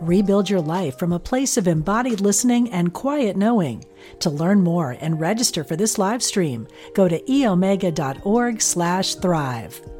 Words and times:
Rebuild 0.00 0.48
your 0.48 0.62
life 0.62 0.98
from 0.98 1.12
a 1.12 1.18
place 1.18 1.58
of 1.58 1.68
embodied 1.68 2.20
listening 2.20 2.70
and 2.70 2.94
quiet 2.94 3.36
knowing. 3.36 3.84
To 4.20 4.30
learn 4.30 4.62
more 4.62 4.96
and 4.98 5.20
register 5.20 5.62
for 5.62 5.76
this 5.76 5.98
live 5.98 6.22
stream, 6.22 6.66
go 6.94 7.06
to 7.06 7.20
eomega.org/thrive. 7.20 9.99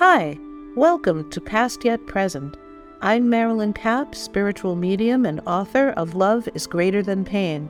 Hi, 0.00 0.38
welcome 0.76 1.28
to 1.28 1.42
Past 1.42 1.84
Yet 1.84 2.06
Present. 2.06 2.56
I'm 3.02 3.28
Marilyn 3.28 3.74
Kapp, 3.74 4.14
spiritual 4.14 4.74
medium 4.74 5.26
and 5.26 5.42
author 5.46 5.90
of 5.90 6.14
Love 6.14 6.48
is 6.54 6.66
Greater 6.66 7.02
Than 7.02 7.22
Pain. 7.22 7.68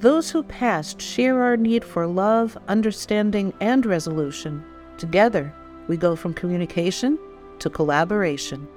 Those 0.00 0.30
who 0.30 0.42
passed 0.42 1.00
share 1.00 1.42
our 1.42 1.56
need 1.56 1.82
for 1.82 2.06
love, 2.06 2.58
understanding, 2.68 3.54
and 3.58 3.86
resolution. 3.86 4.62
Together, 4.98 5.50
we 5.88 5.96
go 5.96 6.14
from 6.14 6.34
communication 6.34 7.18
to 7.60 7.70
collaboration. 7.70 8.68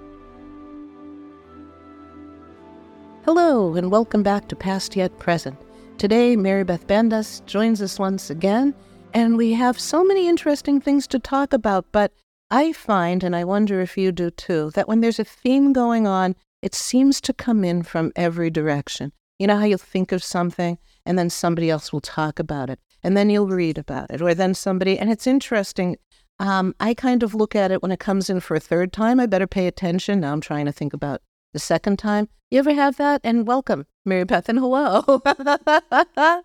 Hello, 3.25 3.75
and 3.75 3.91
welcome 3.91 4.23
back 4.23 4.47
to 4.47 4.56
Past 4.56 4.95
Yet 4.95 5.19
Present. 5.19 5.58
Today, 5.97 6.38
Maribeth 6.38 6.86
Bandas 6.86 7.45
joins 7.45 7.81
us 7.81 8.00
once 8.00 8.30
again, 8.30 8.73
and 9.14 9.36
we 9.36 9.52
have 9.52 9.78
so 9.78 10.02
many 10.02 10.30
interesting 10.30 10.80
things 10.80 11.08
to 11.08 11.19
talk 11.19 11.52
about, 11.52 11.86
but 11.91 12.14
I 12.54 12.72
find, 12.72 13.23
and 13.23 13.36
I 13.36 13.46
wonder 13.46 13.82
if 13.82 13.98
you 13.98 14.12
do 14.12 14.30
too, 14.30 14.70
that 14.76 14.88
when 14.88 15.02
there's 15.02 15.18
a 15.18 15.23
theme 15.23 15.73
going 15.73 16.06
on, 16.06 16.36
it 16.62 16.76
seems 16.76 17.20
to 17.22 17.34
come 17.34 17.64
in 17.64 17.82
from 17.82 18.12
every 18.16 18.52
direction. 18.52 19.12
You 19.40 19.48
know 19.48 19.58
how 19.58 19.66
you'll 19.66 19.80
think 19.80 20.12
of 20.12 20.23
something 20.23 20.78
and 21.04 21.18
then 21.18 21.31
somebody 21.31 21.72
else 21.72 21.92
will 21.92 22.00
talk 22.00 22.38
about 22.38 22.70
it 22.70 22.80
and 23.02 23.18
then 23.18 23.31
you'll 23.31 23.48
read 23.48 23.80
about 23.80 24.12
it 24.12 24.22
or 24.22 24.36
then 24.36 24.54
somebody, 24.54 25.00
and 25.00 25.12
it's 25.12 25.26
interesting. 25.26 25.98
Um, 26.40 26.76
I 26.80 26.94
kind 26.94 27.24
of 27.24 27.34
look 27.34 27.56
at 27.56 27.72
it 27.72 27.81
when 27.81 27.92
it 27.92 28.00
comes 28.00 28.30
in 28.30 28.40
for 28.40 28.54
a 28.54 28.59
third 28.59 28.94
time. 28.94 29.20
I 29.20 29.26
better 29.26 29.48
pay 29.48 29.66
attention. 29.66 30.20
Now 30.20 30.31
I'm 30.31 30.40
trying 30.40 30.68
to 30.68 30.72
think 30.72 30.94
about 30.94 31.22
the 31.54 31.59
second 31.59 31.98
time. 31.98 32.30
You 32.52 32.59
ever 32.59 32.76
have 32.76 32.98
that? 32.98 33.22
And 33.24 33.48
welcome, 33.48 33.88
Maribeth, 34.08 34.47
and 34.47 34.59
hello. 34.59 35.24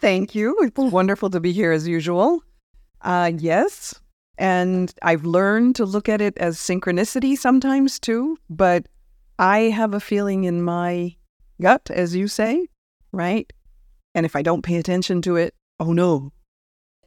Thank 0.00 0.34
you. 0.34 0.56
It's 0.60 0.76
wonderful 0.76 1.30
to 1.30 1.38
be 1.38 1.52
here 1.52 1.70
as 1.70 1.86
usual. 1.86 2.42
Uh, 3.00 3.30
yes, 3.38 3.94
and 4.38 4.92
I've 5.02 5.24
learned 5.24 5.76
to 5.76 5.84
look 5.84 6.08
at 6.08 6.20
it 6.20 6.36
as 6.38 6.58
synchronicity 6.58 7.36
sometimes 7.36 7.98
too, 7.98 8.38
but 8.50 8.86
I 9.38 9.58
have 9.60 9.94
a 9.94 10.00
feeling 10.00 10.44
in 10.44 10.62
my 10.62 11.16
gut, 11.60 11.90
as 11.90 12.14
you 12.14 12.28
say, 12.28 12.66
right? 13.12 13.50
And 14.14 14.26
if 14.26 14.36
I 14.36 14.42
don't 14.42 14.62
pay 14.62 14.76
attention 14.76 15.22
to 15.22 15.36
it, 15.36 15.54
oh 15.80 15.92
no. 15.92 16.32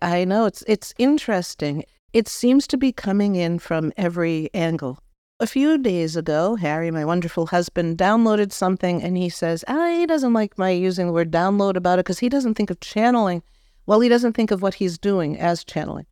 I 0.02 0.24
know 0.26 0.46
it's 0.46 0.64
it's 0.68 0.94
interesting. 0.98 1.84
It 2.14 2.28
seems 2.28 2.66
to 2.68 2.78
be 2.78 2.92
coming 2.92 3.36
in 3.36 3.60
from 3.60 3.92
every 3.98 4.50
angle. 4.54 5.00
A 5.42 5.48
few 5.48 5.78
days 5.78 6.16
ago, 6.16 6.56
Harry, 6.56 6.92
my 6.92 7.06
wonderful 7.06 7.48
husband, 7.48 7.98
downloaded 7.98 8.52
something 8.52 9.02
and 9.02 9.18
he 9.18 9.30
says, 9.30 9.64
ah, 9.68 9.90
he 9.90 10.06
doesn't 10.06 10.34
like 10.34 10.58
my 10.58 10.72
using 10.72 11.08
the 11.08 11.14
word 11.14 11.32
download 11.32 11.76
about 11.76 12.00
it 12.00 12.06
because 12.06 12.20
he 12.20 12.30
doesn't 12.30 12.56
think 12.56 12.70
of 12.70 12.80
channeling. 12.80 13.42
Well, 13.86 14.02
he 14.02 14.10
doesn't 14.10 14.34
think 14.34 14.52
of 14.52 14.62
what 14.62 14.76
he's 14.76 14.98
doing 14.98 15.40
as 15.40 15.64
channeling. 15.64 16.06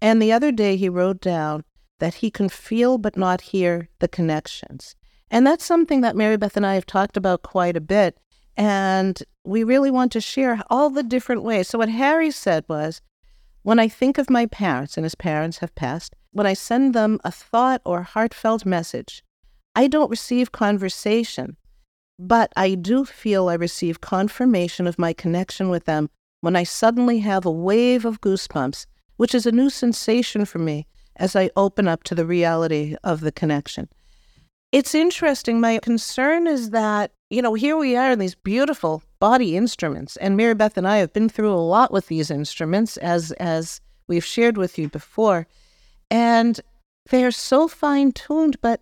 And 0.00 0.20
the 0.20 0.32
other 0.32 0.52
day 0.52 0.76
he 0.76 0.88
wrote 0.88 1.20
down 1.20 1.64
that 1.98 2.14
he 2.14 2.30
can 2.30 2.48
feel 2.48 2.98
but 2.98 3.16
not 3.16 3.40
hear 3.40 3.88
the 3.98 4.08
connections. 4.08 4.96
And 5.30 5.46
that's 5.46 5.64
something 5.64 6.00
that 6.00 6.16
Maribeth 6.16 6.56
and 6.56 6.66
I 6.66 6.74
have 6.74 6.86
talked 6.86 7.16
about 7.16 7.42
quite 7.42 7.76
a 7.76 7.80
bit. 7.80 8.18
And 8.56 9.22
we 9.44 9.62
really 9.62 9.90
want 9.90 10.12
to 10.12 10.20
share 10.20 10.60
all 10.68 10.90
the 10.90 11.02
different 11.02 11.42
ways. 11.42 11.68
So, 11.68 11.78
what 11.78 11.88
Harry 11.88 12.30
said 12.30 12.64
was 12.68 13.00
when 13.62 13.78
I 13.78 13.88
think 13.88 14.18
of 14.18 14.30
my 14.30 14.46
parents, 14.46 14.96
and 14.96 15.04
his 15.04 15.14
parents 15.14 15.58
have 15.58 15.74
passed, 15.74 16.16
when 16.32 16.46
I 16.46 16.54
send 16.54 16.94
them 16.94 17.20
a 17.24 17.30
thought 17.30 17.80
or 17.84 18.02
heartfelt 18.02 18.64
message, 18.64 19.22
I 19.76 19.86
don't 19.86 20.10
receive 20.10 20.52
conversation, 20.52 21.56
but 22.18 22.52
I 22.56 22.74
do 22.74 23.04
feel 23.04 23.48
I 23.48 23.54
receive 23.54 24.00
confirmation 24.00 24.86
of 24.86 24.98
my 24.98 25.12
connection 25.12 25.68
with 25.68 25.84
them 25.84 26.10
when 26.40 26.56
I 26.56 26.64
suddenly 26.64 27.18
have 27.20 27.44
a 27.44 27.50
wave 27.50 28.04
of 28.04 28.20
goosebumps 28.20 28.86
which 29.20 29.34
is 29.34 29.44
a 29.44 29.52
new 29.52 29.68
sensation 29.68 30.46
for 30.46 30.58
me 30.58 30.86
as 31.16 31.36
I 31.36 31.50
open 31.54 31.86
up 31.86 32.04
to 32.04 32.14
the 32.14 32.24
reality 32.24 32.96
of 33.04 33.20
the 33.20 33.30
connection. 33.30 33.86
It's 34.72 34.94
interesting. 34.94 35.60
My 35.60 35.78
concern 35.78 36.46
is 36.46 36.70
that, 36.70 37.12
you 37.28 37.42
know, 37.42 37.52
here 37.52 37.76
we 37.76 37.96
are 37.96 38.12
in 38.12 38.18
these 38.18 38.34
beautiful 38.34 39.02
body 39.18 39.58
instruments, 39.58 40.16
and 40.16 40.38
Maribeth 40.38 40.78
and 40.78 40.88
I 40.88 40.96
have 40.96 41.12
been 41.12 41.28
through 41.28 41.52
a 41.52 41.68
lot 41.76 41.92
with 41.92 42.06
these 42.06 42.30
instruments, 42.30 42.96
as 42.96 43.30
as 43.32 43.82
we've 44.08 44.24
shared 44.24 44.56
with 44.56 44.78
you 44.78 44.88
before. 44.88 45.46
And 46.10 46.58
they're 47.10 47.30
so 47.30 47.68
fine 47.68 48.12
tuned, 48.12 48.56
but 48.62 48.80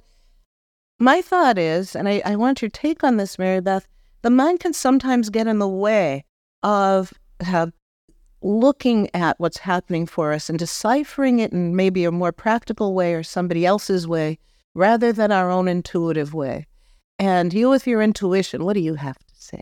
my 1.01 1.21
thought 1.21 1.59
is, 1.59 1.97
and 1.97 2.09
I, 2.09 2.23
I 2.25 2.37
want 2.37 2.63
your 2.63 2.71
take 2.71 3.03
on 3.03 3.17
this, 3.17 3.39
Maribeth, 3.39 3.87
the 4.23 4.31
mind 4.31 4.61
can 4.61 4.73
sometimes 4.73 5.31
get 5.31 5.49
in 5.49 5.59
the 5.59 5.67
way 5.67 6.23
of 6.63 7.13
uh, 7.45 7.73
looking 8.43 9.09
at 9.15 9.39
what's 9.39 9.59
happening 9.59 10.07
for 10.07 10.33
us 10.33 10.49
and 10.49 10.59
deciphering 10.59 11.39
it 11.39 11.53
in 11.53 11.75
maybe 11.75 12.05
a 12.05 12.13
more 12.13 12.33
practical 12.33 12.95
way 12.95 13.15
or 13.15 13.23
somebody 13.23 13.67
else's 13.67 14.07
way 14.07 14.39
rather 14.75 15.13
than 15.13 15.33
our 15.33 15.51
own 15.51 15.69
intuitive 15.69 16.35
way. 16.35 16.67
And 17.19 17.53
you, 17.53 17.69
with 17.69 17.87
your 17.87 18.01
intuition, 18.01 18.65
what 18.65 18.75
do 18.75 18.81
you 18.81 18.95
have 18.95 19.19
to 19.19 19.35
say? 19.35 19.61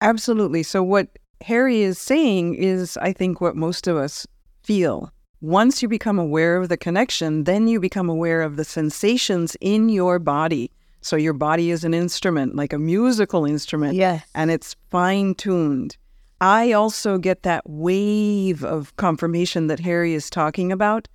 Absolutely. 0.00 0.64
So, 0.64 0.82
what 0.82 1.08
Harry 1.42 1.82
is 1.82 1.98
saying 1.98 2.56
is, 2.56 2.96
I 2.96 3.12
think, 3.12 3.40
what 3.40 3.56
most 3.56 3.86
of 3.86 3.96
us 3.96 4.26
feel. 4.62 5.12
Once 5.40 5.82
you 5.82 5.88
become 5.88 6.18
aware 6.18 6.56
of 6.56 6.68
the 6.68 6.76
connection, 6.76 7.44
then 7.44 7.68
you 7.68 7.80
become 7.80 8.08
aware 8.08 8.42
of 8.42 8.56
the 8.56 8.64
sensations 8.64 9.56
in 9.60 9.88
your 9.88 10.18
body. 10.18 10.70
So, 11.02 11.14
your 11.14 11.32
body 11.34 11.70
is 11.70 11.84
an 11.84 11.94
instrument, 11.94 12.56
like 12.56 12.72
a 12.72 12.78
musical 12.78 13.44
instrument. 13.44 13.94
Yes. 13.94 14.24
And 14.34 14.50
it's 14.50 14.74
fine 14.90 15.34
tuned. 15.36 15.96
I 16.42 16.72
also 16.72 17.18
get 17.18 17.44
that 17.44 17.62
wave 17.70 18.64
of 18.64 18.96
confirmation 18.96 19.68
that 19.68 19.78
Harry 19.78 20.12
is 20.12 20.28
talking 20.28 20.72
about. 20.72 21.06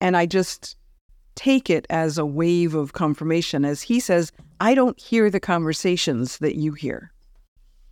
And 0.00 0.16
I 0.16 0.24
just 0.24 0.76
take 1.34 1.68
it 1.68 1.86
as 1.90 2.16
a 2.16 2.24
wave 2.24 2.74
of 2.74 2.94
confirmation. 2.94 3.66
As 3.66 3.82
he 3.82 4.00
says, 4.00 4.32
I 4.58 4.74
don't 4.74 4.98
hear 4.98 5.28
the 5.28 5.40
conversations 5.40 6.38
that 6.38 6.56
you 6.56 6.72
hear. 6.72 7.12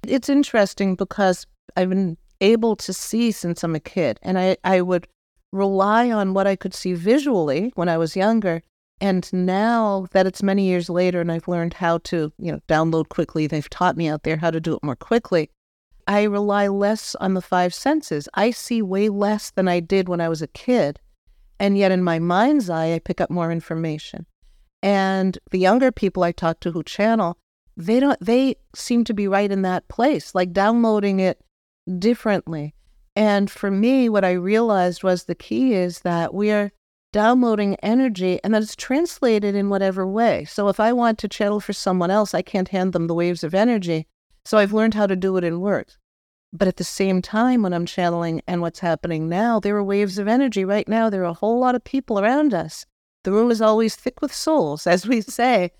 It's 0.06 0.30
interesting 0.30 0.94
because 0.94 1.46
I've 1.76 1.90
been 1.90 2.16
able 2.40 2.76
to 2.76 2.94
see 2.94 3.30
since 3.30 3.62
I'm 3.62 3.74
a 3.74 3.80
kid, 3.80 4.18
and 4.22 4.38
I, 4.38 4.56
I 4.64 4.80
would 4.80 5.06
rely 5.52 6.10
on 6.10 6.32
what 6.32 6.46
I 6.46 6.56
could 6.56 6.72
see 6.72 6.94
visually 6.94 7.72
when 7.74 7.90
I 7.90 7.98
was 7.98 8.16
younger. 8.16 8.62
And 9.02 9.30
now 9.34 10.06
that 10.12 10.26
it's 10.26 10.42
many 10.42 10.64
years 10.64 10.88
later 10.88 11.20
and 11.20 11.30
I've 11.30 11.46
learned 11.46 11.74
how 11.74 11.98
to, 12.04 12.32
you 12.38 12.52
know, 12.52 12.60
download 12.68 13.10
quickly, 13.10 13.46
they've 13.46 13.68
taught 13.68 13.98
me 13.98 14.08
out 14.08 14.22
there 14.22 14.38
how 14.38 14.50
to 14.50 14.60
do 14.60 14.74
it 14.76 14.82
more 14.82 14.96
quickly. 14.96 15.50
I 16.06 16.24
rely 16.24 16.68
less 16.68 17.14
on 17.16 17.34
the 17.34 17.42
five 17.42 17.74
senses. 17.74 18.28
I 18.34 18.50
see 18.50 18.82
way 18.82 19.08
less 19.08 19.50
than 19.50 19.68
I 19.68 19.80
did 19.80 20.08
when 20.08 20.20
I 20.20 20.28
was 20.28 20.42
a 20.42 20.46
kid. 20.48 21.00
And 21.58 21.78
yet, 21.78 21.92
in 21.92 22.02
my 22.02 22.18
mind's 22.18 22.68
eye, 22.68 22.92
I 22.92 22.98
pick 22.98 23.20
up 23.20 23.30
more 23.30 23.52
information. 23.52 24.26
And 24.82 25.38
the 25.50 25.58
younger 25.58 25.92
people 25.92 26.22
I 26.22 26.32
talk 26.32 26.60
to 26.60 26.72
who 26.72 26.82
channel, 26.82 27.38
they 27.76 28.00
don't, 28.00 28.18
they 28.20 28.56
seem 28.74 29.04
to 29.04 29.14
be 29.14 29.28
right 29.28 29.50
in 29.50 29.62
that 29.62 29.88
place, 29.88 30.34
like 30.34 30.52
downloading 30.52 31.20
it 31.20 31.40
differently. 31.98 32.74
And 33.16 33.50
for 33.50 33.70
me, 33.70 34.08
what 34.08 34.24
I 34.24 34.32
realized 34.32 35.02
was 35.02 35.24
the 35.24 35.34
key 35.34 35.74
is 35.74 36.00
that 36.00 36.34
we 36.34 36.50
are 36.50 36.72
downloading 37.12 37.76
energy 37.76 38.40
and 38.42 38.52
that 38.52 38.62
it's 38.62 38.74
translated 38.74 39.54
in 39.54 39.70
whatever 39.70 40.04
way. 40.04 40.44
So 40.44 40.68
if 40.68 40.80
I 40.80 40.92
want 40.92 41.18
to 41.20 41.28
channel 41.28 41.60
for 41.60 41.72
someone 41.72 42.10
else, 42.10 42.34
I 42.34 42.42
can't 42.42 42.68
hand 42.68 42.92
them 42.92 43.06
the 43.06 43.14
waves 43.14 43.44
of 43.44 43.54
energy. 43.54 44.08
So 44.44 44.58
I've 44.58 44.72
learned 44.72 44.94
how 44.94 45.06
to 45.06 45.16
do 45.16 45.36
it 45.36 45.44
in 45.44 45.60
words. 45.60 45.98
But 46.52 46.68
at 46.68 46.76
the 46.76 46.84
same 46.84 47.20
time, 47.20 47.62
when 47.62 47.72
I'm 47.72 47.86
channeling 47.86 48.42
and 48.46 48.60
what's 48.60 48.78
happening 48.78 49.28
now, 49.28 49.58
there 49.58 49.76
are 49.76 49.82
waves 49.82 50.18
of 50.18 50.28
energy. 50.28 50.64
Right 50.64 50.86
now, 50.86 51.10
there 51.10 51.22
are 51.22 51.24
a 51.24 51.32
whole 51.32 51.58
lot 51.58 51.74
of 51.74 51.82
people 51.82 52.20
around 52.20 52.54
us. 52.54 52.86
The 53.24 53.32
room 53.32 53.50
is 53.50 53.60
always 53.60 53.96
thick 53.96 54.20
with 54.22 54.32
souls, 54.32 54.86
as 54.86 55.06
we 55.06 55.20
say, 55.20 55.72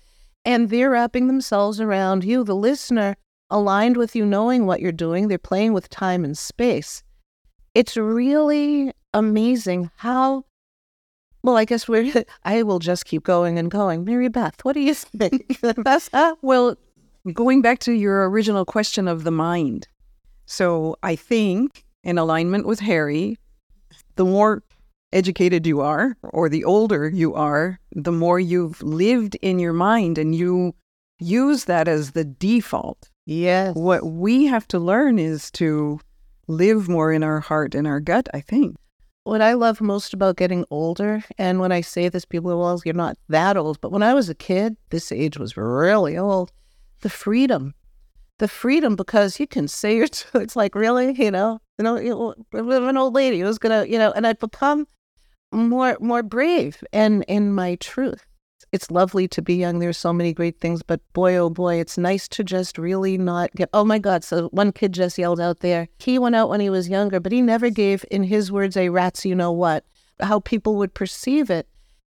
and 0.43 0.69
they're 0.69 0.91
wrapping 0.91 1.27
themselves 1.27 1.79
around 1.79 2.23
you, 2.23 2.43
the 2.43 2.55
listener, 2.55 3.15
aligned 3.49 3.95
with 3.97 4.15
you, 4.15 4.25
knowing 4.25 4.65
what 4.65 4.81
you're 4.81 4.91
doing. 4.91 5.27
They're 5.27 5.37
playing 5.37 5.73
with 5.73 5.89
time 5.89 6.25
and 6.25 6.37
space. 6.37 7.03
It's 7.73 7.95
really 7.95 8.91
amazing 9.13 9.91
how. 9.97 10.45
Well, 11.41 11.57
I 11.57 11.65
guess 11.65 11.87
we're. 11.87 12.25
I 12.43 12.63
will 12.63 12.79
just 12.79 13.05
keep 13.05 13.23
going 13.23 13.57
and 13.57 13.71
going. 13.71 14.05
Maribeth, 14.05 14.61
what 14.63 14.73
do 14.73 14.81
you 14.81 14.93
think? 14.93 15.59
well, 16.41 16.75
going 17.33 17.61
back 17.61 17.79
to 17.79 17.91
your 17.91 18.29
original 18.29 18.65
question 18.65 19.07
of 19.07 19.23
the 19.23 19.31
mind, 19.31 19.87
so 20.45 20.95
I 21.01 21.15
think, 21.15 21.83
in 22.03 22.17
alignment 22.17 22.67
with 22.67 22.79
Harry, 22.79 23.37
the 24.15 24.25
more 24.25 24.63
educated 25.11 25.65
you 25.65 25.81
are, 25.81 26.17
or 26.23 26.49
the 26.49 26.63
older 26.63 27.09
you 27.09 27.33
are, 27.33 27.79
the 27.93 28.11
more 28.11 28.39
you've 28.39 28.81
lived 28.83 29.35
in 29.41 29.59
your 29.59 29.73
mind 29.73 30.17
and 30.17 30.35
you 30.35 30.75
use 31.19 31.65
that 31.65 31.87
as 31.87 32.11
the 32.11 32.25
default. 32.25 33.09
Yes. 33.25 33.75
What 33.75 34.05
we 34.05 34.45
have 34.45 34.67
to 34.69 34.79
learn 34.79 35.17
is 35.17 35.49
to 35.51 35.99
live 36.47 36.87
more 36.87 37.11
in 37.11 37.23
our 37.23 37.39
heart 37.39 37.73
and 37.73 37.87
our 37.87 37.99
gut, 37.99 38.27
I 38.33 38.41
think. 38.41 38.75
What 39.23 39.41
I 39.41 39.53
love 39.53 39.81
most 39.81 40.13
about 40.13 40.35
getting 40.35 40.65
older, 40.69 41.23
and 41.39 41.59
when 41.59 41.71
I 41.71 41.81
say 41.81 42.09
this, 42.09 42.25
people 42.25 42.51
are, 42.51 42.57
well, 42.57 42.79
you're 42.85 42.93
not 42.93 43.17
that 43.29 43.57
old, 43.57 43.81
but 43.81 43.91
when 43.91 44.03
I 44.03 44.13
was 44.13 44.29
a 44.29 44.35
kid, 44.35 44.77
this 44.91 45.11
age 45.11 45.39
was 45.39 45.57
really 45.57 46.15
old, 46.15 46.51
the 47.05 47.09
freedom 47.09 47.75
the 48.37 48.47
freedom 48.47 48.95
because 48.95 49.39
you 49.39 49.47
can 49.47 49.67
say 49.67 49.95
you're, 49.95 50.07
it's 50.33 50.55
like, 50.55 50.75
really, 50.75 51.13
you 51.13 51.31
know, 51.31 51.59
you 51.77 51.83
know, 51.83 52.33
an 52.53 52.97
old 52.97 53.13
lady 53.13 53.39
who's 53.39 53.57
gonna, 53.57 53.85
you 53.85 53.97
know, 53.97 54.11
and 54.11 54.25
I've 54.27 54.39
become 54.39 54.87
more, 55.51 55.97
more 55.99 56.23
brave 56.23 56.83
and 56.91 57.23
in 57.27 57.53
my 57.53 57.75
truth. 57.75 58.25
It's 58.71 58.91
lovely 58.91 59.27
to 59.29 59.41
be 59.41 59.55
young. 59.55 59.79
There's 59.79 59.97
so 59.97 60.11
many 60.11 60.33
great 60.33 60.59
things, 60.59 60.83
but 60.83 60.99
boy, 61.13 61.37
oh 61.37 61.49
boy, 61.49 61.75
it's 61.75 61.97
nice 61.97 62.27
to 62.29 62.43
just 62.43 62.77
really 62.77 63.17
not 63.17 63.53
get. 63.55 63.69
Oh 63.73 63.85
my 63.85 63.99
God! 63.99 64.23
So 64.23 64.49
one 64.49 64.73
kid 64.73 64.91
just 64.91 65.17
yelled 65.17 65.39
out 65.39 65.59
there. 65.59 65.87
He 65.99 66.19
went 66.19 66.35
out 66.35 66.49
when 66.49 66.59
he 66.59 66.69
was 66.69 66.89
younger, 66.89 67.21
but 67.21 67.31
he 67.31 67.41
never 67.41 67.69
gave, 67.69 68.03
in 68.11 68.23
his 68.23 68.51
words, 68.51 68.75
a 68.75 68.89
rat's 68.89 69.23
you 69.23 69.33
know 69.33 69.51
what, 69.51 69.85
how 70.19 70.41
people 70.41 70.75
would 70.75 70.93
perceive 70.93 71.49
it, 71.49 71.69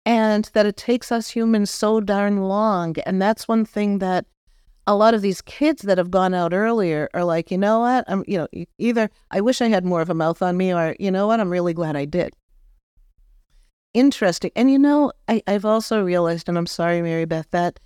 and 0.07 0.51
that 0.53 0.67
it 0.67 0.77
takes 0.77 1.11
us 1.11 1.31
humans 1.31 1.71
so 1.71 2.01
darn 2.01 2.43
long. 2.43 2.95
And 3.07 3.21
that's 3.21 3.49
one 3.49 3.65
thing 3.65 3.99
that 3.99 4.27
a 4.87 4.97
lot 4.97 5.15
of 5.15 5.23
these 5.23 5.41
kids 5.43 5.83
that 5.83 5.99
have 5.99 6.11
gone 6.11 6.35
out 6.35 6.53
earlier 6.53 7.09
are 7.15 7.25
like, 7.25 7.51
you 7.51 7.59
know 7.59 7.81
what? 7.81 8.05
I'm, 8.09 8.25
you 8.27 8.39
know, 8.39 8.49
either 8.79 9.11
I 9.31 9.41
wish 9.41 9.61
I 9.61 9.69
had 9.69 9.85
more 9.85 10.01
of 10.01 10.11
a 10.11 10.15
mouth 10.15 10.43
on 10.43 10.57
me, 10.57 10.73
or 10.73 10.97
you 10.99 11.11
know 11.11 11.27
what? 11.27 11.41
I'm 11.41 11.51
really 11.51 11.73
glad 11.73 11.97
I 11.97 12.05
did. 12.05 12.35
Interesting. 13.95 14.51
And 14.57 14.71
you 14.71 14.79
know, 14.79 15.13
I, 15.29 15.43
I've 15.47 15.65
also 15.65 16.03
realized, 16.03 16.49
and 16.49 16.59
I'm 16.59 16.67
sorry, 16.67 17.01
Maribeth, 17.01 17.51
that 17.51 17.79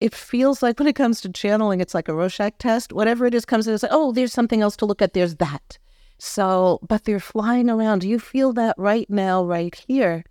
it 0.00 0.14
feels 0.14 0.62
like 0.62 0.78
when 0.78 0.88
it 0.88 0.96
comes 0.96 1.20
to 1.20 1.28
channeling, 1.28 1.80
it's 1.80 1.94
like 1.94 2.08
a 2.08 2.14
Rorschach 2.14 2.58
test. 2.58 2.92
Whatever 2.92 3.26
it 3.26 3.34
is 3.34 3.44
comes 3.44 3.68
in, 3.68 3.74
it's 3.74 3.82
like, 3.82 3.92
oh, 3.92 4.12
there's 4.12 4.32
something 4.32 4.60
else 4.60 4.76
to 4.78 4.86
look 4.86 5.02
at. 5.02 5.12
There's 5.12 5.36
that. 5.36 5.78
So, 6.18 6.80
but 6.88 7.04
they're 7.04 7.20
flying 7.20 7.70
around. 7.70 8.00
Do 8.00 8.08
you 8.08 8.18
feel 8.18 8.52
that 8.54 8.74
right 8.78 9.08
now, 9.08 9.44
right 9.44 9.74
here? 9.86 10.24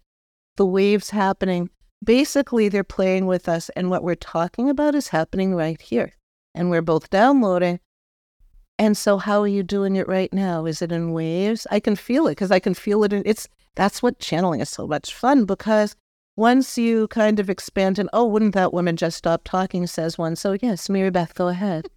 The 0.58 0.66
waves 0.66 1.12
happening 1.12 1.70
basically 2.04 2.70
they're 2.70 2.84
playing 2.84 3.26
with 3.26 3.48
us 3.48 3.70
and 3.70 3.90
what 3.90 4.04
we're 4.04 4.16
talking 4.16 4.70
about 4.70 4.96
is 4.96 5.10
happening 5.10 5.56
right 5.56 5.82
here 5.82 6.14
and 6.54 6.70
we're 6.70 6.82
both 6.82 7.10
downloading. 7.10 7.80
And 8.80 8.98
so 8.98 9.18
how 9.18 9.42
are 9.42 9.48
you 9.48 9.64
doing 9.64 9.96
it 9.96 10.08
right 10.08 10.34
now? 10.34 10.66
Is 10.66 10.82
it 10.82 10.92
in 10.92 11.14
waves? 11.14 11.68
I 11.72 11.80
can 11.80 11.96
feel 11.96 12.28
it 12.28 12.32
because 12.32 12.52
i 12.52 12.60
can 12.60 12.74
feel 12.74 13.04
it 13.04 13.14
in 13.14 13.24
it's 13.26 13.48
that's 13.76 14.04
what 14.04 14.20
channeling 14.20 14.60
is 14.60 14.70
so 14.70 14.86
much 14.88 15.14
fun 15.14 15.46
because 15.46 15.96
once 16.36 16.78
you 16.78 17.08
kind 17.08 17.40
of 17.40 17.50
expand 17.50 18.00
and 18.00 18.10
oh 18.14 18.26
wouldn't 18.26 18.54
that 18.54 18.74
woman 18.74 18.96
just 18.96 19.18
stop 19.18 19.44
talking 19.44 19.88
says 19.88 20.18
one. 20.18 20.36
So 20.36 20.58
yes 20.62 20.88
Maribeth 20.88 21.34
go 21.36 21.48
ahead. 21.48 21.88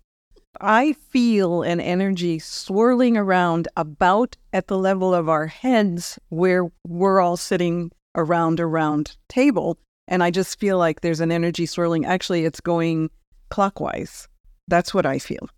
I 0.60 0.94
feel 0.94 1.62
an 1.62 1.80
energy 1.80 2.38
swirling 2.38 3.16
around 3.16 3.68
about 3.76 4.36
at 4.52 4.68
the 4.68 4.78
level 4.78 5.14
of 5.14 5.28
our 5.28 5.48
heads 5.48 6.18
where 6.30 6.70
we're 6.86 7.20
all 7.20 7.36
sitting 7.36 7.90
around 8.14 8.58
a 8.58 8.66
round 8.66 9.16
table. 9.28 9.78
And 10.08 10.22
I 10.22 10.30
just 10.30 10.58
feel 10.58 10.78
like 10.78 11.00
there's 11.00 11.20
an 11.20 11.32
energy 11.32 11.66
swirling. 11.66 12.04
Actually, 12.04 12.44
it's 12.44 12.60
going 12.60 13.10
clockwise. 13.50 14.28
That's 14.68 14.94
what 14.94 15.06
I 15.06 15.18
feel. 15.18 15.48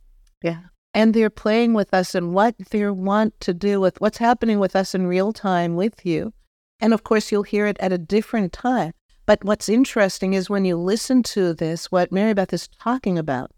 Yeah. 0.43 0.61
And 0.95 1.13
they're 1.13 1.31
playing 1.31 1.75
with 1.75 1.93
us 1.93 2.15
and 2.15 2.33
what 2.33 2.55
they 2.71 2.89
want 2.91 3.39
to 3.41 3.53
do 3.53 3.81
with 3.81 4.01
what's 4.01 4.19
happening 4.19 4.59
with 4.59 4.75
us 4.75 4.95
in 4.95 5.07
real 5.07 5.33
time 5.33 5.77
with 5.77 6.05
you. 6.05 6.33
And 6.81 6.95
of 6.95 7.05
course, 7.05 7.31
you'll 7.31 7.43
hear 7.43 7.67
it 7.67 7.77
at 7.81 7.93
a 7.93 7.99
different 7.99 8.53
time. 8.53 8.93
But 9.27 9.45
what's 9.45 9.69
interesting 9.69 10.33
is 10.33 10.49
when 10.49 10.65
you 10.65 10.77
listen 10.77 11.23
to 11.25 11.53
this, 11.53 11.93
what 11.93 12.11
Maribeth 12.11 12.53
is 12.53 12.69
talking 12.81 13.19
about, 13.19 13.51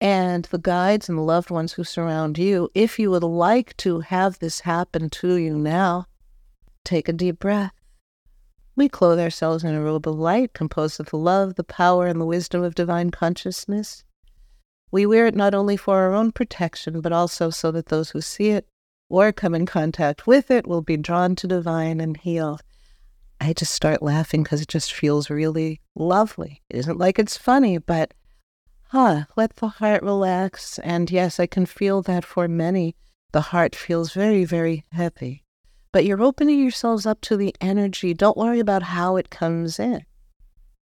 and 0.00 0.44
the 0.46 0.58
guides 0.58 1.08
and 1.08 1.18
the 1.18 1.22
loved 1.22 1.50
ones 1.50 1.72
who 1.72 1.84
surround 1.84 2.38
you, 2.38 2.70
if 2.74 2.98
you 2.98 3.10
would 3.10 3.24
like 3.24 3.76
to 3.78 4.00
have 4.00 4.38
this 4.38 4.60
happen 4.60 5.10
to 5.10 5.36
you 5.36 5.58
now, 5.58 6.06
take 6.84 7.08
a 7.08 7.12
deep 7.12 7.38
breath 7.38 7.72
we 8.78 8.88
clothe 8.88 9.18
ourselves 9.18 9.64
in 9.64 9.74
a 9.74 9.82
robe 9.82 10.06
of 10.06 10.14
light 10.14 10.52
composed 10.52 11.00
of 11.00 11.10
the 11.10 11.16
love, 11.16 11.56
the 11.56 11.64
power, 11.64 12.06
and 12.06 12.20
the 12.20 12.24
wisdom 12.24 12.62
of 12.62 12.76
divine 12.76 13.10
consciousness. 13.10 14.04
We 14.92 15.04
wear 15.04 15.26
it 15.26 15.34
not 15.34 15.52
only 15.52 15.76
for 15.76 15.98
our 15.98 16.14
own 16.14 16.30
protection, 16.30 17.00
but 17.00 17.12
also 17.12 17.50
so 17.50 17.72
that 17.72 17.86
those 17.86 18.10
who 18.10 18.20
see 18.20 18.50
it 18.50 18.66
or 19.10 19.32
come 19.32 19.54
in 19.54 19.66
contact 19.66 20.26
with 20.26 20.50
it 20.50 20.66
will 20.66 20.80
be 20.80 20.96
drawn 20.96 21.34
to 21.36 21.48
divine 21.48 22.00
and 22.00 22.16
healed. 22.16 22.62
I 23.40 23.52
just 23.52 23.74
start 23.74 24.00
laughing 24.00 24.44
because 24.44 24.62
it 24.62 24.68
just 24.68 24.92
feels 24.92 25.28
really 25.28 25.80
lovely. 25.96 26.62
It 26.70 26.76
isn't 26.76 26.98
like 26.98 27.18
it's 27.18 27.36
funny, 27.36 27.78
but 27.78 28.14
huh, 28.90 29.24
let 29.36 29.56
the 29.56 29.68
heart 29.68 30.02
relax. 30.02 30.78
And 30.78 31.10
yes, 31.10 31.40
I 31.40 31.46
can 31.46 31.66
feel 31.66 32.00
that 32.02 32.24
for 32.24 32.46
many, 32.46 32.94
the 33.32 33.40
heart 33.40 33.74
feels 33.74 34.12
very, 34.12 34.44
very 34.44 34.84
heavy 34.92 35.44
but 35.92 36.04
you're 36.04 36.22
opening 36.22 36.60
yourselves 36.60 37.06
up 37.06 37.20
to 37.22 37.36
the 37.36 37.54
energy. 37.60 38.14
Don't 38.14 38.36
worry 38.36 38.60
about 38.60 38.82
how 38.82 39.16
it 39.16 39.30
comes 39.30 39.78
in. 39.78 40.04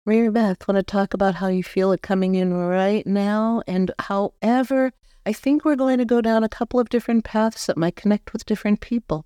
Maribeth, 0.06 0.68
want 0.68 0.76
to 0.76 0.82
talk 0.82 1.14
about 1.14 1.36
how 1.36 1.48
you 1.48 1.62
feel 1.62 1.92
it 1.92 2.02
coming 2.02 2.34
in 2.34 2.52
right 2.52 3.06
now? 3.06 3.62
And 3.66 3.90
however, 3.98 4.92
I 5.24 5.32
think 5.32 5.64
we're 5.64 5.76
going 5.76 5.98
to 5.98 6.04
go 6.04 6.20
down 6.20 6.44
a 6.44 6.48
couple 6.48 6.78
of 6.78 6.90
different 6.90 7.24
paths 7.24 7.66
that 7.66 7.78
might 7.78 7.96
connect 7.96 8.32
with 8.32 8.44
different 8.44 8.80
people. 8.80 9.24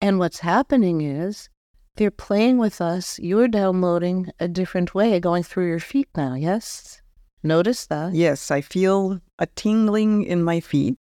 And 0.00 0.18
what's 0.18 0.40
happening 0.40 1.02
is 1.02 1.50
they're 1.96 2.10
playing 2.10 2.58
with 2.58 2.80
us. 2.80 3.18
You're 3.18 3.48
downloading 3.48 4.30
a 4.40 4.48
different 4.48 4.94
way, 4.94 5.20
going 5.20 5.42
through 5.42 5.68
your 5.68 5.80
feet 5.80 6.08
now, 6.16 6.34
yes? 6.34 7.02
Notice 7.42 7.86
that. 7.86 8.14
Yes, 8.14 8.50
I 8.50 8.62
feel 8.62 9.20
a 9.38 9.46
tingling 9.46 10.22
in 10.24 10.42
my 10.42 10.60
feet 10.60 10.96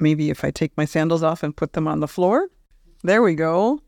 maybe 0.00 0.30
if 0.30 0.44
I 0.44 0.50
take 0.50 0.76
my 0.76 0.84
sandals 0.84 1.22
off 1.22 1.42
and 1.42 1.56
put 1.56 1.72
them 1.72 1.88
on 1.88 2.00
the 2.00 2.08
floor. 2.08 2.48
There 3.02 3.22
we 3.22 3.34
go. 3.34 3.80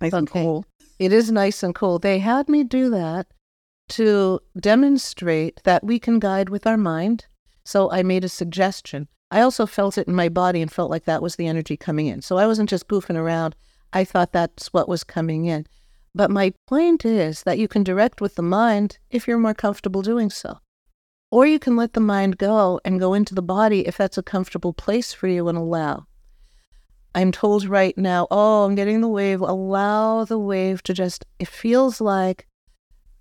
Nice 0.00 0.12
okay. 0.12 0.18
and 0.18 0.30
cool. 0.30 0.64
It 0.98 1.12
is 1.12 1.30
nice 1.30 1.62
and 1.62 1.74
cool. 1.74 1.98
They 1.98 2.18
had 2.18 2.48
me 2.48 2.64
do 2.64 2.90
that 2.90 3.26
to 3.90 4.40
demonstrate 4.58 5.60
that 5.64 5.84
we 5.84 5.98
can 5.98 6.18
guide 6.18 6.48
with 6.48 6.66
our 6.66 6.76
mind. 6.76 7.26
So 7.64 7.90
I 7.90 8.02
made 8.02 8.24
a 8.24 8.28
suggestion. 8.28 9.08
I 9.30 9.40
also 9.40 9.66
felt 9.66 9.98
it 9.98 10.08
in 10.08 10.14
my 10.14 10.28
body 10.28 10.60
and 10.60 10.70
felt 10.70 10.90
like 10.90 11.04
that 11.04 11.22
was 11.22 11.36
the 11.36 11.46
energy 11.46 11.76
coming 11.76 12.06
in. 12.06 12.22
So 12.22 12.36
I 12.36 12.46
wasn't 12.46 12.70
just 12.70 12.88
goofing 12.88 13.16
around. 13.16 13.54
I 13.92 14.04
thought 14.04 14.32
that's 14.32 14.72
what 14.72 14.88
was 14.88 15.04
coming 15.04 15.46
in. 15.46 15.66
But 16.14 16.30
my 16.30 16.52
point 16.66 17.04
is 17.04 17.42
that 17.44 17.58
you 17.58 17.68
can 17.68 17.82
direct 17.82 18.20
with 18.20 18.34
the 18.34 18.42
mind 18.42 18.98
if 19.10 19.26
you're 19.26 19.38
more 19.38 19.54
comfortable 19.54 20.02
doing 20.02 20.30
so. 20.30 20.58
Or 21.32 21.46
you 21.46 21.58
can 21.58 21.76
let 21.76 21.94
the 21.94 22.00
mind 22.00 22.36
go 22.36 22.78
and 22.84 23.00
go 23.00 23.14
into 23.14 23.34
the 23.34 23.40
body 23.40 23.88
if 23.88 23.96
that's 23.96 24.18
a 24.18 24.22
comfortable 24.22 24.74
place 24.74 25.14
for 25.14 25.28
you 25.28 25.48
and 25.48 25.56
allow. 25.56 26.04
I'm 27.14 27.32
told 27.32 27.64
right 27.64 27.96
now, 27.96 28.26
oh, 28.30 28.66
I'm 28.66 28.74
getting 28.74 29.00
the 29.00 29.08
wave. 29.08 29.40
Allow 29.40 30.26
the 30.26 30.38
wave 30.38 30.82
to 30.82 30.92
just, 30.92 31.24
it 31.38 31.48
feels 31.48 32.02
like 32.02 32.46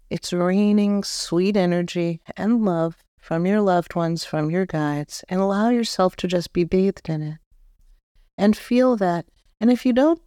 it's 0.09 0.33
raining 0.33 1.05
sweet 1.05 1.55
energy 1.55 2.19
and 2.35 2.65
love 2.65 2.97
from 3.21 3.45
your 3.45 3.61
loved 3.61 3.95
ones, 3.95 4.25
from 4.25 4.51
your 4.51 4.65
guides, 4.65 5.23
and 5.29 5.39
allow 5.39 5.69
yourself 5.69 6.17
to 6.17 6.27
just 6.27 6.51
be 6.51 6.65
bathed 6.65 7.07
in 7.07 7.21
it 7.21 7.37
and 8.37 8.57
feel 8.57 8.97
that. 8.97 9.25
And 9.61 9.71
if 9.71 9.85
you 9.85 9.93
don't, 9.93 10.21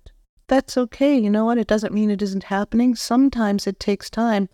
that's 0.49 0.79
okay. 0.79 1.19
You 1.19 1.29
know 1.29 1.45
what? 1.45 1.59
It 1.59 1.67
doesn't 1.67 1.93
mean 1.93 2.11
it 2.11 2.23
isn't 2.23 2.45
happening. 2.45 2.95
Sometimes 2.95 3.67
it 3.67 3.79
takes 3.79 4.09
time 4.09 4.49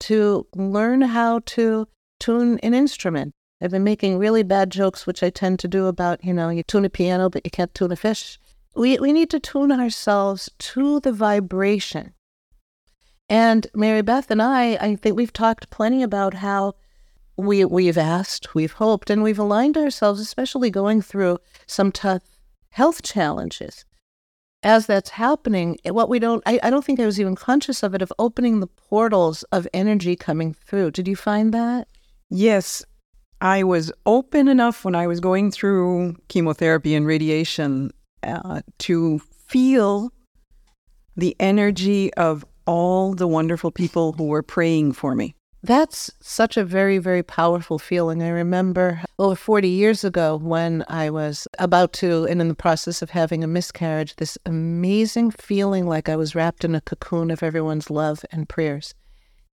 to 0.00 0.46
learn 0.54 1.00
how 1.00 1.40
to 1.46 1.88
tune 2.18 2.58
an 2.60 2.74
instrument. 2.74 3.34
I've 3.60 3.70
been 3.70 3.84
making 3.84 4.18
really 4.18 4.42
bad 4.42 4.70
jokes, 4.70 5.06
which 5.06 5.22
I 5.22 5.30
tend 5.30 5.58
to 5.60 5.68
do 5.68 5.86
about, 5.86 6.22
you 6.22 6.34
know, 6.34 6.50
you 6.50 6.62
tune 6.62 6.84
a 6.84 6.90
piano, 6.90 7.30
but 7.30 7.42
you 7.44 7.50
can't 7.50 7.74
tune 7.74 7.92
a 7.92 7.96
fish. 7.96 8.38
We, 8.74 8.98
we 8.98 9.12
need 9.12 9.30
to 9.30 9.40
tune 9.40 9.72
ourselves 9.72 10.50
to 10.58 11.00
the 11.00 11.12
vibration. 11.12 12.12
And 13.28 13.66
Maribeth 13.74 14.30
and 14.30 14.42
I, 14.42 14.74
I 14.74 14.96
think 14.96 15.16
we've 15.16 15.32
talked 15.32 15.70
plenty 15.70 16.02
about 16.02 16.34
how 16.34 16.74
we, 17.36 17.64
we've 17.64 17.98
asked, 17.98 18.54
we've 18.54 18.72
hoped, 18.72 19.10
and 19.10 19.22
we've 19.22 19.38
aligned 19.38 19.76
ourselves, 19.76 20.20
especially 20.20 20.70
going 20.70 21.02
through 21.02 21.38
some 21.66 21.90
tough 21.92 22.22
health 22.70 23.02
challenges. 23.02 23.84
As 24.62 24.86
that's 24.86 25.10
happening, 25.10 25.78
eh, 25.84 25.90
what 25.90 26.08
we 26.08 26.18
don't, 26.18 26.42
I, 26.46 26.60
I 26.62 26.70
don't 26.70 26.84
think 26.84 27.00
I 27.00 27.06
was 27.06 27.20
even 27.20 27.36
conscious 27.36 27.82
of 27.82 27.94
it, 27.94 28.02
of 28.02 28.12
opening 28.18 28.60
the 28.60 28.66
portals 28.66 29.42
of 29.44 29.66
energy 29.72 30.16
coming 30.16 30.52
through. 30.52 30.92
Did 30.92 31.08
you 31.08 31.16
find 31.16 31.52
that? 31.54 31.88
Yes, 32.30 32.84
I 33.40 33.62
was 33.62 33.92
open 34.06 34.48
enough 34.48 34.84
when 34.84 34.94
I 34.94 35.06
was 35.06 35.20
going 35.20 35.50
through 35.50 36.16
chemotherapy 36.28 36.94
and 36.94 37.06
radiation 37.06 37.92
uh, 38.22 38.62
to 38.78 39.20
feel 39.46 40.10
the 41.16 41.36
energy 41.38 42.12
of 42.14 42.44
all 42.66 43.14
the 43.14 43.28
wonderful 43.28 43.70
people 43.70 44.12
who 44.12 44.24
were 44.24 44.42
praying 44.42 44.92
for 44.92 45.14
me. 45.14 45.34
That's 45.62 46.10
such 46.20 46.56
a 46.56 46.64
very, 46.64 46.98
very 46.98 47.22
powerful 47.22 47.78
feeling. 47.78 48.22
I 48.22 48.28
remember 48.28 49.02
over 49.18 49.34
40 49.34 49.68
years 49.68 50.04
ago 50.04 50.36
when 50.36 50.84
I 50.88 51.10
was 51.10 51.48
about 51.58 51.92
to 51.94 52.24
and 52.24 52.40
in 52.40 52.48
the 52.48 52.54
process 52.54 53.02
of 53.02 53.10
having 53.10 53.42
a 53.42 53.48
miscarriage, 53.48 54.16
this 54.16 54.38
amazing 54.46 55.32
feeling 55.32 55.86
like 55.86 56.08
I 56.08 56.16
was 56.16 56.34
wrapped 56.34 56.64
in 56.64 56.74
a 56.74 56.80
cocoon 56.80 57.30
of 57.30 57.42
everyone's 57.42 57.90
love 57.90 58.24
and 58.30 58.48
prayers. 58.48 58.94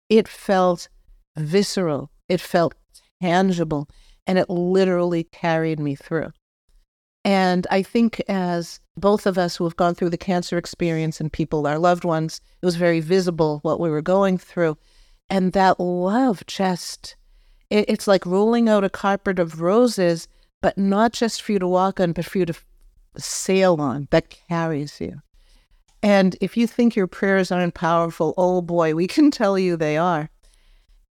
It 0.08 0.28
felt 0.28 0.88
visceral, 1.36 2.10
it 2.28 2.40
felt 2.40 2.74
tangible, 3.20 3.88
and 4.26 4.38
it 4.38 4.50
literally 4.50 5.24
carried 5.24 5.80
me 5.80 5.94
through. 5.94 6.32
And 7.24 7.66
I 7.70 7.82
think 7.82 8.20
as 8.28 8.80
both 8.96 9.26
of 9.26 9.38
us 9.38 9.56
who 9.56 9.64
have 9.64 9.76
gone 9.76 9.94
through 9.94 10.10
the 10.10 10.18
cancer 10.18 10.58
experience 10.58 11.20
and 11.20 11.32
people, 11.32 11.66
our 11.66 11.78
loved 11.78 12.04
ones, 12.04 12.40
it 12.62 12.66
was 12.66 12.76
very 12.76 13.00
visible 13.00 13.60
what 13.62 13.80
we 13.80 13.88
were 13.88 14.02
going 14.02 14.36
through. 14.36 14.76
And 15.30 15.52
that 15.54 15.80
love 15.80 16.44
just, 16.46 17.16
it, 17.70 17.86
it's 17.88 18.06
like 18.06 18.26
rolling 18.26 18.68
out 18.68 18.84
a 18.84 18.90
carpet 18.90 19.38
of 19.38 19.62
roses, 19.62 20.28
but 20.60 20.76
not 20.76 21.12
just 21.12 21.40
for 21.40 21.52
you 21.52 21.58
to 21.58 21.68
walk 21.68 21.98
on, 21.98 22.12
but 22.12 22.26
for 22.26 22.38
you 22.38 22.46
to 22.46 22.54
sail 23.16 23.80
on, 23.80 24.06
that 24.10 24.34
carries 24.48 25.00
you. 25.00 25.22
And 26.02 26.36
if 26.42 26.58
you 26.58 26.66
think 26.66 26.94
your 26.94 27.06
prayers 27.06 27.50
aren't 27.50 27.72
powerful, 27.72 28.34
oh 28.36 28.60
boy, 28.60 28.94
we 28.94 29.06
can 29.06 29.30
tell 29.30 29.58
you 29.58 29.76
they 29.76 29.96
are. 29.96 30.28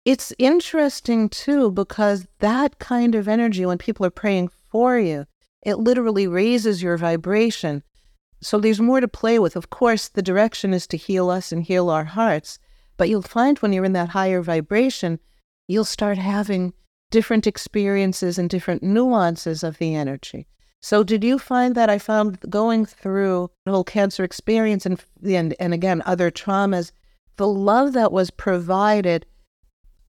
It's 0.08 0.32
interesting 0.40 1.28
too, 1.28 1.70
because 1.70 2.28
that 2.40 2.80
kind 2.80 3.14
of 3.14 3.28
energy, 3.28 3.66
when 3.66 3.78
people 3.78 4.06
are 4.06 4.10
praying 4.10 4.48
for 4.72 4.98
you, 4.98 5.26
it 5.64 5.80
literally 5.80 6.28
raises 6.28 6.82
your 6.82 6.96
vibration. 6.96 7.84
So 8.42 8.58
there's 8.58 8.80
more 8.80 9.02
to 9.02 9.10
play 9.10 9.38
with. 9.38 9.58
Of 9.58 9.70
course, 9.70 10.08
the 10.08 10.22
direction 10.22 10.74
is 10.74 10.88
to 10.88 10.96
heal 10.96 11.30
us 11.30 11.52
and 11.52 11.62
heal 11.62 11.90
our 11.90 12.06
hearts. 12.06 12.58
But 12.96 13.10
you'll 13.10 13.22
find 13.22 13.60
when 13.60 13.74
you're 13.74 13.84
in 13.84 13.92
that 14.00 14.08
higher 14.08 14.42
vibration, 14.42 15.20
you'll 15.68 15.84
start 15.84 16.18
having 16.18 16.72
different 17.12 17.46
experiences 17.46 18.38
and 18.40 18.50
different 18.50 18.84
nuances 18.84 19.62
of 19.62 19.78
the 19.78 19.94
energy. 19.94 20.48
So, 20.82 21.04
did 21.04 21.22
you 21.22 21.38
find 21.38 21.76
that 21.76 21.90
I 21.90 22.00
found 22.00 22.40
going 22.50 22.86
through 22.86 23.52
the 23.66 23.72
whole 23.72 23.84
cancer 23.84 24.24
experience 24.24 24.86
and, 24.86 25.04
and, 25.22 25.54
and 25.60 25.74
again, 25.74 26.02
other 26.06 26.32
traumas, 26.32 26.94
the 27.36 27.48
love 27.50 27.92
that 27.92 28.14
was 28.14 28.32
provided, 28.32 29.26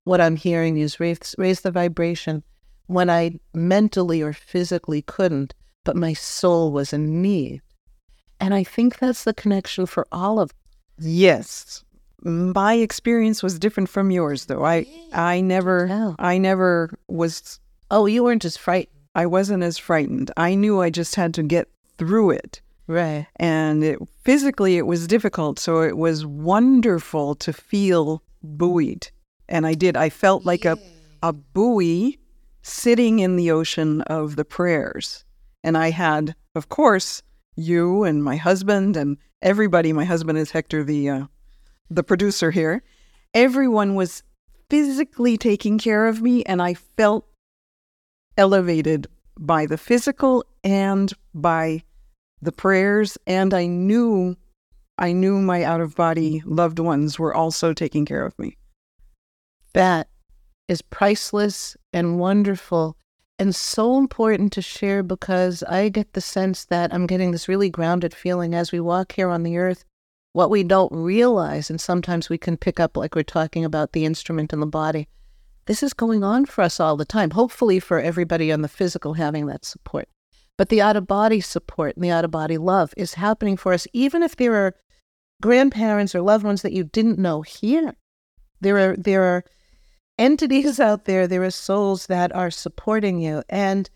what 0.08 0.20
I'm 0.20 0.36
hearing 0.36 0.78
is 0.78 0.98
raise, 0.98 1.34
raise 1.38 1.60
the 1.60 1.70
vibration 1.70 2.42
when 2.86 3.10
I 3.10 3.38
mentally 3.54 4.22
or 4.22 4.32
physically 4.32 5.02
couldn't, 5.02 5.54
but 5.84 5.96
my 5.96 6.14
soul 6.14 6.72
was 6.72 6.92
in 6.92 7.22
need. 7.22 7.60
And 8.40 8.54
I 8.54 8.64
think 8.64 8.98
that's 8.98 9.24
the 9.24 9.34
connection 9.34 9.86
for 9.86 10.06
all 10.10 10.40
of 10.40 10.52
Yes. 11.00 11.84
My 12.22 12.74
experience 12.74 13.42
was 13.42 13.58
different 13.58 13.88
from 13.88 14.10
yours 14.10 14.46
though. 14.46 14.64
I 14.64 14.86
I 15.12 15.40
never 15.40 16.14
I 16.18 16.38
never 16.38 16.98
was 17.06 17.60
Oh, 17.90 18.06
you 18.06 18.24
weren't 18.24 18.44
as 18.44 18.56
frightened. 18.56 18.94
I 19.14 19.26
wasn't 19.26 19.62
as 19.62 19.78
frightened. 19.78 20.30
I 20.36 20.54
knew 20.54 20.80
I 20.80 20.90
just 20.90 21.14
had 21.14 21.34
to 21.34 21.42
get 21.42 21.68
through 21.96 22.30
it. 22.30 22.60
Right. 22.86 23.26
And 23.36 23.84
it, 23.84 23.98
physically 24.22 24.78
it 24.78 24.86
was 24.86 25.06
difficult, 25.06 25.58
so 25.58 25.82
it 25.82 25.96
was 25.96 26.24
wonderful 26.24 27.34
to 27.36 27.52
feel 27.52 28.22
buoyed. 28.42 29.10
And 29.48 29.66
I 29.66 29.74
did. 29.74 29.96
I 29.96 30.08
felt 30.10 30.44
like 30.44 30.64
a 30.64 30.78
a 31.22 31.32
buoy 31.32 32.18
sitting 32.62 33.18
in 33.18 33.36
the 33.36 33.50
ocean 33.50 34.02
of 34.02 34.36
the 34.36 34.44
prayers. 34.44 35.24
And 35.64 35.76
I 35.76 35.90
had, 35.90 36.34
of 36.54 36.68
course, 36.68 37.22
you 37.56 38.04
and 38.04 38.22
my 38.22 38.36
husband 38.36 38.96
and 38.96 39.16
everybody. 39.42 39.92
My 39.92 40.04
husband 40.04 40.38
is 40.38 40.50
Hector, 40.50 40.84
the 40.84 41.10
uh, 41.10 41.26
the 41.90 42.04
producer 42.04 42.50
here. 42.50 42.82
Everyone 43.34 43.94
was 43.94 44.22
physically 44.70 45.36
taking 45.36 45.78
care 45.78 46.06
of 46.06 46.22
me, 46.22 46.44
and 46.44 46.62
I 46.62 46.74
felt 46.74 47.26
elevated 48.36 49.08
by 49.38 49.66
the 49.66 49.78
physical 49.78 50.44
and 50.62 51.12
by 51.34 51.82
the 52.40 52.52
prayers. 52.52 53.18
And 53.26 53.52
I 53.52 53.66
knew, 53.66 54.36
I 54.98 55.12
knew 55.12 55.40
my 55.40 55.64
out 55.64 55.80
of 55.80 55.96
body 55.96 56.42
loved 56.44 56.78
ones 56.78 57.18
were 57.18 57.34
also 57.34 57.72
taking 57.72 58.04
care 58.04 58.24
of 58.24 58.38
me. 58.38 58.56
That 59.78 60.08
is 60.66 60.82
priceless 60.82 61.76
and 61.92 62.18
wonderful 62.18 62.96
and 63.38 63.54
so 63.54 63.96
important 63.96 64.52
to 64.54 64.60
share 64.60 65.04
because 65.04 65.62
I 65.62 65.88
get 65.88 66.14
the 66.14 66.20
sense 66.20 66.64
that 66.64 66.92
I'm 66.92 67.06
getting 67.06 67.30
this 67.30 67.46
really 67.46 67.70
grounded 67.70 68.12
feeling 68.12 68.56
as 68.56 68.72
we 68.72 68.80
walk 68.80 69.12
here 69.12 69.28
on 69.28 69.44
the 69.44 69.56
earth. 69.56 69.84
What 70.32 70.50
we 70.50 70.64
don't 70.64 70.90
realize, 70.92 71.70
and 71.70 71.80
sometimes 71.80 72.28
we 72.28 72.38
can 72.38 72.56
pick 72.56 72.80
up, 72.80 72.96
like 72.96 73.14
we're 73.14 73.22
talking 73.22 73.64
about 73.64 73.92
the 73.92 74.04
instrument 74.04 74.52
and 74.52 74.60
the 74.60 74.66
body, 74.66 75.06
this 75.66 75.84
is 75.84 75.94
going 75.94 76.24
on 76.24 76.46
for 76.46 76.62
us 76.62 76.80
all 76.80 76.96
the 76.96 77.04
time, 77.04 77.30
hopefully 77.30 77.78
for 77.78 78.00
everybody 78.00 78.50
on 78.50 78.62
the 78.62 78.68
physical 78.68 79.14
having 79.14 79.46
that 79.46 79.64
support. 79.64 80.08
But 80.56 80.70
the 80.70 80.82
out 80.82 80.96
of 80.96 81.06
body 81.06 81.40
support 81.40 81.94
and 81.94 82.02
the 82.02 82.10
out 82.10 82.24
of 82.24 82.32
body 82.32 82.58
love 82.58 82.92
is 82.96 83.14
happening 83.14 83.56
for 83.56 83.72
us, 83.72 83.86
even 83.92 84.24
if 84.24 84.34
there 84.34 84.56
are 84.56 84.74
grandparents 85.40 86.16
or 86.16 86.20
loved 86.20 86.44
ones 86.44 86.62
that 86.62 86.72
you 86.72 86.82
didn't 86.82 87.20
know 87.20 87.42
here. 87.42 87.94
There 88.60 88.76
are, 88.78 88.96
there 88.96 89.22
are, 89.22 89.44
entities 90.18 90.80
out 90.80 91.04
there, 91.04 91.26
there 91.26 91.44
are 91.44 91.50
souls 91.50 92.06
that 92.06 92.34
are 92.34 92.50
supporting 92.50 93.20
you. 93.20 93.42
And 93.48 93.88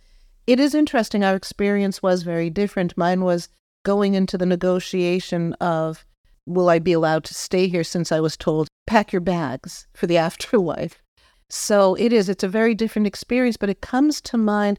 it 0.46 0.58
is 0.60 0.74
interesting. 0.74 1.24
Our 1.24 1.36
experience 1.36 2.02
was 2.02 2.22
very 2.22 2.50
different. 2.50 2.96
Mine 2.96 3.22
was 3.22 3.48
going 3.84 4.14
into 4.14 4.38
the 4.38 4.46
negotiation 4.46 5.54
of, 5.54 6.04
will 6.46 6.68
I 6.68 6.78
be 6.78 6.92
allowed 6.92 7.24
to 7.24 7.34
stay 7.34 7.68
here 7.68 7.84
since 7.84 8.12
I 8.12 8.20
was 8.20 8.36
told, 8.36 8.68
pack 8.86 9.12
your 9.12 9.20
bags 9.20 9.86
for 9.94 10.06
the 10.06 10.18
afterlife. 10.28 11.02
So 11.50 11.94
it 11.96 12.12
is, 12.12 12.28
it's 12.28 12.44
a 12.44 12.48
very 12.48 12.74
different 12.74 13.06
experience, 13.06 13.56
but 13.56 13.68
it 13.68 13.82
comes 13.82 14.20
to 14.22 14.38
mind. 14.38 14.78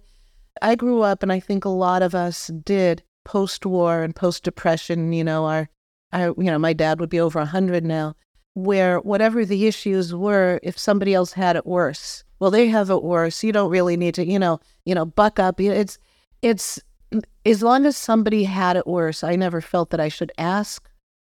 I 0.61 0.75
grew 0.75 1.01
up, 1.01 1.23
and 1.23 1.31
I 1.31 1.39
think 1.39 1.65
a 1.65 1.69
lot 1.69 2.01
of 2.01 2.15
us 2.15 2.47
did 2.47 3.03
post 3.25 3.65
war 3.65 4.01
and 4.01 4.15
post 4.15 4.43
depression. 4.43 5.13
You 5.13 5.23
know, 5.23 5.45
our, 5.45 5.69
our, 6.11 6.33
you 6.37 6.45
know, 6.45 6.59
my 6.59 6.73
dad 6.73 6.99
would 6.99 7.09
be 7.09 7.19
over 7.19 7.39
100 7.39 7.83
now 7.83 8.15
where 8.53 8.99
whatever 8.99 9.45
the 9.45 9.67
issues 9.67 10.13
were, 10.13 10.59
if 10.63 10.77
somebody 10.77 11.13
else 11.13 11.33
had 11.33 11.55
it 11.55 11.65
worse, 11.65 12.23
well, 12.39 12.51
they 12.51 12.67
have 12.67 12.89
it 12.89 13.03
worse. 13.03 13.43
You 13.43 13.51
don't 13.51 13.71
really 13.71 13.97
need 13.97 14.15
to, 14.15 14.25
you 14.25 14.37
know, 14.37 14.59
you 14.85 14.93
know, 14.93 15.05
buck 15.05 15.39
up. 15.39 15.59
It's, 15.59 15.97
it's 16.41 16.79
mm, 17.11 17.23
as 17.45 17.63
long 17.63 17.85
as 17.85 17.97
somebody 17.97 18.43
had 18.43 18.75
it 18.75 18.85
worse, 18.85 19.23
I 19.23 19.35
never 19.35 19.61
felt 19.61 19.89
that 19.91 19.99
I 19.99 20.09
should 20.09 20.31
ask 20.37 20.89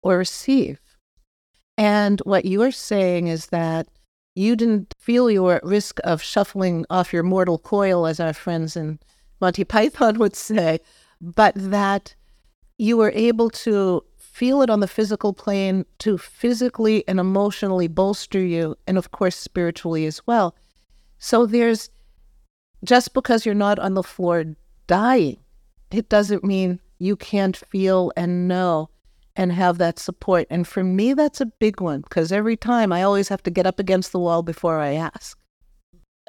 or 0.03 0.19
receive. 0.19 0.81
And 1.79 2.21
what 2.21 2.45
you 2.45 2.63
are 2.63 2.71
saying 2.71 3.29
is 3.29 3.47
that 3.47 3.87
you 4.35 4.57
didn't 4.57 4.95
feel 4.99 5.31
you 5.31 5.43
were 5.43 5.57
at 5.57 5.65
risk 5.65 5.99
of 6.05 6.23
shuffling 6.23 6.85
off 6.91 7.13
your 7.13 7.23
mortal 7.23 7.59
coil, 7.59 8.07
as 8.07 8.21
our 8.21 8.33
friends 8.33 8.77
in 8.77 8.99
Monty 9.41 9.65
Python 9.65 10.19
would 10.19 10.37
say, 10.37 10.81
but 11.21 11.55
that 11.57 12.15
you 12.79 12.97
were 12.97 13.13
able 13.15 13.49
to 13.49 14.05
feel 14.37 14.61
it 14.61 14.69
on 14.69 14.81
the 14.81 14.87
physical 14.87 15.33
plane 15.33 15.87
to 15.97 16.19
physically 16.19 17.03
and 17.09 17.19
emotionally 17.19 17.89
bolster 17.89 18.39
you, 18.39 18.77
and 18.87 18.99
of 18.99 19.11
course, 19.11 19.35
spiritually 19.35 20.05
as 20.05 20.27
well. 20.27 20.55
So 21.19 21.47
there's 21.47 21.89
just 22.85 23.15
because 23.15 23.47
you're 23.47 23.55
not 23.55 23.79
on 23.79 23.95
the 23.95 24.03
floor 24.03 24.45
dying, 24.87 25.39
it 25.91 26.11
doesn't 26.11 26.45
mean 26.45 26.81
you 26.99 27.17
can't 27.17 27.57
feel 27.57 28.13
and 28.15 28.47
know 28.47 28.91
and 29.37 29.53
have 29.53 29.79
that 29.79 29.99
support. 29.99 30.47
And 30.51 30.69
for 30.69 30.85
me, 30.85 31.15
that's 31.15 31.41
a 31.41 31.47
big 31.47 31.81
one 31.81 32.03
because 32.03 32.31
every 32.31 32.59
time 32.59 32.93
I 32.93 33.03
always 33.03 33.29
have 33.29 33.43
to 33.45 33.51
get 33.51 33.67
up 33.67 33.79
against 33.79 34.13
the 34.13 34.21
wall 34.21 34.43
before 34.43 34.79
I 34.79 34.93
ask. 34.93 35.39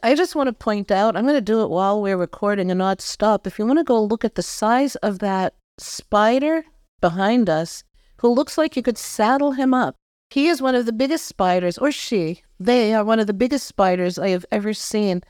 I 0.01 0.15
just 0.15 0.33
want 0.33 0.47
to 0.47 0.53
point 0.53 0.91
out, 0.91 1.17
I'm 1.17 1.25
going 1.25 1.35
to 1.35 1.41
do 1.41 1.61
it 1.61 1.69
while 1.69 2.01
we're 2.01 2.15
recording 2.15 2.71
and 2.71 2.77
not 2.77 3.01
stop. 3.01 3.45
If 3.45 3.59
you 3.59 3.65
want 3.65 3.79
to 3.79 3.83
go 3.83 4.01
look 4.01 4.23
at 4.23 4.35
the 4.35 4.43
size 4.43 4.95
of 4.97 5.19
that 5.19 5.55
spider 5.77 6.63
behind 7.01 7.49
us, 7.49 7.83
who 8.17 8.29
looks 8.29 8.57
like 8.57 8.75
you 8.75 8.83
could 8.83 8.97
saddle 8.97 9.51
him 9.51 9.73
up. 9.73 9.95
He 10.29 10.47
is 10.47 10.61
one 10.61 10.75
of 10.75 10.85
the 10.85 10.93
biggest 10.93 11.25
spiders, 11.25 11.77
or 11.77 11.91
she, 11.91 12.41
they 12.59 12.93
are 12.93 13.03
one 13.03 13.19
of 13.19 13.27
the 13.27 13.33
biggest 13.33 13.65
spiders 13.65 14.19
I 14.19 14.29
have 14.29 14.45
ever 14.51 14.73
seen. 14.73 15.23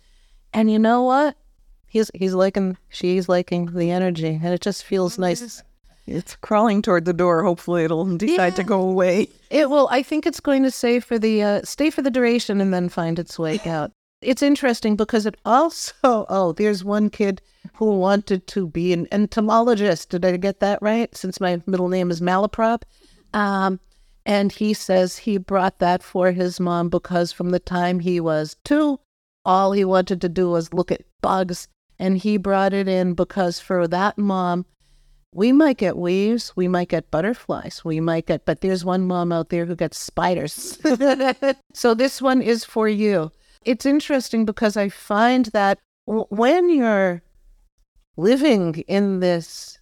And 0.54 0.72
you 0.72 0.80
know 0.80 1.04
what? 1.04 1.36
He's 1.88 2.12
he's 2.14 2.34
liking 2.34 2.78
she's 2.90 3.30
liking 3.30 3.68
the 3.68 3.92
energy 3.92 4.40
and 4.44 4.54
it 4.54 4.62
just 4.62 4.84
feels 4.84 5.18
nice. 5.18 5.64
It's 6.06 6.38
crawling 6.38 6.82
toward 6.82 7.04
the 7.06 7.14
door. 7.14 7.44
Hopefully, 7.44 7.84
it'll 7.84 8.06
decide 8.18 8.56
to 8.56 8.64
go 8.64 8.82
away. 8.82 9.28
It 9.50 9.70
will. 9.70 9.90
I 9.92 10.04
think 10.04 10.26
it's 10.26 10.40
going 10.40 10.64
to 10.64 10.72
stay 10.72 11.02
for 11.02 11.20
the 11.20 11.44
uh, 11.44 11.62
stay 11.64 11.90
for 11.90 12.02
the 12.02 12.10
duration 12.10 12.62
and 12.62 12.74
then 12.74 12.88
find 12.88 13.20
its 13.20 13.38
way 13.38 13.60
out. 13.66 13.92
It's 14.22 14.42
interesting 14.42 14.96
because 14.96 15.26
it 15.26 15.38
also. 15.46 15.94
Oh, 16.30 16.52
there's 16.52 16.84
one 16.84 17.10
kid 17.10 17.42
who 17.76 17.98
wanted 17.98 18.48
to 18.48 18.68
be 18.68 18.94
an 18.94 19.08
entomologist. 19.12 20.10
Did 20.10 20.26
I 20.26 20.38
get 20.38 20.60
that 20.60 20.82
right? 20.82 21.16
Since 21.16 21.40
my 21.40 21.62
middle 21.66 21.90
name 21.90 22.10
is 22.10 22.22
Malaprop, 22.22 22.84
um, 23.34 23.80
and 24.26 24.52
he 24.52 24.74
says 24.74 25.18
he 25.18 25.38
brought 25.38 25.80
that 25.80 26.02
for 26.02 26.32
his 26.32 26.60
mom 26.60 26.90
because 26.90 27.32
from 27.32 27.52
the 27.52 27.60
time 27.60 28.00
he 28.00 28.20
was 28.20 28.56
two, 28.64 29.00
all 29.46 29.72
he 29.72 29.86
wanted 29.86 30.20
to 30.22 30.30
do 30.30 30.50
was 30.50 30.74
look 30.74 30.92
at 30.92 31.06
bugs, 31.22 31.68
and 32.00 32.18
he 32.18 32.38
brought 32.38 32.74
it 32.74 32.88
in 32.88 33.14
because 33.14 33.60
for 33.60 33.88
that 33.88 34.18
mom, 34.18 34.66
we 35.34 35.52
might 35.52 35.78
get 35.78 35.98
weaves, 35.98 36.54
we 36.56 36.68
might 36.68 36.90
get 36.90 37.12
butterflies, 37.12 37.86
we 37.86 38.00
might 38.00 38.26
get, 38.26 38.46
but 38.46 38.62
there's 38.62 38.84
one 38.84 39.06
mom 39.06 39.32
out 39.32 39.50
there 39.50 39.66
who 39.66 39.76
gets 39.76 39.98
spiders. 39.98 40.80
so 41.74 41.94
this 41.94 42.22
one 42.22 42.42
is 42.42 42.66
for 42.66 42.88
you. 42.88 43.32
It's 43.68 43.86
interesting 43.86 44.46
because 44.46 44.78
I 44.78 44.88
find 44.88 45.48
that 45.48 45.80
when 46.06 46.70
you're 46.70 47.22
living 48.16 48.76
in 48.88 49.20
this 49.20 49.80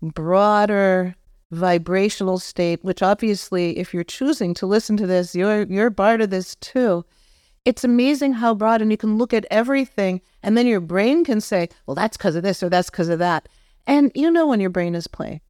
broader 0.00 1.16
vibrational 1.50 2.38
state, 2.38 2.84
which 2.84 3.02
obviously, 3.02 3.76
if 3.78 3.92
you're 3.92 4.04
choosing 4.04 4.54
to 4.54 4.66
listen 4.66 4.96
to 4.96 5.08
this, 5.08 5.34
you're 5.34 5.64
you're 5.64 5.90
part 5.90 6.20
of 6.20 6.30
this 6.30 6.54
too. 6.54 7.04
It's 7.64 7.82
amazing 7.82 8.34
how 8.34 8.54
broad, 8.54 8.80
and 8.80 8.92
you 8.92 8.96
can 8.96 9.18
look 9.18 9.34
at 9.34 9.44
everything, 9.50 10.20
and 10.44 10.56
then 10.56 10.68
your 10.68 10.78
brain 10.80 11.24
can 11.24 11.40
say, 11.40 11.68
"Well, 11.86 11.96
that's 11.96 12.16
because 12.16 12.36
of 12.36 12.44
this 12.44 12.62
or 12.62 12.68
that's 12.68 12.90
because 12.90 13.08
of 13.08 13.18
that." 13.18 13.48
And 13.88 14.12
you 14.14 14.30
know 14.30 14.46
when 14.46 14.60
your 14.60 14.70
brain 14.70 14.94
is 14.94 15.08
playing, 15.08 15.40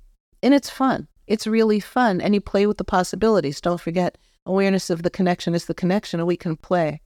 and 0.43 0.55
it's 0.55 0.71
fun. 0.71 1.09
It's 1.27 1.47
really 1.47 1.79
fun, 1.79 2.23
and 2.23 2.33
you 2.33 2.41
play 2.41 2.67
with 2.67 2.79
the 2.79 2.85
possibilities. 2.85 3.61
Don't 3.61 3.83
forget, 3.83 4.17
awareness 4.47 4.89
of 4.89 5.03
the 5.03 5.11
connection 5.11 5.55
is 5.55 5.67
the 5.67 5.75
connection, 5.75 6.21
and 6.21 6.27
we 6.27 6.39
can 6.39 6.57
play. 6.57 7.03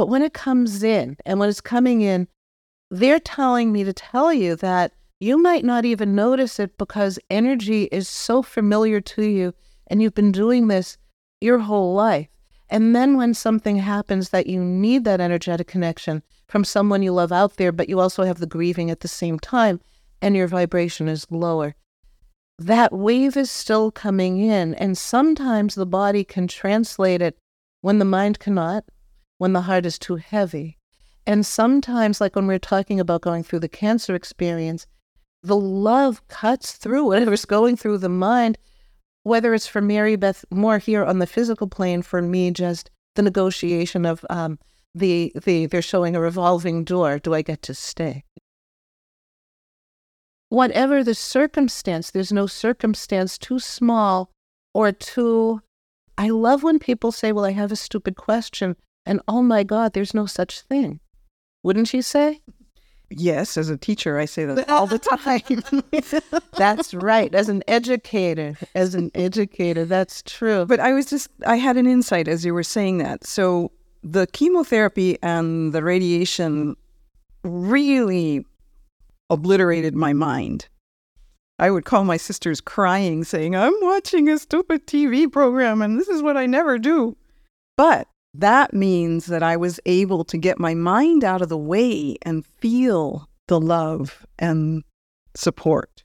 But 0.00 0.08
when 0.08 0.22
it 0.22 0.32
comes 0.32 0.82
in, 0.82 1.18
and 1.26 1.38
when 1.38 1.50
it's 1.50 1.60
coming 1.60 2.00
in, 2.00 2.26
they're 2.90 3.20
telling 3.20 3.70
me 3.70 3.84
to 3.84 3.92
tell 3.92 4.32
you 4.32 4.56
that 4.56 4.94
you 5.20 5.36
might 5.36 5.62
not 5.62 5.84
even 5.84 6.14
notice 6.14 6.58
it 6.58 6.78
because 6.78 7.18
energy 7.28 7.82
is 7.92 8.08
so 8.08 8.40
familiar 8.40 9.02
to 9.02 9.24
you, 9.24 9.52
and 9.88 10.00
you've 10.00 10.14
been 10.14 10.32
doing 10.32 10.68
this 10.68 10.96
your 11.42 11.58
whole 11.58 11.92
life. 11.92 12.28
And 12.70 12.96
then 12.96 13.18
when 13.18 13.34
something 13.34 13.76
happens 13.76 14.30
that 14.30 14.46
you 14.46 14.64
need 14.64 15.04
that 15.04 15.20
energetic 15.20 15.66
connection 15.66 16.22
from 16.48 16.64
someone 16.64 17.02
you 17.02 17.12
love 17.12 17.30
out 17.30 17.58
there, 17.58 17.70
but 17.70 17.90
you 17.90 18.00
also 18.00 18.22
have 18.22 18.38
the 18.38 18.46
grieving 18.46 18.90
at 18.90 19.00
the 19.00 19.06
same 19.06 19.38
time, 19.38 19.80
and 20.22 20.34
your 20.34 20.48
vibration 20.48 21.08
is 21.08 21.30
lower, 21.30 21.74
that 22.58 22.90
wave 22.90 23.36
is 23.36 23.50
still 23.50 23.90
coming 23.90 24.38
in. 24.40 24.72
And 24.76 24.96
sometimes 24.96 25.74
the 25.74 25.84
body 25.84 26.24
can 26.24 26.48
translate 26.48 27.20
it 27.20 27.36
when 27.82 27.98
the 27.98 28.06
mind 28.06 28.38
cannot, 28.38 28.84
when 29.40 29.54
the 29.54 29.62
heart 29.62 29.86
is 29.86 29.98
too 29.98 30.16
heavy. 30.16 30.76
And 31.26 31.46
sometimes, 31.46 32.20
like 32.20 32.36
when 32.36 32.46
we're 32.46 32.58
talking 32.58 33.00
about 33.00 33.22
going 33.22 33.42
through 33.42 33.60
the 33.60 33.70
cancer 33.70 34.14
experience, 34.14 34.86
the 35.42 35.56
love 35.56 36.28
cuts 36.28 36.72
through 36.72 37.06
whatever's 37.06 37.46
going 37.46 37.78
through 37.78 37.98
the 37.98 38.10
mind, 38.10 38.58
whether 39.22 39.54
it's 39.54 39.66
for 39.66 39.80
Maribeth 39.80 40.44
more 40.50 40.76
here 40.76 41.02
on 41.02 41.20
the 41.20 41.26
physical 41.26 41.68
plane, 41.68 42.02
for 42.02 42.20
me, 42.20 42.50
just 42.50 42.90
the 43.16 43.22
negotiation 43.22 44.04
of 44.04 44.26
um, 44.28 44.58
the, 44.94 45.32
the, 45.44 45.64
they're 45.64 45.80
showing 45.80 46.14
a 46.14 46.20
revolving 46.20 46.84
door. 46.84 47.18
Do 47.18 47.32
I 47.32 47.40
get 47.40 47.62
to 47.62 47.72
stay? 47.72 48.24
Whatever 50.50 51.02
the 51.02 51.14
circumstance, 51.14 52.10
there's 52.10 52.32
no 52.32 52.46
circumstance 52.46 53.38
too 53.38 53.58
small 53.58 54.32
or 54.74 54.92
too. 54.92 55.62
I 56.18 56.28
love 56.28 56.62
when 56.62 56.78
people 56.78 57.10
say, 57.10 57.32
Well, 57.32 57.46
I 57.46 57.52
have 57.52 57.72
a 57.72 57.76
stupid 57.76 58.16
question. 58.16 58.76
And 59.06 59.20
oh 59.26 59.42
my 59.42 59.62
God, 59.62 59.92
there's 59.92 60.14
no 60.14 60.26
such 60.26 60.60
thing. 60.60 61.00
Wouldn't 61.62 61.92
you 61.92 62.02
say? 62.02 62.40
Yes, 63.10 63.56
as 63.56 63.68
a 63.68 63.76
teacher, 63.76 64.18
I 64.18 64.24
say 64.24 64.44
that 64.44 64.70
all 64.70 64.86
the 64.86 64.98
time. 65.00 66.22
That's 66.56 66.94
right. 66.94 67.34
As 67.34 67.48
an 67.48 67.64
educator, 67.66 68.56
as 68.74 68.94
an 68.94 69.10
educator, 69.14 69.84
that's 69.84 70.22
true. 70.22 70.64
But 70.64 70.78
I 70.78 70.92
was 70.92 71.06
just, 71.06 71.28
I 71.44 71.56
had 71.56 71.76
an 71.76 71.86
insight 71.86 72.28
as 72.28 72.44
you 72.44 72.54
were 72.54 72.62
saying 72.62 72.98
that. 72.98 73.26
So 73.26 73.72
the 74.02 74.28
chemotherapy 74.28 75.18
and 75.22 75.72
the 75.72 75.82
radiation 75.82 76.76
really 77.42 78.46
obliterated 79.28 79.94
my 79.94 80.12
mind. 80.12 80.68
I 81.58 81.70
would 81.70 81.84
call 81.84 82.04
my 82.04 82.16
sisters 82.16 82.60
crying, 82.60 83.24
saying, 83.24 83.56
I'm 83.56 83.74
watching 83.82 84.28
a 84.28 84.38
stupid 84.38 84.86
TV 84.86 85.30
program 85.30 85.82
and 85.82 85.98
this 85.98 86.08
is 86.08 86.22
what 86.22 86.36
I 86.36 86.46
never 86.46 86.78
do. 86.78 87.16
But 87.76 88.06
that 88.34 88.72
means 88.72 89.26
that 89.26 89.42
I 89.42 89.56
was 89.56 89.80
able 89.86 90.24
to 90.24 90.38
get 90.38 90.58
my 90.58 90.74
mind 90.74 91.24
out 91.24 91.42
of 91.42 91.48
the 91.48 91.58
way 91.58 92.16
and 92.22 92.46
feel 92.46 93.28
the 93.48 93.60
love 93.60 94.24
and 94.38 94.84
support. 95.34 96.04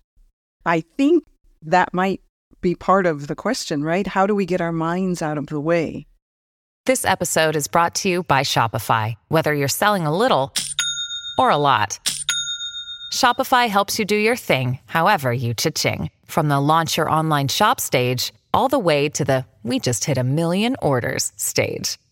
I 0.65 0.81
think 0.81 1.23
that 1.61 1.93
might 1.93 2.21
be 2.61 2.73
part 2.73 3.05
of 3.05 3.27
the 3.27 3.35
question, 3.35 3.83
right? 3.83 4.07
How 4.07 4.25
do 4.25 4.33
we 4.33 4.45
get 4.45 4.61
our 4.61 4.71
minds 4.71 5.21
out 5.21 5.37
of 5.37 5.47
the 5.47 5.59
way? 5.59 6.07
This 6.85 7.05
episode 7.05 7.55
is 7.55 7.67
brought 7.67 7.95
to 7.95 8.09
you 8.09 8.23
by 8.23 8.41
Shopify. 8.41 9.15
Whether 9.27 9.53
you're 9.53 9.67
selling 9.67 10.05
a 10.05 10.15
little 10.15 10.53
or 11.37 11.49
a 11.49 11.57
lot, 11.57 11.99
Shopify 13.13 13.69
helps 13.69 13.99
you 13.99 14.05
do 14.05 14.15
your 14.15 14.35
thing, 14.35 14.79
however 14.85 15.31
you 15.31 15.53
cha-ching. 15.53 16.09
From 16.25 16.47
the 16.47 16.59
launch 16.59 16.97
your 16.97 17.09
online 17.09 17.47
shop 17.47 17.79
stage, 17.79 18.33
all 18.53 18.67
the 18.67 18.79
way 18.79 19.09
to 19.09 19.25
the 19.25 19.45
we 19.63 19.79
just 19.79 20.05
hit 20.05 20.17
a 20.17 20.23
million 20.23 20.75
orders 20.81 21.31
stage. 21.35 21.97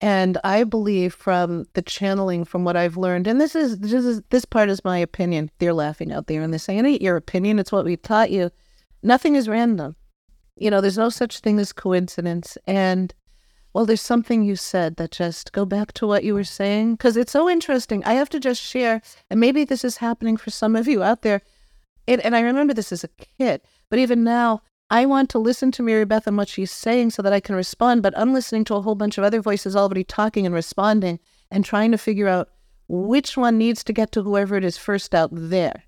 And 0.00 0.36
I 0.44 0.64
believe 0.64 1.14
from 1.14 1.64
the 1.72 1.82
channeling, 1.82 2.44
from 2.44 2.64
what 2.64 2.76
I've 2.76 2.98
learned, 2.98 3.26
and 3.26 3.40
this 3.40 3.56
is 3.56 3.78
this 3.78 3.92
is 3.92 4.20
this 4.28 4.44
part 4.44 4.68
is 4.68 4.84
my 4.84 4.98
opinion. 4.98 5.50
They're 5.58 5.72
laughing 5.72 6.12
out 6.12 6.26
there 6.26 6.42
and 6.42 6.52
they're 6.52 6.58
saying, 6.58 6.84
"It 6.84 7.00
your 7.00 7.16
opinion. 7.16 7.58
It's 7.58 7.72
what 7.72 7.86
we 7.86 7.96
taught 7.96 8.30
you. 8.30 8.50
Nothing 9.02 9.36
is 9.36 9.48
random. 9.48 9.96
You 10.56 10.70
know, 10.70 10.80
there's 10.82 10.98
no 10.98 11.08
such 11.08 11.40
thing 11.40 11.58
as 11.58 11.72
coincidence." 11.72 12.58
And 12.66 13.14
well, 13.72 13.86
there's 13.86 14.02
something 14.02 14.42
you 14.42 14.56
said 14.56 14.96
that 14.96 15.10
just 15.12 15.52
go 15.52 15.64
back 15.64 15.92
to 15.92 16.06
what 16.06 16.24
you 16.24 16.34
were 16.34 16.44
saying 16.44 16.94
because 16.94 17.16
it's 17.16 17.32
so 17.32 17.48
interesting. 17.48 18.04
I 18.04 18.14
have 18.14 18.30
to 18.30 18.40
just 18.40 18.62
share, 18.62 19.00
and 19.30 19.40
maybe 19.40 19.64
this 19.64 19.84
is 19.84 19.98
happening 19.98 20.36
for 20.36 20.50
some 20.50 20.76
of 20.76 20.86
you 20.88 21.02
out 21.02 21.22
there. 21.22 21.40
It, 22.06 22.20
and 22.24 22.36
I 22.36 22.40
remember 22.40 22.72
this 22.74 22.92
as 22.92 23.04
a 23.04 23.08
kid, 23.38 23.62
but 23.88 23.98
even 23.98 24.24
now, 24.24 24.62
I 24.88 25.04
want 25.06 25.30
to 25.30 25.38
listen 25.38 25.72
to 25.72 25.82
Maribeth 25.82 26.26
and 26.26 26.36
what 26.36 26.48
she's 26.48 26.70
saying 26.70 27.10
so 27.10 27.22
that 27.22 27.32
I 27.32 27.40
can 27.40 27.56
respond, 27.56 28.02
but 28.02 28.16
I'm 28.16 28.32
listening 28.32 28.64
to 28.66 28.76
a 28.76 28.82
whole 28.82 28.94
bunch 28.94 29.18
of 29.18 29.24
other 29.24 29.40
voices 29.40 29.74
already 29.74 30.04
talking 30.04 30.46
and 30.46 30.54
responding 30.54 31.18
and 31.50 31.64
trying 31.64 31.90
to 31.90 31.98
figure 31.98 32.28
out 32.28 32.50
which 32.88 33.36
one 33.36 33.58
needs 33.58 33.82
to 33.82 33.92
get 33.92 34.12
to 34.12 34.22
whoever 34.22 34.56
it 34.56 34.64
is 34.64 34.78
first 34.78 35.14
out 35.14 35.30
there. 35.32 35.82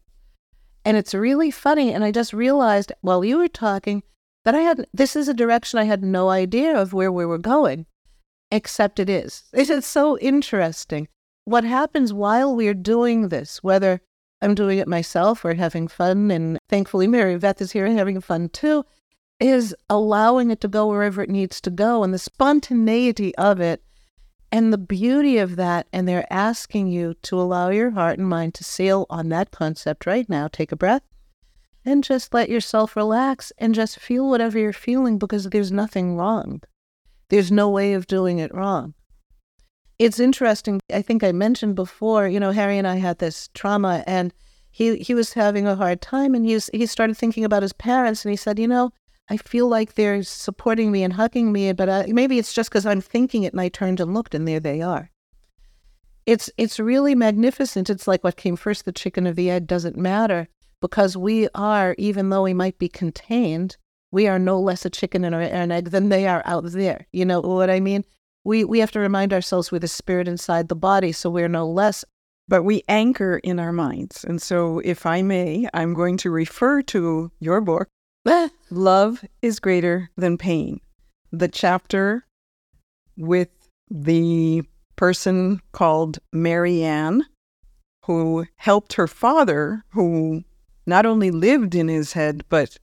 And 0.84 0.96
it's 0.96 1.14
really 1.14 1.52
funny. 1.52 1.92
And 1.92 2.02
I 2.02 2.10
just 2.10 2.32
realized 2.32 2.92
while 3.00 3.24
you 3.24 3.38
were 3.38 3.48
talking, 3.48 4.02
that 4.44 4.54
I 4.54 4.60
had, 4.60 4.86
this 4.94 5.14
is 5.14 5.28
a 5.28 5.34
direction 5.34 5.78
I 5.78 5.84
had 5.84 6.02
no 6.02 6.30
idea 6.30 6.74
of 6.74 6.92
where 6.92 7.12
we 7.12 7.26
were 7.26 7.38
going, 7.38 7.86
except 8.50 8.98
it 8.98 9.10
is. 9.10 9.44
It's 9.52 9.86
so 9.86 10.18
interesting. 10.18 11.06
What 11.44 11.64
happens 11.64 12.12
while 12.12 12.56
we're 12.56 12.74
doing 12.74 13.28
this, 13.28 13.62
whether 13.62 14.00
I'm 14.40 14.54
doing 14.54 14.78
it 14.78 14.88
myself 14.88 15.44
or 15.44 15.54
having 15.54 15.88
fun, 15.88 16.30
and 16.30 16.58
thankfully 16.68 17.06
Maribeth 17.06 17.60
is 17.60 17.72
here 17.72 17.86
having 17.86 18.20
fun 18.20 18.48
too, 18.50 18.84
is 19.40 19.74
allowing 19.90 20.50
it 20.50 20.60
to 20.60 20.68
go 20.68 20.86
wherever 20.86 21.22
it 21.22 21.30
needs 21.30 21.60
to 21.62 21.70
go 21.70 22.02
and 22.02 22.12
the 22.14 22.18
spontaneity 22.18 23.34
of 23.36 23.60
it 23.60 23.82
and 24.50 24.72
the 24.72 24.78
beauty 24.78 25.38
of 25.38 25.56
that. 25.56 25.86
And 25.92 26.08
they're 26.08 26.32
asking 26.32 26.88
you 26.88 27.14
to 27.22 27.40
allow 27.40 27.70
your 27.70 27.90
heart 27.90 28.18
and 28.18 28.28
mind 28.28 28.54
to 28.54 28.64
sail 28.64 29.06
on 29.10 29.28
that 29.28 29.50
concept 29.50 30.06
right 30.06 30.28
now. 30.28 30.48
Take 30.48 30.72
a 30.72 30.76
breath 30.76 31.02
and 31.84 32.04
just 32.04 32.34
let 32.34 32.48
yourself 32.48 32.96
relax 32.96 33.52
and 33.58 33.74
just 33.74 33.98
feel 33.98 34.28
whatever 34.28 34.58
you're 34.58 34.72
feeling 34.72 35.18
because 35.18 35.44
there's 35.44 35.72
nothing 35.72 36.16
wrong. 36.16 36.62
There's 37.28 37.52
no 37.52 37.68
way 37.68 37.92
of 37.92 38.06
doing 38.06 38.38
it 38.38 38.54
wrong. 38.54 38.94
It's 39.98 40.20
interesting. 40.20 40.80
I 40.92 41.02
think 41.02 41.24
I 41.24 41.32
mentioned 41.32 41.74
before, 41.74 42.28
you 42.28 42.38
know, 42.38 42.52
Harry 42.52 42.78
and 42.78 42.86
I 42.86 42.96
had 42.96 43.18
this 43.18 43.48
trauma 43.54 44.04
and 44.06 44.32
he, 44.70 44.96
he 44.98 45.14
was 45.14 45.32
having 45.32 45.66
a 45.66 45.74
hard 45.74 46.00
time 46.00 46.34
and 46.34 46.46
he, 46.46 46.54
was, 46.54 46.70
he 46.72 46.86
started 46.86 47.16
thinking 47.16 47.44
about 47.44 47.62
his 47.62 47.72
parents 47.72 48.24
and 48.24 48.30
he 48.30 48.36
said, 48.36 48.58
you 48.58 48.68
know, 48.68 48.92
I 49.28 49.36
feel 49.36 49.66
like 49.66 49.94
they're 49.94 50.22
supporting 50.22 50.92
me 50.92 51.02
and 51.02 51.12
hugging 51.12 51.52
me, 51.52 51.72
but 51.72 51.88
uh, 51.88 52.04
maybe 52.08 52.38
it's 52.38 52.52
just 52.52 52.70
because 52.70 52.86
I'm 52.86 53.00
thinking 53.00 53.42
it 53.42 53.52
and 53.52 53.60
I 53.60 53.68
turned 53.68 54.00
and 54.00 54.14
looked 54.14 54.34
and 54.34 54.46
there 54.46 54.60
they 54.60 54.80
are. 54.80 55.10
It's 56.26 56.50
it's 56.58 56.78
really 56.78 57.14
magnificent. 57.14 57.88
It's 57.88 58.06
like 58.06 58.22
what 58.22 58.36
came 58.36 58.56
first, 58.56 58.84
the 58.84 58.92
chicken 58.92 59.26
or 59.26 59.32
the 59.32 59.50
egg 59.50 59.66
doesn't 59.66 59.96
matter 59.96 60.48
because 60.80 61.16
we 61.16 61.48
are, 61.54 61.94
even 61.98 62.28
though 62.28 62.42
we 62.42 62.54
might 62.54 62.78
be 62.78 62.88
contained, 62.88 63.76
we 64.10 64.28
are 64.28 64.38
no 64.38 64.60
less 64.60 64.84
a 64.84 64.90
chicken 64.90 65.24
and 65.24 65.34
an 65.34 65.72
egg 65.72 65.90
than 65.90 66.08
they 66.08 66.26
are 66.26 66.42
out 66.44 66.64
there. 66.66 67.06
You 67.12 67.24
know 67.24 67.40
what 67.40 67.70
I 67.70 67.80
mean? 67.80 68.04
We 68.44 68.64
we 68.64 68.78
have 68.78 68.92
to 68.92 69.00
remind 69.00 69.32
ourselves 69.32 69.70
we're 69.70 69.78
the 69.78 69.88
spirit 69.88 70.28
inside 70.28 70.68
the 70.68 70.74
body, 70.74 71.12
so 71.12 71.30
we're 71.30 71.48
no 71.48 71.68
less. 71.68 72.04
But 72.46 72.62
we 72.62 72.82
anchor 72.88 73.38
in 73.44 73.58
our 73.58 73.72
minds. 73.72 74.24
And 74.24 74.40
so, 74.40 74.78
if 74.78 75.04
I 75.04 75.20
may, 75.20 75.68
I'm 75.74 75.92
going 75.92 76.16
to 76.18 76.30
refer 76.30 76.80
to 76.82 77.30
your 77.40 77.60
book, 77.60 77.88
Love 78.70 79.24
is 79.42 79.60
Greater 79.60 80.10
Than 80.16 80.38
Pain. 80.38 80.80
The 81.30 81.48
chapter 81.48 82.24
with 83.18 83.50
the 83.90 84.62
person 84.96 85.60
called 85.72 86.18
Marianne, 86.32 87.24
who 88.04 88.46
helped 88.56 88.94
her 88.94 89.06
father, 89.06 89.84
who 89.90 90.42
not 90.86 91.04
only 91.04 91.30
lived 91.30 91.74
in 91.74 91.88
his 91.88 92.14
head, 92.14 92.42
but 92.48 92.78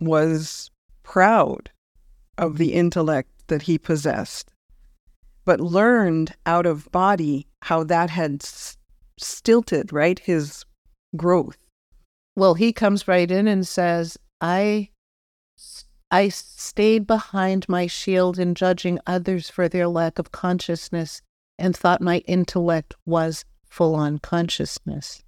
was 0.00 0.70
proud 1.02 1.70
of 2.38 2.56
the 2.56 2.72
intellect 2.72 3.30
that 3.48 3.62
he 3.62 3.78
possessed, 3.78 4.52
but 5.50 5.58
learned 5.58 6.32
out 6.46 6.64
of 6.64 6.88
body 6.92 7.44
how 7.62 7.82
that 7.82 8.08
had 8.08 8.40
stilted, 9.18 9.92
right, 9.92 10.20
his 10.20 10.64
growth. 11.16 11.58
Well, 12.36 12.54
he 12.54 12.72
comes 12.72 13.08
right 13.08 13.28
in 13.28 13.48
and 13.48 13.66
says, 13.66 14.16
I 14.40 14.90
I 16.08 16.28
stayed 16.28 17.04
behind 17.04 17.68
my 17.68 17.88
shield 17.88 18.38
in 18.38 18.54
judging 18.54 19.00
others 19.08 19.50
for 19.50 19.68
their 19.68 19.88
lack 19.88 20.20
of 20.20 20.30
consciousness 20.30 21.20
and 21.58 21.76
thought 21.76 22.00
my 22.00 22.18
intellect 22.28 22.94
was 23.04 23.44
full 23.66 23.96
on 23.96 24.18
consciousness. 24.20 25.24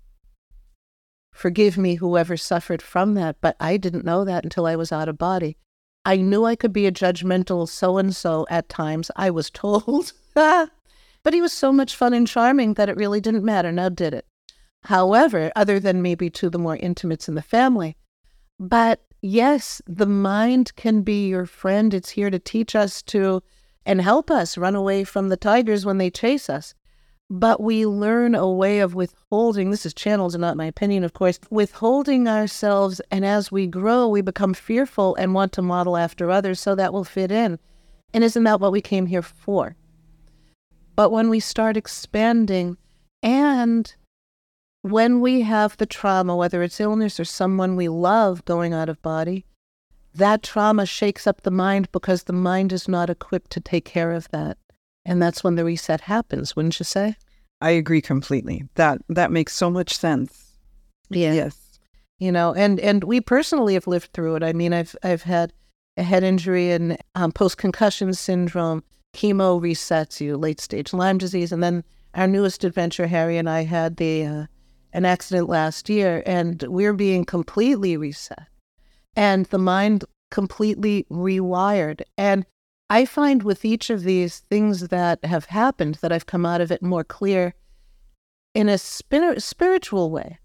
Forgive 1.33 1.77
me, 1.77 1.97
whoever 1.97 2.37
suffered 2.37 2.81
from 2.81 3.15
that, 3.15 3.39
but 3.41 3.57
I 3.59 3.77
didn't 3.77 4.05
know 4.05 4.25
that 4.25 4.45
until 4.45 4.67
I 4.67 4.77
was 4.77 4.93
out 4.93 5.09
of 5.09 5.19
body. 5.19 5.57
I 6.05 6.17
knew 6.17 6.45
I 6.45 6.57
could 6.57 6.73
be 6.73 6.87
a 6.87 6.93
judgmental 6.93 7.69
so 7.69 7.99
and 7.99 8.15
so 8.15 8.47
at 8.51 8.69
times, 8.69 9.11
I 9.17 9.31
was 9.31 9.51
told. 9.51 10.12
but 10.35 10.71
he 11.33 11.41
was 11.41 11.53
so 11.53 11.73
much 11.73 11.95
fun 11.95 12.12
and 12.12 12.27
charming 12.27 12.75
that 12.75 12.88
it 12.88 12.97
really 12.97 13.21
didn't 13.21 13.45
matter, 13.45 13.71
now 13.71 13.88
did 13.88 14.15
it? 14.15 14.27
However, 14.85 15.53
other 15.55 15.79
than 15.79 16.03
maybe 16.03 16.29
to 16.31 16.51
the 16.51 16.59
more 16.59 16.77
intimates 16.77 17.29
in 17.29 17.37
the 17.37 17.43
family, 17.43 17.97
but 18.59 19.01
yes, 19.21 19.81
the 19.87 20.07
mind 20.07 20.75
can 20.75 21.03
be 21.03 21.29
your 21.29 21.47
friend. 21.47 21.95
It's 21.95 22.11
here 22.11 22.31
to 22.31 22.38
teach 22.38 22.75
us 22.75 23.03
to 23.03 23.43
and 23.87 24.01
help 24.01 24.31
us 24.31 24.59
run 24.59 24.75
away 24.75 25.05
from 25.05 25.29
the 25.29 25.37
tigers 25.37 25.87
when 25.87 25.99
they 25.99 26.11
chase 26.11 26.51
us. 26.51 26.75
But 27.35 27.62
we 27.62 27.87
learn 27.87 28.35
a 28.35 28.47
way 28.47 28.81
of 28.81 28.95
withholding. 28.95 29.71
This 29.71 29.87
is 29.87 29.95
channeled, 29.95 30.35
and 30.35 30.42
not 30.42 30.59
my 30.59 30.66
opinion, 30.66 31.03
of 31.03 31.14
course, 31.14 31.40
withholding 31.49 32.29
ourselves. 32.29 33.01
And 33.11 33.25
as 33.25 33.51
we 33.51 33.66
grow, 33.66 34.07
we 34.07 34.21
become 34.21 34.53
fearful 34.53 35.14
and 35.14 35.33
want 35.33 35.53
to 35.53 35.62
model 35.62 35.97
after 35.97 36.31
others 36.31 36.61
so 36.61 36.75
that 36.75 36.92
will 36.92 37.05
fit 37.05 37.33
in. 37.33 37.59
And 38.12 38.23
isn't 38.23 38.45
that 38.45 38.61
what 38.61 38.71
we 38.71 38.83
came 38.83 39.07
here 39.07 39.23
for? 39.23 39.77
But 40.95 41.11
when 41.11 41.31
we 41.31 41.40
start 41.40 41.79
expanding 41.79 42.77
and 43.23 43.95
when 44.83 45.23
we 45.23 45.40
have 45.40 45.79
the 45.79 45.87
trauma, 45.87 46.37
whether 46.37 46.62
it's 46.62 46.81
illness 46.81 47.18
or 47.18 47.25
someone 47.25 47.77
we 47.77 47.88
love 47.88 48.45
going 48.45 48.75
out 48.75 48.90
of 48.90 49.01
body, 49.01 49.47
that 50.14 50.42
trauma 50.42 50.85
shakes 50.85 51.27
up 51.27 51.40
the 51.40 51.51
mind 51.51 51.90
because 51.92 52.25
the 52.25 52.35
mind 52.35 52.75
is 52.75 52.88
not 52.88 53.09
equipped 53.09 53.51
to 53.53 53.61
take 53.61 53.87
care 53.87 54.12
of 54.12 54.29
that. 54.33 54.59
And 55.05 55.21
that's 55.21 55.43
when 55.43 55.57
the 55.57 55.65
reset 55.65 56.03
happens, 56.03 56.55
wouldn't 56.55 56.79
you 56.79 56.85
say? 56.85 57.17
I 57.61 57.71
agree 57.71 58.01
completely. 58.01 58.65
That 58.75 59.01
that 59.09 59.31
makes 59.31 59.55
so 59.55 59.71
much 59.71 59.97
sense. 59.97 60.57
Yeah. 61.11 61.33
Yes. 61.33 61.79
You 62.19 62.33
know, 62.33 62.55
and 62.55 62.79
and 62.81 63.05
we 63.05 63.21
personally 63.21 63.75
have 63.75 63.87
lived 63.87 64.11
through 64.12 64.37
it. 64.37 64.43
I 64.43 64.53
mean, 64.53 64.73
I've 64.73 64.95
I've 65.03 65.23
had 65.23 65.53
a 65.97 66.03
head 66.03 66.23
injury 66.23 66.71
and 66.71 66.97
um, 67.15 67.33
post 67.33 67.59
concussion 67.59 68.15
syndrome. 68.15 68.83
Chemo 69.15 69.61
resets 69.61 70.21
you, 70.21 70.38
late 70.38 70.61
stage 70.61 70.93
Lyme 70.95 71.19
disease, 71.19 71.53
and 71.53 71.62
then 71.62 71.85
our 72.15 72.27
newest 72.27 72.65
adventure, 72.65 73.07
Harry 73.07 73.37
and 73.37 73.49
I 73.49 73.65
had 73.65 73.97
the 73.97 74.25
uh, 74.25 74.47
an 74.93 75.05
accident 75.05 75.49
last 75.49 75.88
year, 75.88 76.23
and 76.25 76.62
we're 76.62 76.95
being 76.95 77.25
completely 77.25 77.97
reset 77.97 78.49
and 79.17 79.47
the 79.47 79.59
mind 79.59 80.05
completely 80.31 81.07
rewired. 81.11 82.03
And 82.17 82.47
I 82.93 83.07
find 83.07 83.43
with 83.43 83.65
each 83.65 83.89
of 83.89 84.03
these 84.03 84.41
things 84.51 84.89
that 84.89 85.25
have 85.25 85.47
happened 85.47 85.95
that 86.03 86.13
I've 86.13 86.27
come 86.27 86.45
out 86.45 86.61
of 86.61 86.71
it 86.71 86.83
more 86.83 87.05
clear 87.05 87.55
in 88.55 88.69
a 88.69 88.77
spir- 88.77 89.41
spiritual 89.41 90.11
way. 90.11 90.39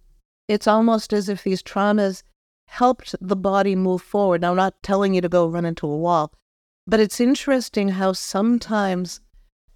It's 0.48 0.66
almost 0.66 1.12
as 1.12 1.28
if 1.28 1.44
these 1.44 1.62
traumas 1.62 2.24
helped 2.70 3.16
the 3.20 3.36
body 3.36 3.76
move 3.76 4.02
forward. 4.02 4.40
Now, 4.40 4.52
I'm 4.52 4.56
not 4.56 4.82
telling 4.82 5.14
you 5.14 5.20
to 5.20 5.28
go 5.28 5.50
run 5.50 5.66
into 5.66 5.86
a 5.88 5.98
wall, 5.98 6.32
but 6.88 7.02
it's 7.02 7.20
interesting 7.20 7.90
how 7.90 8.14
sometimes 8.14 9.20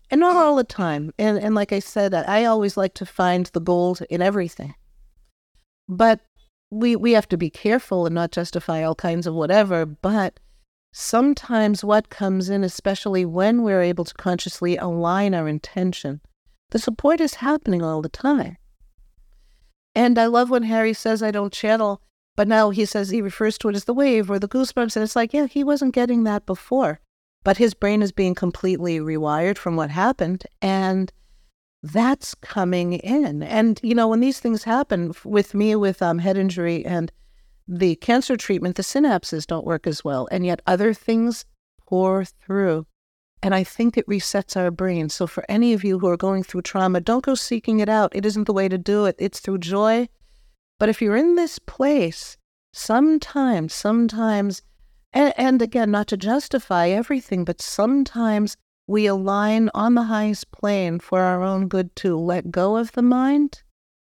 and 0.10 0.22
not 0.22 0.38
all 0.38 0.56
the 0.56 0.64
time. 0.64 1.12
And 1.20 1.38
and 1.38 1.54
like 1.54 1.74
I 1.74 1.80
said, 1.80 2.14
I 2.14 2.46
always 2.46 2.78
like 2.78 2.94
to 2.94 3.06
find 3.06 3.48
the 3.48 3.60
gold 3.60 4.02
in 4.10 4.22
everything. 4.22 4.76
But 5.90 6.22
we 6.70 6.96
we 6.96 7.12
have 7.12 7.28
to 7.28 7.38
be 7.38 7.50
careful 7.50 8.06
and 8.06 8.16
not 8.16 8.32
justify 8.32 8.82
all 8.82 8.96
kinds 8.96 9.28
of 9.28 9.34
whatever, 9.34 9.86
but 9.86 10.40
sometimes 10.91 11.84
what 11.84 12.10
comes 12.10 12.49
in, 12.49 12.63
especially 12.63 13.25
when 13.25 13.63
we're 13.63 13.82
able 13.82 14.06
to 14.06 14.13
consciously 14.13 14.77
align 14.77 15.34
our 15.34 15.47
intention, 15.47 16.21
the 16.71 16.80
support 16.80 17.19
is 17.19 17.36
happening 17.36 17.82
all 17.82 18.01
the 18.01 18.10
time. 18.10 18.58
And 19.93 20.17
I 20.17 20.25
love 20.25 20.49
when 20.49 20.63
Harry 20.63 20.93
says, 20.93 21.21
I 21.21 21.32
don't 21.32 21.51
channel, 21.51 22.01
but 22.36 22.47
now 22.47 22.69
he 22.69 22.86
says 22.86 23.10
he 23.10 23.21
refers 23.21 23.58
to 23.60 23.69
it 23.69 23.75
as 23.75 23.86
the 23.86 23.93
wave 23.93 24.32
or 24.32 24.39
the 24.39 24.47
goosebumps. 24.47 24.95
And 24.95 25.04
it's 25.04 25.15
like, 25.15 25.34
yeah, 25.34 25.47
he 25.47 25.63
wasn't 25.63 25.93
getting 25.93 26.23
that 26.23 26.45
before 26.45 27.01
but 27.43 27.58
his 27.58 27.73
brain 27.73 28.01
is 28.01 28.12
being 28.12 28.36
completely 28.36 28.99
rewired 28.99 29.58
from 29.58 29.75
what 29.75 29.89
happened 29.89 30.45
and 30.62 31.12
that's 31.84 32.36
coming 32.36 32.93
in 32.93 33.41
and 33.41 33.80
you 33.82 33.95
know 33.95 34.08
when 34.08 34.19
these 34.19 34.39
things 34.39 34.63
happen 34.63 35.13
with 35.23 35.54
me 35.54 35.75
with 35.75 36.01
um, 36.01 36.19
head 36.19 36.38
injury 36.38 36.86
and 36.86 37.12
the 37.67 37.95
cancer 37.95 38.36
treatment 38.36 38.76
the 38.76 38.84
synapses 38.84 39.45
don't 39.45 39.65
work 39.65 39.88
as 39.88 40.04
well 40.04 40.28
and 40.32 40.45
yet 40.45 40.62
other 40.65 40.93
things 40.93 41.45
pour 41.88 42.26
through. 42.26 42.86
And 43.43 43.56
i 43.56 43.63
think 43.63 43.97
it 43.97 44.08
resets 44.08 44.56
our 44.56 44.71
brain. 44.71 45.10
So 45.10 45.28
for 45.28 45.43
any 45.50 45.74
of 45.74 45.84
you 45.84 46.00
who 46.00 46.08
are 46.08 46.17
going 46.17 46.43
through 46.43 46.63
trauma 46.63 47.02
don't 47.02 47.26
go 47.26 47.36
seeking 47.36 47.80
it 47.80 47.89
out. 47.89 48.15
It 48.15 48.26
isn't 48.26 48.45
the 48.45 48.54
way 48.54 48.69
to 48.69 48.78
do 48.78 49.06
it. 49.06 49.15
It's 49.19 49.39
through 49.39 49.60
joy. 49.60 50.10
But 50.80 50.89
if 50.89 51.02
you're 51.02 51.17
in 51.17 51.36
this 51.36 51.60
place 51.60 52.38
sometimes 52.74 53.74
sometimes 53.74 54.62
and, 55.13 55.34
and 55.38 55.62
again, 55.62 55.91
not 55.91 56.08
to 56.08 56.17
justify 56.17 56.88
everything, 56.88 57.43
but 57.43 57.62
sometimes 57.62 58.56
we 58.88 59.06
align 59.06 59.69
on 59.74 59.95
the 59.95 60.04
highest 60.04 60.52
plane 60.52 61.00
for 61.00 61.21
our 61.21 61.43
own 61.43 61.67
good 61.67 61.95
to 61.97 62.17
let 62.17 62.52
go 62.52 62.78
of 62.78 62.93
the 62.93 63.02
mind 63.02 63.63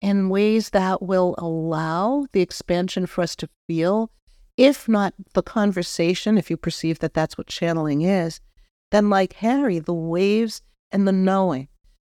in 0.03 0.29
ways 0.29 0.71
that 0.71 1.01
will 1.01 1.35
allow 1.39 2.27
the 2.33 2.43
expansion 2.43 3.07
for 3.07 3.23
us 3.23 3.35
to 3.37 3.49
feel, 3.67 4.11
if 4.59 4.87
not 4.87 5.15
the 5.33 5.43
conversation, 5.43 6.37
if 6.37 6.51
you 6.51 6.59
perceive 6.59 6.99
that 6.99 7.15
that's 7.15 7.39
what 7.39 7.47
channeling 7.47 8.03
is, 8.03 8.41
then 8.91 9.09
like 9.09 9.33
Harry, 9.35 9.79
the 9.79 9.95
waves 9.95 10.61
and 10.91 11.09
the 11.09 11.13
knowing, 11.13 11.69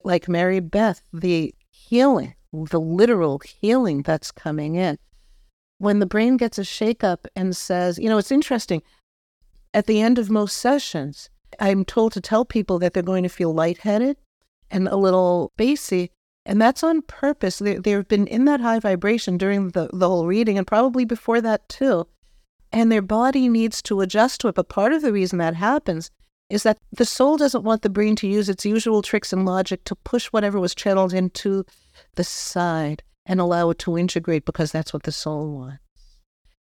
like 0.04 0.26
Maribeth, 0.26 1.02
the 1.14 1.54
healing, 1.70 2.34
the 2.52 2.80
literal 2.80 3.40
healing 3.40 4.02
that's 4.02 4.32
coming 4.32 4.74
in 4.76 4.98
when 5.78 6.00
the 6.00 6.06
brain 6.06 6.38
gets 6.38 6.58
a 6.58 6.62
shakeup 6.62 7.26
and 7.36 7.56
says, 7.58 8.00
you 8.00 8.08
know, 8.08 8.18
it's 8.18 8.32
interesting. 8.32 8.82
at 9.74 9.88
the 9.88 10.02
end 10.02 10.20
of 10.20 10.30
most 10.30 10.58
sessions. 10.58 11.30
I'm 11.60 11.86
told 11.86 12.14
to 12.14 12.22
tell 12.22 12.46
people 12.46 12.80
that 12.80 12.94
they're 12.94 13.04
going 13.04 13.24
to 13.24 13.30
feel 13.30 13.54
lightheaded 13.54 14.18
and 14.72 14.88
a 14.88 14.96
little 14.96 15.52
bassy. 15.58 16.12
And 16.46 16.62
that's 16.62 16.84
on 16.84 17.02
purpose. 17.04 17.60
They, 17.60 17.76
they've 17.76 18.08
been 18.08 18.28
in 18.28 18.46
that 18.46 18.60
high 18.60 18.80
vibration 18.80 19.38
during 19.38 19.70
the, 19.70 19.90
the 19.94 20.10
whole 20.10 20.28
reading 20.28 20.58
and 20.58 20.68
probably 20.68 21.06
before 21.06 21.42
that 21.42 21.68
too. 21.70 22.08
And 22.72 22.92
their 22.92 23.02
body 23.02 23.48
needs 23.48 23.82
to 23.84 24.02
adjust 24.02 24.42
to 24.42 24.50
it. 24.50 24.56
But 24.56 24.70
part 24.70 24.94
of 24.94 25.02
the 25.02 25.14
reason 25.14 25.40
that 25.40 25.56
happens 25.56 26.12
is 26.50 26.64
that 26.64 26.78
the 26.92 27.06
soul 27.06 27.38
doesn't 27.38 27.64
want 27.64 27.82
the 27.82 27.90
brain 27.90 28.16
to 28.18 28.28
use 28.28 28.50
its 28.50 28.66
usual 28.66 29.02
tricks 29.02 29.32
and 29.32 29.46
logic 29.46 29.84
to 29.86 29.96
push 29.96 30.28
whatever 30.28 30.60
was 30.60 30.76
channeled 30.76 31.14
into 31.14 31.66
the 32.16 32.24
side 32.24 33.04
and 33.26 33.40
allow 33.40 33.70
it 33.70 33.80
to 33.80 33.98
integrate 33.98 34.46
because 34.46 34.72
that's 34.72 34.94
what 34.94 35.04
the 35.04 35.12
soul 35.12 35.54
wants. 35.54 35.80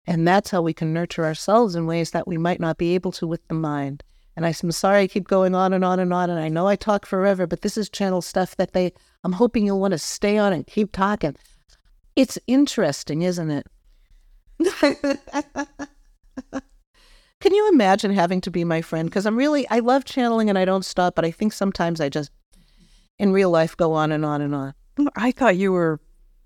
And 0.07 0.27
that's 0.27 0.51
how 0.51 0.63
we 0.63 0.73
can 0.73 0.93
nurture 0.93 1.25
ourselves 1.25 1.75
in 1.75 1.87
ways 1.87 2.11
that 2.11 2.27
we 2.27 2.37
might 2.37 2.61
not 2.61 2.79
be 2.79 2.95
able 2.95 3.13
to 3.13 3.27
with 3.27 3.47
the 3.49 3.55
mind. 3.55 4.03
And 4.37 4.47
I'm 4.47 4.73
sorry 4.73 5.03
I 5.03 5.07
keep 5.07 5.29
going 5.29 5.55
on 5.55 5.73
and 5.73 5.85
on 5.85 6.01
and 6.01 6.13
on. 6.13 6.31
And 6.31 6.39
I 6.39 6.49
know 6.49 6.67
I 6.67 6.77
talk 6.77 7.05
forever, 7.05 7.47
but 7.47 7.61
this 7.61 7.77
is 7.77 7.91
channel 7.91 8.23
stuff 8.23 8.57
that 8.57 8.73
they, 8.73 8.93
I'm 9.25 9.33
hoping 9.33 9.67
you'll 9.67 9.81
want 9.81 9.93
to 9.93 9.99
stay 9.99 10.39
on 10.39 10.53
and 10.53 10.67
keep 10.67 10.93
talking. 10.93 11.37
It's 12.17 12.39
interesting, 12.47 13.23
isn't 13.23 13.51
it? 13.51 13.67
Can 17.41 17.55
you 17.55 17.69
imagine 17.73 18.13
having 18.13 18.41
to 18.43 18.51
be 18.51 18.65
my 18.65 18.81
friend? 18.81 19.09
Because 19.09 19.27
I'm 19.27 19.37
really, 19.37 19.69
I 19.69 19.81
love 19.81 20.05
channeling 20.05 20.49
and 20.49 20.59
I 20.59 20.65
don't 20.65 20.85
stop, 20.85 21.15
but 21.15 21.25
I 21.25 21.31
think 21.31 21.53
sometimes 21.53 22.01
I 22.01 22.09
just, 22.09 22.31
in 23.19 23.33
real 23.33 23.51
life, 23.51 23.77
go 23.77 23.93
on 23.93 24.13
and 24.13 24.25
on 24.25 24.41
and 24.41 24.55
on. 24.55 24.75
I 25.17 25.33
thought 25.33 25.57
you 25.57 25.73
were 25.73 26.01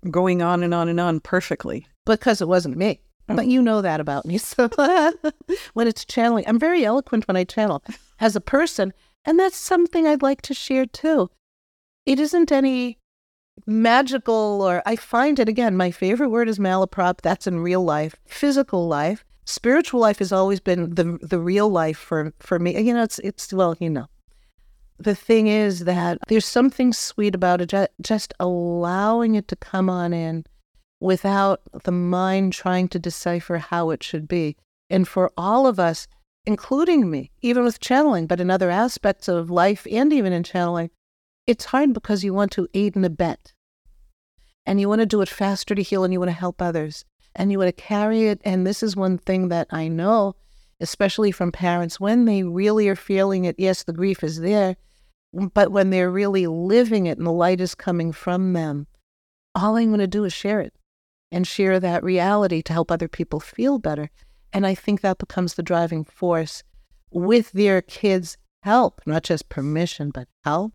going 0.09 0.41
on 0.41 0.63
and 0.63 0.73
on 0.73 0.89
and 0.89 0.99
on 0.99 1.19
perfectly. 1.19 1.87
Because 2.05 2.41
it 2.41 2.47
wasn't 2.47 2.77
me. 2.77 3.01
But 3.27 3.47
you 3.47 3.61
know 3.61 3.81
that 3.81 3.99
about 3.99 4.25
me. 4.25 4.39
So 4.47 4.69
when 5.73 5.87
it's 5.87 6.05
channeling, 6.05 6.45
I'm 6.47 6.59
very 6.59 6.85
eloquent 6.85 7.27
when 7.27 7.35
I 7.37 7.43
channel 7.43 7.83
as 8.19 8.35
a 8.35 8.41
person. 8.41 8.93
And 9.25 9.37
that's 9.37 9.57
something 9.57 10.07
I'd 10.07 10.21
like 10.21 10.41
to 10.43 10.53
share 10.53 10.85
too. 10.85 11.29
It 12.05 12.19
isn't 12.19 12.51
any 12.51 12.97
magical 13.65 14.61
or 14.61 14.81
I 14.85 14.95
find 14.95 15.39
it 15.39 15.49
again, 15.49 15.75
my 15.75 15.91
favorite 15.91 16.29
word 16.29 16.47
is 16.47 16.59
malaprop. 16.59 17.21
That's 17.21 17.47
in 17.47 17.59
real 17.59 17.83
life, 17.83 18.15
physical 18.27 18.87
life. 18.87 19.25
Spiritual 19.45 19.99
life 19.99 20.19
has 20.19 20.31
always 20.31 20.59
been 20.59 20.95
the 20.95 21.17
the 21.21 21.39
real 21.39 21.69
life 21.69 21.97
for, 21.97 22.33
for 22.39 22.59
me. 22.59 22.79
You 22.79 22.93
know, 22.93 23.03
it's 23.03 23.19
it's 23.19 23.51
well, 23.53 23.75
you 23.79 23.89
know. 23.89 24.07
The 24.99 25.15
thing 25.15 25.47
is 25.47 25.81
that 25.85 26.17
there's 26.27 26.45
something 26.45 26.91
sweet 26.91 27.35
about 27.35 27.61
it, 27.61 27.91
just 28.01 28.33
allowing 28.39 29.35
it 29.35 29.47
to 29.49 29.55
come 29.55 29.89
on 29.89 30.11
in 30.11 30.45
without 30.99 31.61
the 31.83 31.91
mind 31.91 32.53
trying 32.53 32.87
to 32.89 32.99
decipher 32.99 33.57
how 33.57 33.89
it 33.91 34.03
should 34.03 34.27
be. 34.27 34.55
And 34.89 35.07
for 35.07 35.31
all 35.37 35.67
of 35.67 35.79
us, 35.79 36.07
including 36.45 37.09
me, 37.09 37.31
even 37.41 37.63
with 37.63 37.79
channeling, 37.79 38.25
but 38.25 38.39
in 38.39 38.49
other 38.49 38.69
aspects 38.69 39.27
of 39.27 39.49
life 39.49 39.85
and 39.91 40.11
even 40.11 40.33
in 40.33 40.43
channeling, 40.43 40.89
it's 41.45 41.65
hard 41.65 41.93
because 41.93 42.23
you 42.23 42.33
want 42.33 42.51
to 42.53 42.67
aid 42.73 42.95
and 42.95 43.05
abet. 43.05 43.53
And 44.65 44.81
you 44.81 44.89
want 44.89 44.99
to 44.99 45.05
do 45.05 45.21
it 45.21 45.29
faster 45.29 45.75
to 45.75 45.81
heal 45.81 46.03
and 46.03 46.11
you 46.11 46.19
want 46.19 46.29
to 46.29 46.35
help 46.37 46.61
others. 46.61 47.05
And 47.35 47.51
you 47.51 47.59
want 47.59 47.75
to 47.75 47.81
carry 47.81 48.27
it. 48.27 48.41
And 48.43 48.65
this 48.65 48.81
is 48.81 48.95
one 48.95 49.17
thing 49.17 49.49
that 49.49 49.67
I 49.69 49.87
know, 49.87 50.35
especially 50.79 51.31
from 51.31 51.51
parents, 51.51 51.99
when 51.99 52.25
they 52.25 52.43
really 52.43 52.89
are 52.89 52.95
feeling 52.95 53.45
it, 53.45 53.55
yes, 53.59 53.83
the 53.83 53.93
grief 53.93 54.23
is 54.23 54.39
there, 54.39 54.75
but 55.53 55.71
when 55.71 55.89
they're 55.89 56.09
really 56.09 56.47
living 56.47 57.05
it 57.05 57.17
and 57.17 57.27
the 57.27 57.31
light 57.31 57.61
is 57.61 57.75
coming 57.75 58.11
from 58.11 58.53
them, 58.53 58.87
all 59.53 59.75
I'm 59.75 59.89
going 59.89 59.99
to 59.99 60.07
do 60.07 60.23
is 60.23 60.33
share 60.33 60.61
it 60.61 60.73
and 61.31 61.47
share 61.47 61.79
that 61.79 62.03
reality 62.03 62.61
to 62.63 62.73
help 62.73 62.91
other 62.91 63.07
people 63.07 63.39
feel 63.39 63.79
better. 63.79 64.09
And 64.53 64.65
I 64.65 64.75
think 64.75 65.01
that 65.01 65.17
becomes 65.17 65.53
the 65.53 65.63
driving 65.63 66.03
force 66.03 66.63
with 67.11 67.51
their 67.51 67.81
kids' 67.81 68.37
help, 68.63 69.01
not 69.05 69.23
just 69.23 69.49
permission, 69.49 70.09
but 70.11 70.27
help 70.43 70.73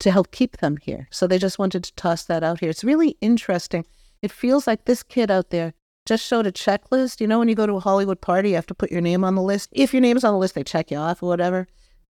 to 0.00 0.10
help 0.10 0.30
keep 0.30 0.58
them 0.58 0.76
here. 0.76 1.08
So 1.10 1.26
they 1.26 1.38
just 1.38 1.58
wanted 1.58 1.84
to 1.84 1.94
toss 1.94 2.24
that 2.24 2.42
out 2.42 2.60
here. 2.60 2.70
It's 2.70 2.84
really 2.84 3.16
interesting. 3.20 3.86
It 4.22 4.30
feels 4.30 4.66
like 4.66 4.84
this 4.84 5.02
kid 5.02 5.30
out 5.30 5.50
there 5.50 5.72
just 6.04 6.24
showed 6.24 6.46
a 6.46 6.52
checklist. 6.52 7.20
You 7.20 7.26
know, 7.26 7.38
when 7.38 7.48
you 7.48 7.54
go 7.54 7.66
to 7.66 7.74
a 7.74 7.80
Hollywood 7.80 8.20
party, 8.20 8.50
you 8.50 8.54
have 8.56 8.66
to 8.66 8.74
put 8.74 8.92
your 8.92 9.00
name 9.00 9.24
on 9.24 9.34
the 9.34 9.42
list. 9.42 9.70
If 9.72 9.92
your 9.92 10.00
name's 10.00 10.24
on 10.24 10.32
the 10.32 10.38
list, 10.38 10.54
they 10.54 10.64
check 10.64 10.90
you 10.90 10.98
off 10.98 11.22
or 11.22 11.28
whatever. 11.28 11.66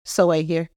So 0.06 0.32
I 0.32 0.42
hear. 0.42 0.70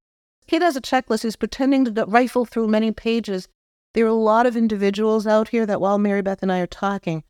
Kid 0.47 0.61
has 0.61 0.75
a 0.75 0.81
checklist. 0.81 1.23
He's 1.23 1.35
pretending 1.35 1.85
to 1.85 2.05
rifle 2.05 2.45
through 2.45 2.67
many 2.67 2.91
pages 2.91 3.47
there 3.93 4.05
are 4.05 4.09
a 4.09 4.13
lot 4.13 4.45
of 4.45 4.57
individuals 4.57 5.27
out 5.27 5.49
here 5.49 5.65
that 5.65 5.81
while 5.81 5.99
Maribeth 5.99 6.41
and 6.41 6.51
I 6.51 6.59
are 6.59 6.67
talking, 6.67 7.23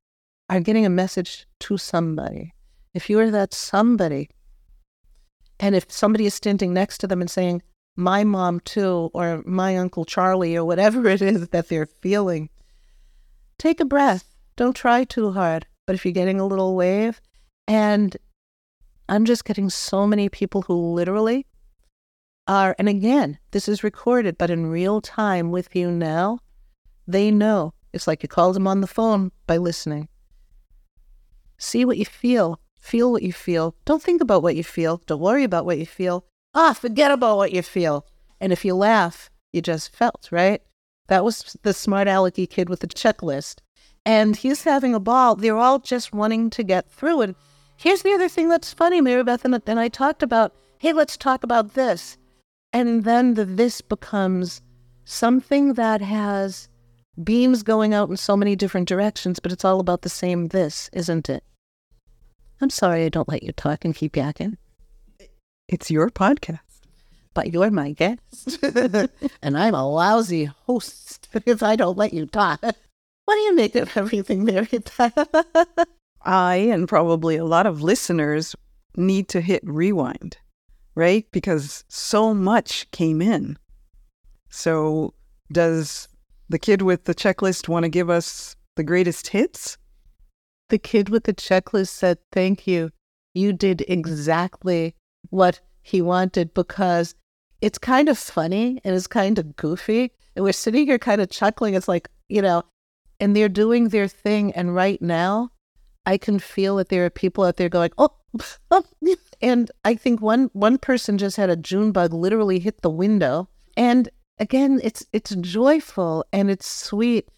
are 0.50 0.60
getting 0.60 0.86
a 0.86 0.90
message 0.90 1.46
to 1.62 1.78
somebody. 1.78 2.54
If 2.94 3.10
you 3.10 3.20
are 3.20 3.32
that 3.32 3.54
somebody, 3.54 4.30
and 5.60 5.76
if 5.76 5.92
somebody 5.92 6.26
is 6.26 6.34
standing 6.34 6.74
next 6.74 7.00
to 7.00 7.08
them 7.08 7.22
and 7.22 7.30
saying, 7.30 7.62
my 7.96 8.24
mom 8.24 8.60
too, 8.62 9.12
or 9.14 9.44
my 9.46 9.78
Uncle 9.78 10.06
Charlie, 10.06 10.56
or 10.56 10.66
whatever 10.66 11.08
it 11.08 11.22
is 11.22 11.48
that 11.48 11.70
they're 11.70 11.86
feeling, 11.86 12.50
take 13.58 13.80
a 13.80 13.86
breath. 13.86 14.36
Don't 14.56 14.76
try 14.76 15.04
too 15.04 15.32
hard. 15.32 15.66
But 15.86 15.96
if 15.96 16.06
you're 16.06 16.12
getting 16.12 16.40
a 16.40 16.46
little 16.46 16.76
wave, 16.76 17.22
and 17.68 18.16
I'm 19.10 19.26
just 19.26 19.46
getting 19.46 19.70
so 19.70 20.08
many 20.08 20.30
people 20.30 20.64
who 20.64 20.94
literally 20.94 21.46
are, 22.48 22.76
and 22.80 22.90
again, 22.90 23.38
this 23.52 23.68
is 23.68 23.84
recorded, 23.84 24.38
but 24.38 24.50
in 24.50 24.68
real 24.68 25.02
time 25.02 25.52
with 25.52 25.76
you 25.76 25.92
now, 25.92 26.40
they 27.08 27.32
know. 27.32 27.74
It's 27.92 28.08
like 28.08 28.24
you 28.24 28.30
called 28.30 28.56
them 28.56 28.68
on 28.68 28.82
the 28.82 28.88
phone 28.88 29.32
by 29.46 29.58
listening. 29.58 30.10
See 31.58 31.86
what 31.86 31.98
you 31.98 32.06
feel. 32.06 32.60
Feel 32.80 33.12
what 33.12 33.24
you 33.24 33.32
feel. 33.32 33.76
Don't 33.86 34.02
think 34.02 34.22
about 34.22 34.44
what 34.44 34.56
you 34.56 34.64
feel. 34.64 35.02
Don't 35.06 35.22
worry 35.22 35.44
about 35.44 35.66
what 35.66 35.78
you 35.78 35.86
feel. 35.86 36.26
Ah, 36.54 36.74
forget 36.74 37.12
about 37.12 37.38
what 37.38 37.54
you 37.54 37.62
feel. 37.62 38.06
And 38.42 38.52
if 38.52 38.66
you 38.66 38.76
laugh, 38.76 39.30
you 39.54 39.62
just 39.62 39.96
felt, 39.96 40.28
right? 40.32 40.62
That 41.08 41.24
was 41.24 41.56
the 41.64 41.74
smart 41.74 42.08
alecky 42.08 42.50
kid 42.50 42.70
with 42.70 42.82
the 42.82 42.88
checklist. 42.88 43.60
And 44.06 44.36
he's 44.36 44.64
having 44.64 44.94
a 44.94 45.00
ball. 45.00 45.36
They're 45.36 45.58
all 45.58 45.80
just 45.80 46.14
wanting 46.14 46.50
to 46.52 46.64
get 46.64 46.90
through 46.90 47.22
it. 47.22 47.36
Here's 47.78 48.02
the 48.02 48.14
other 48.14 48.30
thing 48.30 48.50
that's 48.50 48.74
funny, 48.74 49.02
Maribeth 49.02 49.46
and, 49.46 49.62
and 49.66 49.80
I 49.80 49.88
talked 49.88 50.24
about, 50.24 50.54
hey, 50.80 50.94
let's 50.94 51.18
talk 51.18 51.44
about 51.44 51.74
this. 51.74 52.18
And 52.74 53.04
then 53.04 53.36
the 53.36 53.46
this 53.46 53.82
becomes 53.82 54.62
something 55.06 55.74
that 55.76 56.02
has 56.02 56.68
beams 57.22 57.64
going 57.64 57.94
out 57.94 58.10
in 58.10 58.18
so 58.18 58.36
many 58.36 58.56
different 58.56 58.88
directions, 58.88 59.40
but 59.40 59.52
it's 59.52 59.66
all 59.66 59.80
about 59.80 60.02
the 60.02 60.10
same 60.10 60.48
this, 60.48 60.90
isn't 60.94 61.30
it? 61.30 61.44
I'm 62.62 62.70
sorry 62.70 63.06
I 63.06 63.10
don't 63.10 63.30
let 63.30 63.44
you 63.44 63.52
talk 63.52 63.84
and 63.84 63.96
keep 63.96 64.14
yakking. 64.14 64.58
It's 65.68 65.92
your 65.92 66.10
podcast. 66.10 66.60
But 67.34 67.52
you're 67.52 67.72
my 67.72 67.92
guest. 67.92 68.60
and 69.42 69.58
I'm 69.58 69.74
a 69.74 69.90
lousy 69.90 70.46
host 70.46 71.30
if 71.46 71.64
I 71.64 71.76
don't 71.76 71.98
let 71.98 72.14
you 72.14 72.26
talk. 72.26 72.62
What 72.62 73.36
do 73.36 73.40
you 73.40 73.56
make 73.56 73.76
of 73.76 73.96
everything 73.98 74.46
there? 74.46 74.68
I 76.22 76.56
and 76.56 76.88
probably 76.88 77.38
a 77.38 77.46
lot 77.46 77.66
of 77.66 77.82
listeners 77.82 78.56
need 78.96 79.28
to 79.30 79.42
hit 79.42 79.62
rewind, 79.66 80.38
right? 80.96 81.26
Because 81.32 81.84
so 81.88 82.34
much 82.34 82.90
came 82.92 83.22
in. 83.22 83.58
So, 84.50 85.16
does 85.52 86.08
the 86.50 86.60
kid 86.60 86.82
with 86.82 87.06
the 87.06 87.16
checklist 87.16 87.68
want 87.68 87.84
to 87.84 87.90
give 87.90 88.10
us 88.10 88.56
the 88.76 88.84
greatest 88.84 89.28
hits? 89.28 89.78
The 90.70 90.78
kid 90.78 91.10
with 91.10 91.24
the 91.24 91.34
checklist 91.34 91.90
said, 91.90 92.18
Thank 92.32 92.68
you. 92.68 92.92
You 93.34 93.54
did 93.54 93.84
exactly 93.88 94.96
what 95.30 95.60
he 95.82 96.02
wanted 96.02 96.54
because 96.54 97.16
it's 97.62 97.78
kind 97.78 98.10
of 98.10 98.18
funny 98.18 98.80
and 98.84 98.96
it's 98.96 99.08
kind 99.08 99.40
of 99.40 99.56
goofy. 99.56 100.12
And 100.36 100.44
we're 100.44 100.54
sitting 100.54 100.86
here 100.86 101.00
kind 101.00 101.22
of 101.22 101.30
chuckling. 101.30 101.76
It's 101.76 101.88
like, 101.88 102.10
you 102.28 102.42
know, 102.42 102.64
and 103.20 103.36
they're 103.36 103.50
doing 103.50 103.90
their 103.90 104.08
thing. 104.08 104.52
And 104.54 104.76
right 104.76 105.02
now, 105.02 105.50
I 106.06 106.18
can 106.18 106.40
feel 106.40 106.76
that 106.78 106.90
there 106.90 107.06
are 107.06 107.10
people 107.10 107.44
out 107.44 107.58
there 107.58 107.70
going, 107.70 107.92
oh, 107.98 108.12
oh. 108.72 108.84
and 109.42 109.72
I 109.86 109.96
think 109.96 110.22
one 110.22 110.50
one 110.54 110.78
person 110.78 111.18
just 111.18 111.38
had 111.38 111.50
a 111.50 111.56
June 111.56 111.92
bug 111.92 112.14
literally 112.14 112.60
hit 112.60 112.82
the 112.82 112.90
window. 112.90 113.48
And 113.78 114.10
again, 114.44 114.82
it's 114.84 115.06
it's 115.14 115.34
joyful 115.38 116.26
and 116.34 116.52
it's 116.52 116.68
sweet. 116.68 117.30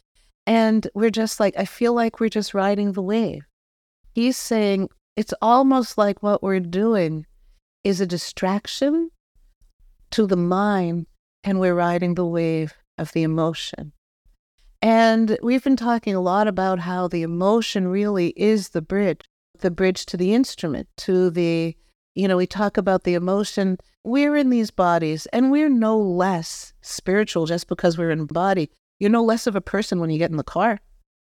And 0.47 0.87
we're 0.95 1.11
just 1.11 1.39
like, 1.39 1.55
I 1.57 1.65
feel 1.65 1.93
like 1.93 2.19
we're 2.19 2.29
just 2.29 2.53
riding 2.53 2.91
the 2.91 3.01
wave. 3.01 3.43
He's 4.13 4.37
saying 4.37 4.89
it's 5.15 5.33
almost 5.41 5.97
like 5.97 6.23
what 6.23 6.41
we're 6.43 6.59
doing 6.59 7.25
is 7.83 8.01
a 8.01 8.07
distraction 8.07 9.11
to 10.11 10.25
the 10.25 10.37
mind, 10.37 11.05
and 11.43 11.59
we're 11.59 11.75
riding 11.75 12.15
the 12.15 12.25
wave 12.25 12.73
of 12.97 13.11
the 13.11 13.23
emotion. 13.23 13.91
And 14.81 15.37
we've 15.41 15.63
been 15.63 15.75
talking 15.75 16.15
a 16.15 16.21
lot 16.21 16.47
about 16.47 16.79
how 16.79 17.07
the 17.07 17.21
emotion 17.21 17.87
really 17.87 18.29
is 18.35 18.69
the 18.69 18.81
bridge, 18.81 19.21
the 19.59 19.71
bridge 19.71 20.05
to 20.07 20.17
the 20.17 20.33
instrument, 20.33 20.87
to 20.97 21.29
the, 21.29 21.75
you 22.15 22.27
know, 22.27 22.37
we 22.37 22.47
talk 22.47 22.77
about 22.77 23.03
the 23.03 23.13
emotion 23.13 23.77
we're 24.05 24.35
in 24.35 24.51
these 24.51 24.71
bodies 24.71 25.25
and 25.27 25.51
we're 25.51 25.69
no 25.69 25.97
less 25.97 26.73
spiritual 26.81 27.47
just 27.47 27.67
because 27.67 27.97
we're 27.97 28.11
in 28.11 28.25
body. 28.25 28.69
You're 28.99 29.09
no 29.09 29.23
less 29.23 29.47
of 29.47 29.55
a 29.55 29.61
person 29.61 29.99
when 29.99 30.09
you 30.11 30.19
get 30.19 30.29
in 30.31 30.37
the 30.37 30.43
car. 30.43 30.79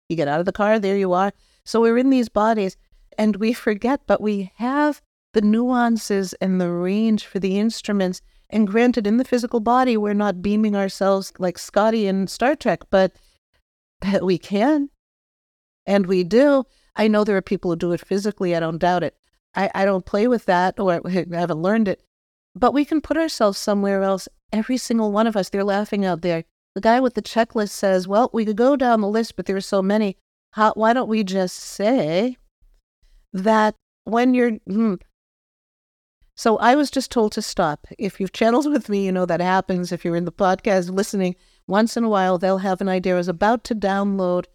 You 0.08 0.16
get 0.16 0.28
out 0.28 0.40
of 0.40 0.46
the 0.46 0.52
car, 0.52 0.78
there 0.78 0.96
you 0.96 1.12
are. 1.12 1.32
So 1.64 1.80
we're 1.80 1.96
in 1.96 2.10
these 2.10 2.28
bodies 2.28 2.76
and 3.16 3.36
we 3.36 3.52
forget, 3.52 4.00
but 4.06 4.20
we 4.20 4.50
have 4.56 5.00
the 5.32 5.40
nuances 5.40 6.34
and 6.34 6.60
the 6.60 6.70
range 6.70 7.24
for 7.24 7.38
the 7.38 7.58
instruments. 7.58 8.20
And 8.50 8.66
granted, 8.66 9.06
in 9.06 9.16
the 9.16 9.24
physical 9.24 9.60
body, 9.60 9.96
we're 9.96 10.12
not 10.12 10.42
beaming 10.42 10.76
ourselves 10.76 11.32
like 11.38 11.58
Scotty 11.58 12.06
in 12.06 12.26
Star 12.26 12.56
Trek, 12.56 12.80
but 12.90 13.12
that 14.02 14.24
we 14.24 14.38
can. 14.38 14.90
And 15.86 16.06
we 16.06 16.24
do. 16.24 16.64
I 16.96 17.08
know 17.08 17.24
there 17.24 17.36
are 17.36 17.42
people 17.42 17.70
who 17.70 17.76
do 17.76 17.92
it 17.92 18.06
physically. 18.06 18.54
I 18.54 18.60
don't 18.60 18.78
doubt 18.78 19.04
it. 19.04 19.16
I, 19.54 19.70
I 19.74 19.84
don't 19.84 20.06
play 20.06 20.28
with 20.28 20.46
that 20.46 20.78
or 20.78 20.92
I 21.06 21.24
haven't 21.32 21.62
learned 21.62 21.88
it. 21.88 22.02
But 22.54 22.74
we 22.74 22.84
can 22.84 23.00
put 23.00 23.16
ourselves 23.16 23.58
somewhere 23.58 24.02
else. 24.02 24.28
Every 24.52 24.76
single 24.76 25.12
one 25.12 25.26
of 25.26 25.36
us, 25.36 25.48
they're 25.48 25.64
laughing 25.64 26.04
out 26.04 26.20
there. 26.20 26.44
The 26.74 26.80
guy 26.80 27.00
with 27.00 27.14
the 27.14 27.22
checklist 27.22 27.70
says, 27.70 28.08
Well, 28.08 28.30
we 28.32 28.44
could 28.44 28.56
go 28.56 28.76
down 28.76 29.00
the 29.00 29.08
list, 29.08 29.36
but 29.36 29.46
there 29.46 29.56
are 29.56 29.60
so 29.60 29.82
many. 29.82 30.16
How, 30.52 30.72
why 30.74 30.92
don't 30.92 31.08
we 31.08 31.24
just 31.24 31.56
say 31.56 32.36
that 33.32 33.74
when 34.04 34.34
you're. 34.34 34.52
Hmm. 34.66 34.94
So 36.34 36.56
I 36.58 36.74
was 36.74 36.90
just 36.90 37.10
told 37.10 37.32
to 37.32 37.42
stop. 37.42 37.86
If 37.98 38.18
you've 38.18 38.32
channeled 38.32 38.70
with 38.70 38.88
me, 38.88 39.04
you 39.04 39.12
know 39.12 39.26
that 39.26 39.40
happens. 39.40 39.92
If 39.92 40.04
you're 40.04 40.16
in 40.16 40.24
the 40.24 40.32
podcast 40.32 40.90
listening, 40.90 41.36
once 41.66 41.96
in 41.96 42.04
a 42.04 42.08
while 42.08 42.38
they'll 42.38 42.58
have 42.58 42.80
an 42.80 42.88
idea. 42.88 43.14
I 43.14 43.18
was 43.18 43.28
about 43.28 43.64
to 43.64 43.74
download 43.74 44.46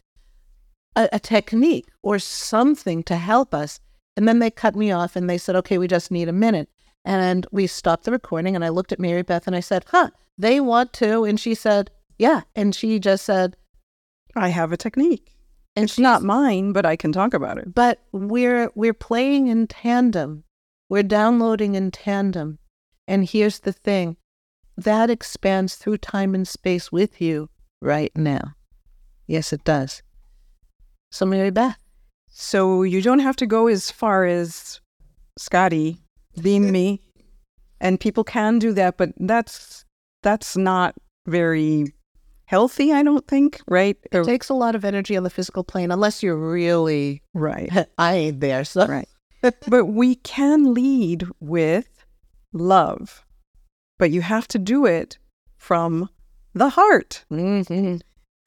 a, 0.96 1.08
a 1.14 1.20
technique 1.20 1.88
or 2.02 2.20
something 2.20 3.04
to 3.04 3.16
help 3.16 3.54
us. 3.54 3.80
And 4.17 4.27
then 4.27 4.39
they 4.39 4.49
cut 4.49 4.75
me 4.75 4.91
off 4.91 5.15
and 5.15 5.30
they 5.30 5.38
said, 5.38 5.56
okay, 5.58 5.77
we 5.77 5.88
just 5.88 6.10
need 6.10 6.27
a 6.27 6.34
minute. 6.34 6.69
And 7.06 7.45
we 7.51 7.67
stopped 7.67 8.03
the 8.03 8.12
recording 8.12 8.56
and 8.56 8.65
I 8.65 8.69
looked 8.69 8.91
at 8.91 8.99
Maribeth 8.99 9.45
and 9.45 9.56
I 9.56 9.60
said, 9.60 9.86
huh, 9.89 10.10
they 10.38 10.60
want 10.60 10.91
to. 10.93 11.23
And 11.23 11.39
she 11.39 11.53
said, 11.53 11.91
yeah. 12.17 12.41
And 12.56 12.73
she 12.73 12.99
just 12.99 13.23
said, 13.23 13.56
I 14.36 14.49
have 14.49 14.71
a 14.71 14.77
technique. 14.77 15.36
And 15.75 15.84
it's 15.84 15.99
not 15.99 16.23
mine, 16.23 16.73
but 16.73 16.86
I 16.86 16.95
can 16.95 17.12
talk 17.12 17.36
about 17.36 17.60
it. 17.60 17.75
But 17.75 18.01
we're 18.12 18.71
we're 18.73 18.95
playing 18.95 19.47
in 19.47 19.67
tandem. 19.67 20.43
We're 20.89 21.03
downloading 21.03 21.75
in 21.75 21.91
tandem. 21.91 22.58
And 23.08 23.30
here's 23.30 23.60
the 23.60 23.71
thing. 23.71 24.17
That 24.75 25.12
expands 25.12 25.75
through 25.75 25.99
time 25.99 26.34
and 26.34 26.47
space 26.47 26.91
with 26.91 27.21
you 27.21 27.49
right 27.80 28.12
now. 28.17 28.56
Yes, 29.27 29.53
it 29.53 29.63
does. 29.63 30.01
So 31.12 31.27
Maribeth. 31.27 31.75
So 32.39 32.84
you 32.84 33.02
don't 33.02 33.17
have 33.17 33.36
to 33.38 33.47
go 33.47 33.65
as 33.65 33.89
far 33.89 34.23
as 34.23 34.80
Scotty, 35.39 35.97
beam 36.39 36.71
me. 36.71 37.02
And 37.82 38.00
people 38.00 38.23
can 38.23 38.60
do 38.60 38.73
that, 38.73 38.95
but 38.95 39.10
that's 39.17 39.86
that's 40.21 40.56
not 40.56 40.93
very 41.26 41.95
healthy, 42.45 42.93
I 42.93 43.02
don't 43.02 43.28
think, 43.28 43.60
right? 43.67 43.97
It 44.12 44.23
takes 44.23 44.50
a 44.50 44.54
lot 44.54 44.76
of 44.76 44.86
energy 44.86 45.17
on 45.17 45.23
the 45.23 45.32
physical 45.32 45.63
plane, 45.63 45.89
unless 45.89 46.21
you're 46.21 46.38
really 46.38 47.23
right. 47.34 47.71
I 47.97 48.13
ain't 48.13 48.39
there, 48.39 48.63
so 48.63 48.86
right. 48.86 49.10
but 49.67 49.86
we 49.86 50.15
can 50.15 50.76
lead 50.76 51.28
with 51.39 52.06
love, 52.54 53.26
but 53.97 54.12
you 54.12 54.21
have 54.21 54.47
to 54.50 54.60
do 54.60 54.86
it 54.86 55.17
from 55.58 56.08
the 56.54 56.69
heart. 56.69 57.26
Mm-hmm. 57.32 57.97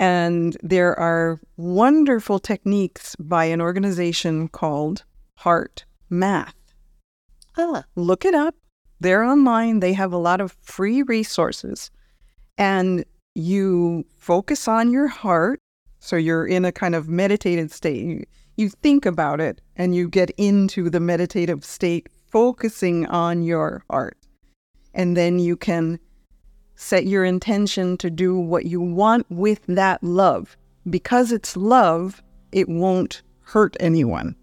And 0.01 0.57
there 0.63 0.99
are 0.99 1.39
wonderful 1.59 2.39
techniques 2.39 3.15
by 3.17 3.45
an 3.45 3.61
organization 3.61 4.49
called 4.49 5.05
Heart 5.35 5.85
Math. 6.09 6.55
Ah. 7.59 7.85
Look 7.97 8.25
it 8.25 8.35
up. 8.35 8.55
They're 9.01 9.23
online. 9.23 9.81
They 9.81 9.93
have 9.93 10.15
a 10.15 10.17
lot 10.17 10.41
of 10.41 10.57
free 10.63 11.03
resources. 11.03 11.91
And 12.57 13.05
you 13.35 14.07
focus 14.17 14.67
on 14.67 14.91
your 14.91 15.07
heart. 15.07 15.61
So 15.99 16.17
you're 16.17 16.47
in 16.47 16.65
a 16.65 16.73
kind 16.73 16.95
of 16.95 17.11
meditative 17.11 17.71
state. 17.71 18.03
You, 18.03 18.25
you 18.57 18.71
think 18.71 19.05
about 19.05 19.39
it 19.39 19.61
and 19.77 19.95
you 19.95 20.09
get 20.09 20.31
into 20.39 20.89
the 20.89 21.01
meditative 21.01 21.63
state, 21.63 22.09
focusing 22.31 23.05
on 23.05 23.43
your 23.43 23.85
heart. 23.91 24.17
And 24.95 25.15
then 25.15 25.39
you 25.39 25.59
can 25.59 26.01
set 26.81 27.07
your 27.07 27.25
intention 27.25 27.95
to 27.99 28.09
do 28.09 28.39
what 28.39 28.65
you 28.65 28.81
want 28.81 29.27
with 29.31 29.61
that 29.67 30.03
love. 30.03 30.57
Because 30.89 31.31
it's 31.31 31.55
love, 31.55 32.23
it 32.53 32.69
won't 32.71 33.21
hurt 33.43 33.77
anyone. 33.79 34.35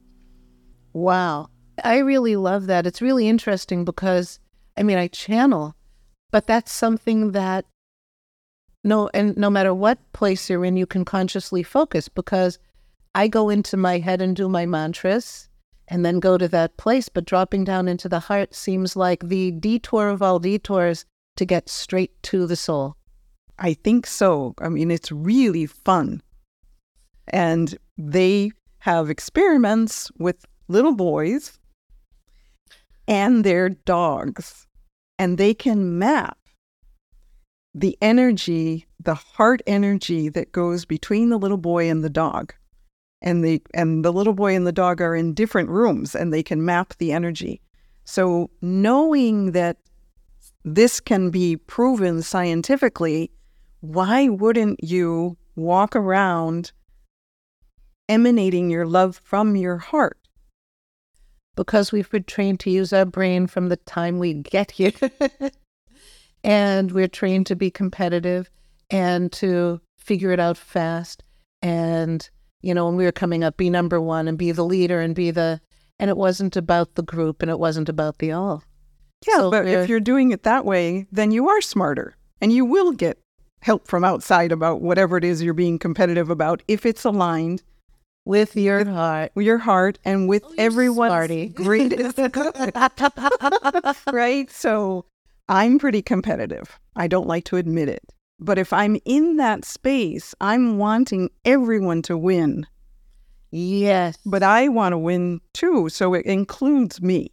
Wow. 0.94 1.50
I 1.84 1.98
really 1.98 2.36
love 2.36 2.68
that. 2.68 2.86
It's 2.86 3.02
really 3.02 3.28
interesting 3.28 3.86
because, 3.86 4.40
I 4.78 4.84
mean, 4.84 5.00
I 5.00 5.08
channel, 5.08 5.76
but 6.32 6.46
that's 6.46 6.72
something 6.72 7.32
that 7.32 7.66
no, 8.84 9.10
and 9.14 9.36
no 9.36 9.50
matter 9.50 9.74
what 9.74 9.98
place 10.14 10.50
you're 10.50 10.64
in, 10.64 10.78
you 10.78 10.86
can 10.86 11.06
consciously 11.06 11.64
focus 11.64 12.08
because 12.08 12.60
I 13.16 13.28
go 13.28 13.50
into 13.50 13.76
my 13.78 13.98
head 13.98 14.22
and 14.22 14.36
do 14.36 14.48
my 14.48 14.66
mantras 14.66 15.50
and 15.88 16.06
then 16.06 16.20
go 16.20 16.38
to 16.38 16.48
that 16.50 16.78
place. 16.78 17.10
But 17.10 17.26
dropping 17.26 17.64
down 17.64 17.88
into 17.88 18.08
the 18.08 18.20
heart 18.20 18.54
seems 18.54 18.96
like 18.96 19.28
the 19.28 19.52
detour 19.52 20.10
of 20.10 20.22
all 20.22 20.40
detours 20.40 21.06
to 21.38 21.46
get 21.46 21.70
straight 21.70 22.12
to 22.24 22.46
the 22.46 22.56
soul. 22.56 22.96
I 23.60 23.74
think 23.74 24.06
so. 24.06 24.54
I 24.60 24.70
mean, 24.70 24.92
it's 24.92 25.12
really 25.12 25.66
fun. 25.66 26.22
And 27.28 27.78
they 27.98 28.52
have 28.80 29.10
experiments 29.10 30.12
with 30.18 30.46
little 30.68 30.96
boys 30.96 31.60
and 33.08 33.44
their 33.44 33.70
dogs, 33.70 34.68
and 35.18 35.38
they 35.38 35.54
can 35.54 35.98
map 35.98 36.38
the 37.74 37.98
energy, 38.02 38.86
the 39.00 39.16
heart 39.16 39.62
energy 39.68 40.30
that 40.30 40.52
goes 40.52 40.86
between 40.86 41.30
the 41.30 41.38
little 41.38 41.58
boy 41.58 41.90
and 41.90 42.04
the 42.04 42.10
dog. 42.10 42.54
And 43.22 43.44
the 43.44 43.62
and 43.74 44.06
the 44.06 44.14
little 44.14 44.34
boy 44.34 44.56
and 44.56 44.68
the 44.68 44.72
dog 44.72 45.02
are 45.02 45.16
in 45.16 45.34
different 45.34 45.70
rooms 45.70 46.14
and 46.14 46.32
they 46.32 46.44
can 46.44 46.64
map 46.64 46.94
the 46.98 47.12
energy. 47.12 47.62
So 48.06 48.52
knowing 48.62 49.54
that 49.54 49.78
this 50.68 51.00
can 51.00 51.30
be 51.30 51.56
proven 51.56 52.22
scientifically, 52.22 53.32
why 53.80 54.28
wouldn't 54.28 54.84
you 54.84 55.38
walk 55.56 55.96
around 55.96 56.74
emanating 58.10 58.70
your 58.70 58.86
love 58.86 59.22
from 59.24 59.56
your 59.56 59.78
heart? 59.78 60.18
Because 61.56 61.94
we've 61.94 62.10
been 62.10 62.26
trained 62.26 62.60
to 62.62 62.70
use 62.70 62.92
our 62.92 63.06
brain 63.06 63.48
from 63.48 63.70
the 63.70 63.78
time 63.78 64.20
we 64.20 64.34
get 64.34 64.72
here. 64.72 64.92
and 66.44 66.92
we're 66.92 67.08
trained 67.08 67.48
to 67.48 67.56
be 67.56 67.72
competitive 67.72 68.50
and 68.90 69.32
to 69.32 69.80
figure 69.98 70.32
it 70.32 70.40
out 70.40 70.58
fast. 70.58 71.24
And, 71.62 72.30
you 72.62 72.74
know, 72.74 72.86
when 72.86 72.98
we 72.98 73.06
were 73.06 73.14
coming 73.14 73.42
up, 73.42 73.56
be 73.56 73.70
number 73.70 74.02
one 74.02 74.28
and 74.28 74.38
be 74.38 74.52
the 74.52 74.66
leader 74.66 75.00
and 75.00 75.16
be 75.16 75.32
the, 75.32 75.62
and 75.98 76.10
it 76.10 76.18
wasn't 76.18 76.58
about 76.58 76.96
the 76.96 77.04
group 77.04 77.42
and 77.42 77.50
it 77.50 77.58
wasn't 77.58 77.88
about 77.88 78.18
the 78.18 78.34
all. 78.34 78.64
Yeah, 79.26 79.38
so 79.38 79.52
but 79.52 79.68
if 79.68 79.90
you're 79.90 80.00
doing 80.00 80.32
it 80.32 80.44
that 80.44 80.66
way, 80.66 81.08
then 81.12 81.32
you 81.32 81.50
are 81.50 81.62
smarter 81.62 82.16
and 82.42 82.52
you 82.52 82.66
will 82.66 82.92
get 82.92 83.18
help 83.62 83.88
from 83.88 84.04
outside 84.04 84.52
about 84.52 84.82
whatever 84.82 85.18
it 85.18 85.24
is 85.24 85.42
you're 85.42 85.54
being 85.54 85.80
competitive 85.80 86.30
about 86.30 86.62
if 86.68 86.86
it's 86.86 87.04
aligned 87.04 87.64
with 88.26 88.56
your 88.56 88.86
heart, 88.86 89.32
with 89.36 89.46
your 89.46 89.58
heart, 89.58 89.98
and 90.04 90.28
with 90.28 90.44
oh, 90.46 90.54
everyone's 90.58 91.54
greatest 91.54 92.20
right? 94.12 94.52
So 94.52 95.06
I'm 95.50 95.80
pretty 95.80 96.02
competitive. 96.02 96.78
I 96.96 97.08
don't 97.08 97.28
like 97.28 97.46
to 97.46 97.56
admit 97.56 97.90
it. 97.90 98.04
But 98.40 98.60
if 98.60 98.72
I'm 98.72 98.98
in 99.06 99.38
that 99.38 99.66
space, 99.66 100.36
I'm 100.42 100.78
wanting 100.78 101.30
everyone 101.46 102.02
to 102.04 102.18
win. 102.18 102.68
Yes. 103.52 104.18
But 104.26 104.44
I 104.44 104.68
want 104.68 104.94
to 104.94 104.98
win 104.98 105.40
too. 105.54 105.90
So 105.90 106.14
it 106.14 106.26
includes 106.26 107.02
me. 107.02 107.32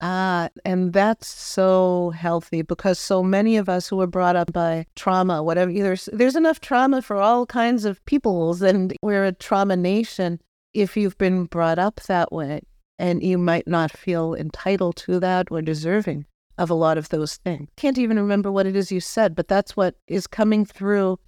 Ah, 0.00 0.48
and 0.64 0.92
that's 0.92 1.28
so 1.28 2.10
healthy 2.10 2.62
because 2.62 2.98
so 2.98 3.22
many 3.22 3.56
of 3.56 3.68
us 3.68 3.88
who 3.88 3.96
were 3.96 4.06
brought 4.06 4.36
up 4.36 4.52
by 4.52 4.86
trauma, 4.96 5.42
whatever, 5.42 5.72
there's, 5.72 6.08
there's 6.12 6.36
enough 6.36 6.60
trauma 6.60 7.00
for 7.00 7.16
all 7.16 7.46
kinds 7.46 7.84
of 7.84 8.04
peoples, 8.04 8.60
and 8.60 8.94
we're 9.02 9.24
a 9.24 9.32
trauma 9.32 9.76
nation 9.76 10.40
if 10.74 10.96
you've 10.96 11.16
been 11.16 11.44
brought 11.44 11.78
up 11.78 12.00
that 12.02 12.32
way. 12.32 12.60
And 12.98 13.22
you 13.22 13.38
might 13.38 13.66
not 13.66 13.90
feel 13.90 14.34
entitled 14.34 14.96
to 14.98 15.18
that 15.20 15.48
or 15.50 15.62
deserving 15.62 16.26
of 16.58 16.70
a 16.70 16.74
lot 16.74 16.98
of 16.98 17.08
those 17.08 17.36
things. 17.36 17.68
Can't 17.76 17.98
even 17.98 18.18
remember 18.18 18.52
what 18.52 18.66
it 18.66 18.76
is 18.76 18.92
you 18.92 19.00
said, 19.00 19.34
but 19.34 19.48
that's 19.48 19.76
what 19.76 19.96
is 20.06 20.26
coming 20.26 20.64
through. 20.64 21.18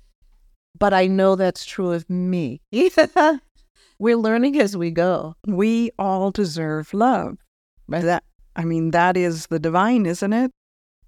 But 0.79 0.93
I 0.93 1.07
know 1.07 1.35
that's 1.35 1.64
true 1.64 1.93
of 1.93 2.09
me. 2.09 2.61
We're 3.99 4.17
learning 4.17 4.61
as 4.61 4.77
we 4.77 4.91
go. 4.91 5.35
We 5.47 5.91
all 5.99 6.31
deserve 6.31 6.93
love. 6.93 7.39
That 7.89 8.25
I 8.57 8.65
mean, 8.65 8.91
that 8.93 9.17
is 9.17 9.47
the 9.47 9.59
divine, 9.59 10.07
isn't 10.07 10.33
it? 10.33 10.51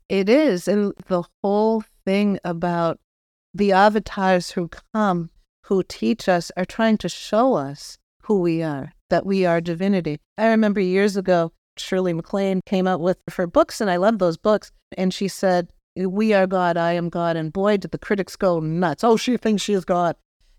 It 0.09 0.29
is. 0.29 0.69
And 0.69 0.93
the 1.09 1.25
whole 1.43 1.83
thing 2.05 2.39
about 2.45 3.01
the 3.55 3.73
avatars 3.73 4.51
who 4.51 4.69
come, 4.95 5.31
who 5.65 5.83
teach 5.83 6.29
us, 6.29 6.53
are 6.57 6.67
trying 6.67 6.99
to 6.99 7.09
show 7.09 7.55
us 7.55 7.97
who 8.23 8.41
we 8.41 8.63
are, 8.63 8.93
that 9.09 9.25
we 9.25 9.47
are 9.47 9.61
divinity. 9.61 10.19
I 10.37 10.49
remember 10.49 10.81
years 10.81 11.17
ago, 11.17 11.53
Shirley 11.79 12.13
MacLaine 12.13 12.61
came 12.67 12.87
out 12.87 13.01
with 13.01 13.19
her 13.35 13.47
books, 13.47 13.81
and 13.81 13.91
I 13.91 13.97
love 13.97 14.19
those 14.19 14.37
books. 14.37 14.71
And 14.97 15.13
she 15.15 15.29
said, 15.29 15.69
We 15.97 16.35
are 16.35 16.47
God, 16.47 16.77
I 16.77 16.93
am 16.93 17.09
God. 17.09 17.37
And 17.37 17.53
boy, 17.53 17.79
did 17.79 17.93
the 17.93 17.99
critics 17.99 18.37
go 18.37 18.61
nuts. 18.61 19.05
Oh, 19.05 19.17
she 19.17 19.37
thinks 19.39 19.63
she 19.63 19.73
is 19.73 19.85
God. 19.85 20.17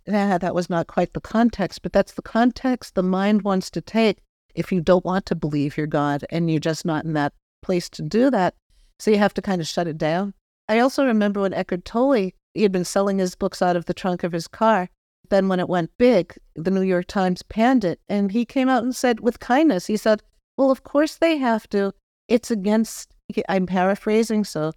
Yeah, 0.08 0.40
that 0.40 0.56
was 0.56 0.70
not 0.70 0.88
quite 0.88 1.14
the 1.14 1.22
context, 1.22 1.84
but 1.84 1.94
that's 1.94 2.14
the 2.14 2.24
context 2.24 2.96
the 2.96 3.04
mind 3.04 3.44
wants 3.44 3.70
to 3.72 3.82
take 3.82 4.20
if 4.56 4.72
you 4.72 4.82
don't 4.82 5.06
want 5.06 5.26
to 5.28 5.36
believe 5.36 5.78
you're 5.78 5.88
God 5.88 6.26
and 6.30 6.50
you're 6.50 6.60
just 6.60 6.86
not 6.86 7.06
in 7.06 7.14
that 7.14 7.34
place 7.62 7.90
to 7.90 8.02
do 8.02 8.30
that. 8.32 8.56
So 9.00 9.12
you 9.12 9.18
have 9.18 9.34
to 9.36 9.42
kind 9.42 9.62
of 9.62 9.68
shut 9.68 9.88
it 9.88 9.98
down. 9.98 10.34
I 10.68 10.80
also 10.80 11.06
remember 11.06 11.42
when 11.42 11.54
Eckhart 11.54 11.86
Tolle, 11.86 12.32
he 12.54 12.64
had 12.64 12.72
been 12.72 12.86
selling 12.86 13.20
his 13.20 13.36
books 13.36 13.62
out 13.62 13.76
of 13.76 13.86
the 13.86 13.94
trunk 13.94 14.24
of 14.24 14.32
his 14.32 14.48
car. 14.48 14.90
Then 15.30 15.48
when 15.48 15.60
it 15.60 15.70
went 15.70 15.92
big, 15.98 16.36
the 16.56 16.72
New 16.72 16.82
York 16.82 17.08
Times 17.08 17.44
panned 17.44 17.86
it. 17.86 18.00
And 18.10 18.32
he 18.32 18.46
came 18.46 18.70
out 18.70 18.84
and 18.84 18.96
said, 18.96 19.20
with 19.20 19.40
kindness, 19.40 19.86
he 19.86 19.98
said, 19.98 20.22
well, 20.58 20.72
of 20.72 20.84
course 20.84 21.16
they 21.16 21.38
have 21.38 21.70
to. 21.70 21.94
It's 22.28 22.52
against, 22.52 23.14
I'm 23.48 23.66
paraphrasing, 23.66 24.44
so 24.44 24.74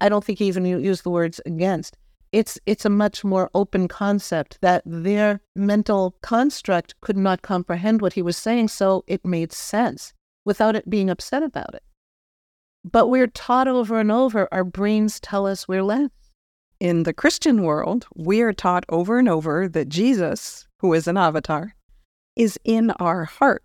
I 0.00 0.08
don't 0.08 0.24
think 0.24 0.38
he 0.38 0.46
even 0.46 0.64
used 0.64 1.04
the 1.04 1.10
words 1.10 1.40
against. 1.46 1.96
It's, 2.36 2.58
it's 2.66 2.84
a 2.84 2.90
much 2.90 3.24
more 3.24 3.50
open 3.54 3.88
concept 3.88 4.58
that 4.60 4.82
their 4.84 5.40
mental 5.54 6.16
construct 6.20 6.94
could 7.00 7.16
not 7.16 7.40
comprehend 7.40 8.02
what 8.02 8.12
he 8.12 8.20
was 8.20 8.36
saying, 8.36 8.68
so 8.68 9.04
it 9.06 9.24
made 9.24 9.54
sense 9.54 10.12
without 10.44 10.76
it 10.76 10.90
being 10.90 11.08
upset 11.08 11.42
about 11.42 11.74
it. 11.74 11.82
But 12.84 13.06
we're 13.06 13.26
taught 13.26 13.68
over 13.68 13.98
and 13.98 14.12
over, 14.12 14.50
our 14.52 14.64
brains 14.64 15.18
tell 15.18 15.46
us 15.46 15.66
we're 15.66 15.82
less. 15.82 16.10
In 16.78 17.04
the 17.04 17.14
Christian 17.14 17.62
world, 17.62 18.06
we 18.14 18.42
are 18.42 18.52
taught 18.52 18.84
over 18.90 19.18
and 19.18 19.30
over 19.30 19.66
that 19.66 19.88
Jesus, 19.88 20.68
who 20.80 20.92
is 20.92 21.08
an 21.08 21.16
avatar, 21.16 21.74
is 22.36 22.60
in 22.64 22.90
our 23.00 23.24
heart. 23.24 23.64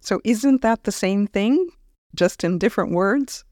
So, 0.00 0.22
isn't 0.24 0.62
that 0.62 0.84
the 0.84 0.92
same 0.92 1.26
thing, 1.26 1.68
just 2.14 2.42
in 2.42 2.56
different 2.56 2.92
words? 2.92 3.44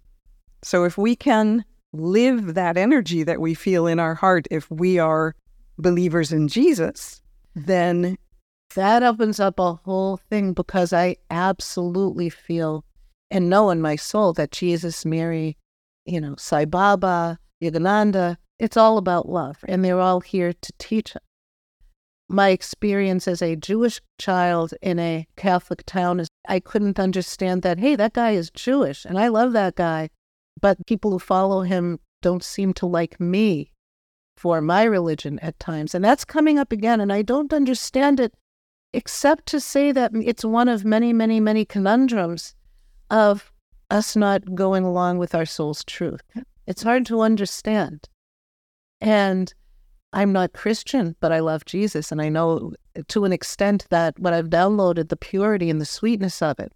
So, 0.62 0.84
if 0.84 0.96
we 0.96 1.14
can 1.14 1.66
live 1.92 2.54
that 2.54 2.76
energy 2.76 3.22
that 3.22 3.40
we 3.40 3.54
feel 3.54 3.86
in 3.86 3.98
our 3.98 4.14
heart, 4.14 4.46
if 4.50 4.70
we 4.70 4.98
are 4.98 5.34
believers 5.78 6.32
in 6.32 6.48
Jesus, 6.48 7.20
then 7.54 8.18
that 8.74 9.02
opens 9.02 9.40
up 9.40 9.58
a 9.58 9.74
whole 9.74 10.18
thing 10.28 10.52
because 10.52 10.92
I 10.92 11.16
absolutely 11.30 12.28
feel 12.28 12.84
and 13.30 13.50
know 13.50 13.70
in 13.70 13.80
my 13.80 13.96
soul 13.96 14.32
that 14.34 14.52
Jesus, 14.52 15.04
Mary, 15.04 15.56
you 16.04 16.20
know, 16.20 16.36
Sai 16.38 16.64
Baba, 16.64 17.38
Yogananda, 17.62 18.36
it's 18.58 18.76
all 18.76 18.98
about 18.98 19.28
love, 19.28 19.58
and 19.66 19.84
they're 19.84 20.00
all 20.00 20.20
here 20.20 20.52
to 20.52 20.72
teach 20.78 21.16
us. 21.16 21.22
My 22.28 22.50
experience 22.50 23.28
as 23.28 23.40
a 23.40 23.56
Jewish 23.56 24.00
child 24.18 24.74
in 24.82 24.98
a 24.98 25.26
Catholic 25.36 25.84
town 25.86 26.20
is 26.20 26.28
I 26.48 26.60
couldn't 26.60 26.98
understand 26.98 27.62
that, 27.62 27.78
hey, 27.78 27.96
that 27.96 28.14
guy 28.14 28.32
is 28.32 28.50
Jewish, 28.50 29.04
and 29.04 29.18
I 29.18 29.28
love 29.28 29.52
that 29.52 29.76
guy, 29.76 30.10
but 30.66 30.84
people 30.84 31.12
who 31.12 31.20
follow 31.20 31.60
him 31.62 32.00
don't 32.22 32.42
seem 32.42 32.74
to 32.74 32.86
like 32.86 33.20
me 33.20 33.70
for 34.36 34.60
my 34.60 34.82
religion 34.82 35.38
at 35.38 35.56
times. 35.60 35.94
And 35.94 36.04
that's 36.04 36.24
coming 36.24 36.58
up 36.58 36.72
again, 36.72 37.00
and 37.00 37.12
I 37.12 37.22
don't 37.22 37.52
understand 37.52 38.18
it 38.18 38.34
except 38.92 39.46
to 39.46 39.60
say 39.60 39.92
that 39.92 40.10
it's 40.12 40.44
one 40.44 40.66
of 40.66 40.84
many, 40.84 41.12
many, 41.12 41.38
many 41.38 41.64
conundrums 41.64 42.56
of 43.10 43.52
us 43.92 44.16
not 44.16 44.56
going 44.56 44.82
along 44.82 45.18
with 45.18 45.36
our 45.36 45.46
soul's 45.46 45.84
truth. 45.84 46.22
It's 46.66 46.82
hard 46.82 47.06
to 47.06 47.20
understand. 47.20 48.08
And 49.00 49.54
I'm 50.12 50.32
not 50.32 50.52
Christian, 50.52 51.14
but 51.20 51.30
I 51.30 51.38
love 51.38 51.64
Jesus. 51.64 52.10
And 52.10 52.20
I 52.20 52.28
know 52.28 52.72
to 53.06 53.24
an 53.24 53.32
extent 53.32 53.86
that 53.90 54.18
when 54.18 54.34
I've 54.34 54.50
downloaded 54.50 55.10
the 55.10 55.16
purity 55.16 55.70
and 55.70 55.80
the 55.80 55.86
sweetness 55.86 56.42
of 56.42 56.58
it. 56.58 56.72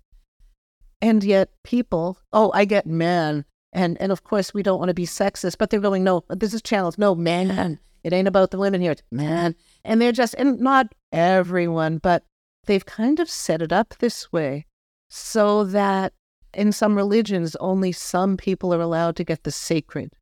And 1.03 1.25
yet 1.25 1.51
people, 1.65 2.19
oh, 2.33 2.53
I 2.55 2.67
get 2.67 2.87
man. 2.87 3.45
And 3.73 4.01
and 4.01 4.11
of 4.11 4.25
course 4.25 4.53
we 4.53 4.63
don't 4.63 4.79
want 4.79 4.89
to 4.89 4.95
be 4.95 5.07
sexist, 5.07 5.57
but 5.59 5.71
they're 5.71 5.81
going, 5.81 6.05
no, 6.05 6.25
this 6.29 6.55
is 6.55 6.63
channels. 6.63 6.99
No, 6.99 7.15
man. 7.15 7.79
It 8.03 8.13
ain't 8.13 8.29
about 8.29 8.51
the 8.51 8.59
women 8.59 8.81
here. 8.81 8.93
It's 8.93 9.03
man. 9.11 9.55
And 9.85 10.01
they're 10.01 10.13
just 10.13 10.35
and 10.35 10.59
not 10.59 10.95
everyone, 11.13 11.99
but 11.99 12.25
they've 12.67 12.85
kind 12.85 13.21
of 13.21 13.29
set 13.29 13.63
it 13.63 13.73
up 13.73 13.95
this 13.99 14.33
way 14.33 14.67
so 15.09 15.65
that 15.65 16.13
in 16.55 16.73
some 16.73 16.97
religions, 16.97 17.57
only 17.57 17.93
some 17.93 18.37
people 18.37 18.75
are 18.75 18.81
allowed 18.81 19.17
to 19.17 19.25
get 19.25 19.45
the 19.45 19.51
sacred. 19.51 20.15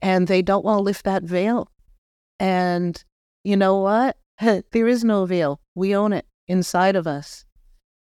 And 0.00 0.26
they 0.26 0.42
don't 0.42 0.64
want 0.64 0.78
to 0.78 0.82
lift 0.82 1.04
that 1.04 1.22
veil. 1.22 1.68
And 2.38 3.02
you 3.44 3.56
know 3.56 3.78
what? 3.78 4.16
there 4.40 4.88
is 4.88 5.04
no 5.04 5.24
veil. 5.24 5.60
We 5.74 5.94
own 5.94 6.12
it 6.12 6.26
inside 6.48 6.96
of 6.96 7.06
us. 7.06 7.44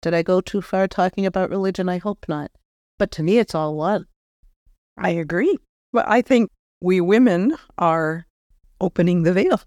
Did 0.02 0.14
I 0.14 0.22
go 0.22 0.39
too 0.39 0.62
far 0.62 0.88
talking 0.88 1.26
about 1.26 1.50
religion? 1.50 1.89
I 1.89 1.97
hope 1.97 2.26
not. 2.28 2.52
But 2.97 3.12
to 3.12 3.24
me, 3.24 3.38
it's 3.38 3.56
all 3.56 3.76
one. 3.76 4.06
I 5.00 5.12
agree. 5.12 5.58
But 5.91 6.08
I 6.08 6.22
think 6.22 6.52
we 6.82 7.02
women 7.02 7.56
are 7.78 8.26
opening 8.80 9.24
the 9.24 9.34
veil. 9.34 9.62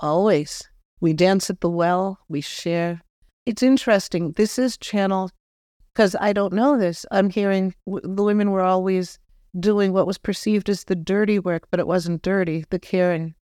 Always. 0.00 0.68
We 1.00 1.12
dance 1.12 1.50
at 1.50 1.60
the 1.60 1.70
well, 1.70 2.18
we 2.28 2.40
share. 2.40 3.02
It's 3.46 3.62
interesting. 3.62 4.32
This 4.32 4.58
is 4.58 4.76
channel 4.76 5.30
because 5.92 6.14
I 6.20 6.32
don't 6.32 6.52
know 6.52 6.78
this. 6.78 7.04
I'm 7.10 7.30
hearing 7.30 7.74
w- 7.86 8.14
the 8.14 8.22
women 8.22 8.50
were 8.50 8.62
always 8.62 9.18
doing 9.58 9.92
what 9.92 10.06
was 10.06 10.18
perceived 10.18 10.68
as 10.68 10.84
the 10.84 10.94
dirty 10.94 11.38
work, 11.38 11.66
but 11.70 11.80
it 11.80 11.86
wasn't 11.86 12.22
dirty. 12.22 12.64
The 12.70 12.78
caring 12.78 13.34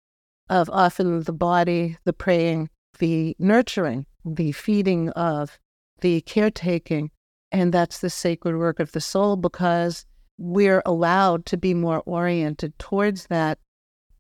of 0.50 0.70
often 0.70 1.24
the 1.24 1.34
body, 1.34 1.98
the 2.06 2.14
praying, 2.14 2.70
the 2.98 3.36
nurturing, 3.40 4.06
the 4.26 4.52
feeding 4.52 5.10
of, 5.10 5.60
the 6.02 6.22
caretaking. 6.22 7.12
And 7.52 7.74
that's 7.74 8.00
the 8.00 8.10
sacred 8.10 8.58
work 8.58 8.80
of 8.80 8.92
the 8.92 9.02
soul 9.02 9.36
because 9.36 10.06
we're 10.40 10.82
allowed 10.86 11.46
to 11.46 11.58
be 11.58 11.74
more 11.74 12.02
oriented 12.06 12.78
towards 12.80 13.28
that 13.28 13.60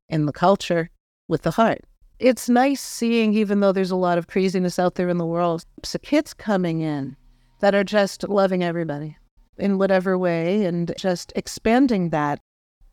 in 0.09 0.25
the 0.25 0.33
culture 0.33 0.89
with 1.27 1.43
the 1.43 1.51
heart. 1.51 1.81
It's 2.19 2.49
nice 2.49 2.81
seeing, 2.81 3.33
even 3.33 3.61
though 3.61 3.71
there's 3.71 3.91
a 3.91 3.95
lot 3.95 4.17
of 4.17 4.27
craziness 4.27 4.77
out 4.77 4.95
there 4.95 5.07
in 5.07 5.17
the 5.17 5.25
world, 5.25 5.63
so 5.83 5.97
kids 5.99 6.33
coming 6.33 6.81
in 6.81 7.15
that 7.61 7.73
are 7.73 7.85
just 7.85 8.27
loving 8.27 8.63
everybody 8.63 9.15
in 9.57 9.77
whatever 9.77 10.17
way 10.17 10.65
and 10.65 10.93
just 10.97 11.31
expanding 11.35 12.09
that. 12.09 12.39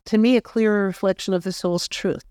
To 0.07 0.18
me, 0.18 0.37
a 0.37 0.41
clearer 0.41 0.87
reflection 0.87 1.35
of 1.35 1.43
the 1.43 1.53
soul's 1.53 1.89
truth. 1.89 2.24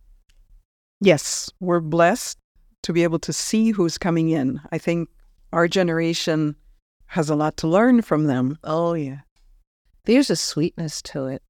Yes, 1.02 1.52
we're 1.60 1.82
blessed 1.82 2.38
to 2.84 2.94
be 2.94 3.04
able 3.04 3.20
to 3.20 3.34
see 3.34 3.72
who's 3.72 3.98
coming 3.98 4.30
in. 4.30 4.62
I 4.72 4.78
think 4.78 5.10
our 5.52 5.68
generation 5.68 6.56
has 7.08 7.30
a 7.30 7.36
lot 7.36 7.58
to 7.58 7.68
learn 7.68 8.02
from 8.02 8.26
them. 8.28 8.58
Oh, 8.64 8.94
yeah. 8.94 9.20
There's 10.06 10.30
a 10.30 10.36
sweetness 10.36 11.02
to 11.04 11.26
it. 11.26 11.42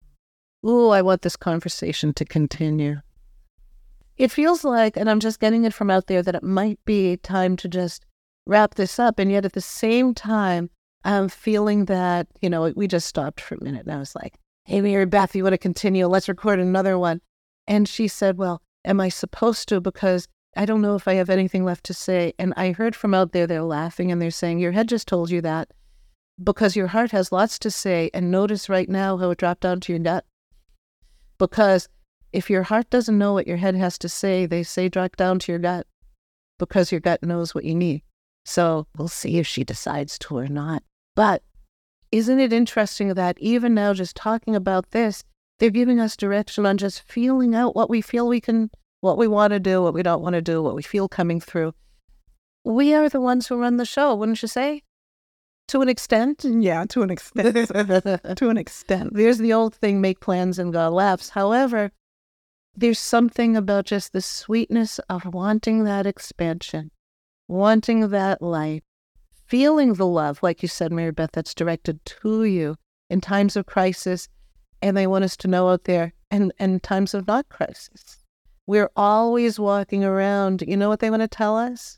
Ooh, 0.65 0.89
I 0.89 1.01
want 1.01 1.21
this 1.21 1.35
conversation 1.35 2.13
to 2.13 2.25
continue. 2.25 3.01
It 4.17 4.31
feels 4.31 4.63
like, 4.63 4.95
and 4.95 5.09
I'm 5.09 5.19
just 5.19 5.39
getting 5.39 5.65
it 5.65 5.73
from 5.73 5.91
out 5.91 6.07
there, 6.07 6.23
that 6.23 6.35
it 6.35 6.43
might 6.43 6.79
be 6.85 7.17
time 7.17 7.57
to 7.57 7.67
just 7.67 8.05
wrap 8.47 8.75
this 8.75 8.97
up. 8.97 9.19
And 9.19 9.29
yet 9.29 9.45
at 9.45 9.53
the 9.53 9.61
same 9.61 10.13
time, 10.13 10.69
I'm 11.03 11.29
feeling 11.29 11.85
that, 11.85 12.27
you 12.41 12.49
know, 12.49 12.71
we 12.75 12.87
just 12.87 13.07
stopped 13.07 13.41
for 13.41 13.55
a 13.55 13.63
minute 13.63 13.85
and 13.85 13.93
I 13.93 13.99
was 13.99 14.15
like, 14.15 14.39
hey, 14.63 14.81
Maribeth, 14.81 15.35
you 15.35 15.43
want 15.43 15.53
to 15.53 15.57
continue? 15.57 16.07
Let's 16.07 16.29
record 16.29 16.59
another 16.59 16.97
one. 16.97 17.21
And 17.67 17.87
she 17.87 18.07
said, 18.07 18.37
well, 18.37 18.61
am 18.85 18.99
I 18.99 19.09
supposed 19.09 19.67
to? 19.69 19.81
Because 19.81 20.27
I 20.55 20.65
don't 20.65 20.81
know 20.81 20.95
if 20.95 21.07
I 21.07 21.15
have 21.15 21.29
anything 21.29 21.65
left 21.65 21.83
to 21.85 21.93
say. 21.93 22.33
And 22.39 22.53
I 22.55 22.71
heard 22.71 22.95
from 22.95 23.13
out 23.13 23.33
there, 23.33 23.45
they're 23.45 23.61
laughing 23.61 24.11
and 24.11 24.21
they're 24.21 24.31
saying, 24.31 24.59
your 24.59 24.71
head 24.71 24.87
just 24.87 25.07
told 25.07 25.29
you 25.29 25.41
that 25.41 25.69
because 26.43 26.75
your 26.75 26.87
heart 26.87 27.11
has 27.11 27.31
lots 27.31 27.57
to 27.59 27.71
say. 27.71 28.09
And 28.13 28.31
notice 28.31 28.69
right 28.69 28.89
now 28.89 29.17
how 29.17 29.31
it 29.31 29.37
dropped 29.37 29.61
down 29.61 29.79
to 29.81 29.93
your 29.93 29.99
gut. 29.99 30.25
Because 31.37 31.89
if 32.33 32.49
your 32.49 32.63
heart 32.63 32.89
doesn't 32.89 33.17
know 33.17 33.33
what 33.33 33.47
your 33.47 33.57
head 33.57 33.75
has 33.75 33.97
to 33.99 34.09
say, 34.09 34.45
they 34.45 34.63
say 34.63 34.89
drop 34.89 35.15
down 35.15 35.39
to 35.39 35.51
your 35.51 35.59
gut 35.59 35.87
because 36.59 36.91
your 36.91 37.01
gut 37.01 37.23
knows 37.23 37.53
what 37.53 37.65
you 37.65 37.75
need. 37.75 38.01
So 38.45 38.87
we'll 38.97 39.07
see 39.07 39.37
if 39.37 39.47
she 39.47 39.63
decides 39.63 40.19
to 40.19 40.37
or 40.37 40.47
not. 40.47 40.83
But 41.15 41.43
isn't 42.11 42.39
it 42.39 42.53
interesting 42.53 43.13
that 43.13 43.37
even 43.39 43.73
now, 43.73 43.93
just 43.93 44.15
talking 44.15 44.55
about 44.55 44.91
this, 44.91 45.23
they're 45.59 45.69
giving 45.69 45.99
us 45.99 46.15
direction 46.15 46.65
on 46.65 46.77
just 46.77 47.01
feeling 47.01 47.55
out 47.55 47.75
what 47.75 47.89
we 47.89 48.01
feel 48.01 48.27
we 48.27 48.41
can, 48.41 48.69
what 49.01 49.17
we 49.17 49.27
want 49.27 49.51
to 49.51 49.59
do, 49.59 49.81
what 49.81 49.93
we 49.93 50.03
don't 50.03 50.21
want 50.21 50.33
to 50.33 50.41
do, 50.41 50.61
what 50.61 50.75
we 50.75 50.83
feel 50.83 51.07
coming 51.07 51.39
through. 51.39 51.73
We 52.63 52.93
are 52.93 53.09
the 53.09 53.21
ones 53.21 53.47
who 53.47 53.57
run 53.57 53.77
the 53.77 53.85
show, 53.85 54.15
wouldn't 54.15 54.41
you 54.41 54.47
say? 54.47 54.83
To 55.69 55.81
an 55.81 55.89
extent. 55.89 56.45
Yeah, 56.45 56.85
to 56.89 57.01
an 57.01 57.09
extent. 57.09 57.55
to 58.37 58.49
an 58.49 58.57
extent. 58.57 59.13
There's 59.13 59.39
the 59.39 59.53
old 59.53 59.73
thing 59.75 59.99
make 59.99 60.19
plans 60.19 60.59
and 60.59 60.71
God 60.71 60.93
laughs. 60.93 61.29
However, 61.29 61.91
there's 62.75 62.99
something 62.99 63.55
about 63.55 63.85
just 63.85 64.13
the 64.13 64.21
sweetness 64.21 64.99
of 65.09 65.33
wanting 65.33 65.85
that 65.85 66.05
expansion, 66.05 66.91
wanting 67.47 68.09
that 68.09 68.41
light, 68.41 68.83
feeling 69.47 69.93
the 69.93 70.05
love, 70.05 70.43
like 70.43 70.61
you 70.61 70.67
said, 70.67 70.91
Maribeth, 70.91 71.31
that's 71.31 71.53
directed 71.53 72.03
to 72.05 72.43
you 72.43 72.75
in 73.09 73.21
times 73.21 73.55
of 73.55 73.65
crisis. 73.65 74.27
And 74.81 74.95
they 74.95 75.07
want 75.07 75.23
us 75.23 75.37
to 75.37 75.47
know 75.47 75.69
out 75.69 75.85
there 75.85 76.13
and, 76.29 76.53
and 76.59 76.83
times 76.83 77.13
of 77.13 77.27
not 77.27 77.49
crisis. 77.49 78.19
We're 78.67 78.91
always 78.95 79.59
walking 79.59 80.03
around. 80.03 80.63
You 80.67 80.77
know 80.77 80.89
what 80.89 80.99
they 80.99 81.09
want 81.09 81.21
to 81.21 81.27
tell 81.27 81.57
us? 81.57 81.97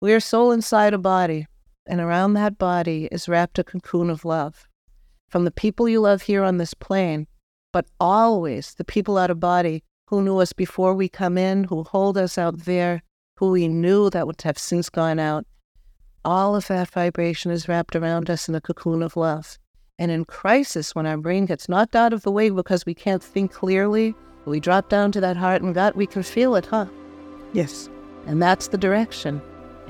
We 0.00 0.12
are 0.12 0.20
soul 0.20 0.52
inside 0.52 0.94
a 0.94 0.98
body, 0.98 1.46
and 1.86 2.00
around 2.00 2.34
that 2.34 2.58
body 2.58 3.08
is 3.10 3.28
wrapped 3.28 3.58
a 3.58 3.64
cocoon 3.64 4.10
of 4.10 4.24
love. 4.24 4.68
From 5.28 5.44
the 5.44 5.50
people 5.50 5.88
you 5.88 6.00
love 6.00 6.22
here 6.22 6.42
on 6.42 6.58
this 6.58 6.74
plane, 6.74 7.26
but 7.72 7.86
always 7.98 8.74
the 8.74 8.84
people 8.84 9.18
out 9.18 9.30
of 9.30 9.40
body 9.40 9.82
who 10.06 10.22
knew 10.22 10.38
us 10.38 10.52
before 10.52 10.94
we 10.94 11.08
come 11.08 11.38
in, 11.38 11.64
who 11.64 11.82
hold 11.84 12.18
us 12.18 12.36
out 12.36 12.58
there, 12.60 13.02
who 13.38 13.50
we 13.50 13.66
knew 13.66 14.10
that 14.10 14.26
would 14.26 14.42
have 14.42 14.58
since 14.58 14.88
gone 14.90 15.18
out, 15.18 15.46
all 16.24 16.54
of 16.54 16.68
that 16.68 16.90
vibration 16.90 17.50
is 17.50 17.66
wrapped 17.66 17.96
around 17.96 18.30
us 18.30 18.48
in 18.48 18.54
a 18.54 18.60
cocoon 18.60 19.02
of 19.02 19.16
love. 19.16 19.58
And 19.98 20.10
in 20.10 20.24
crisis, 20.24 20.94
when 20.94 21.06
our 21.06 21.16
brain 21.16 21.46
gets 21.46 21.68
knocked 21.68 21.96
out 21.96 22.12
of 22.12 22.22
the 22.22 22.30
way 22.30 22.50
because 22.50 22.86
we 22.86 22.94
can't 22.94 23.22
think 23.22 23.52
clearly, 23.52 24.14
we 24.44 24.60
drop 24.60 24.88
down 24.88 25.12
to 25.12 25.20
that 25.20 25.36
heart 25.36 25.62
and 25.62 25.74
gut, 25.74 25.96
we 25.96 26.06
can 26.06 26.22
feel 26.22 26.54
it, 26.56 26.66
huh? 26.66 26.86
Yes. 27.52 27.88
And 28.26 28.42
that's 28.42 28.68
the 28.68 28.78
direction. 28.78 29.40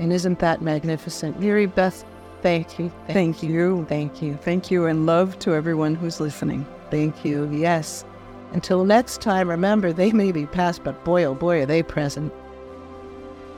And 0.03 0.11
isn't 0.11 0.39
that 0.39 0.61
magnificent? 0.61 1.39
Maribeth, 1.39 2.03
thank 2.41 2.77
you. 2.77 2.91
Thank, 3.07 3.41
you. 3.41 3.85
Thank 3.87 4.21
you. 4.21 4.35
Thank 4.35 4.69
you, 4.69 4.87
and 4.87 5.05
love 5.05 5.39
to 5.39 5.55
everyone 5.55 5.95
who's 5.95 6.19
listening. 6.19 6.65
Thank 6.91 7.23
you. 7.23 7.49
Yes. 7.49 8.03
Until 8.51 8.83
next 8.83 9.21
time, 9.21 9.49
remember, 9.49 9.93
they 9.93 10.11
may 10.11 10.33
be 10.33 10.45
past, 10.45 10.83
but 10.83 11.01
boy, 11.05 11.23
oh 11.23 11.33
boy, 11.33 11.61
are 11.61 11.65
they 11.65 11.81
present. 11.81 12.33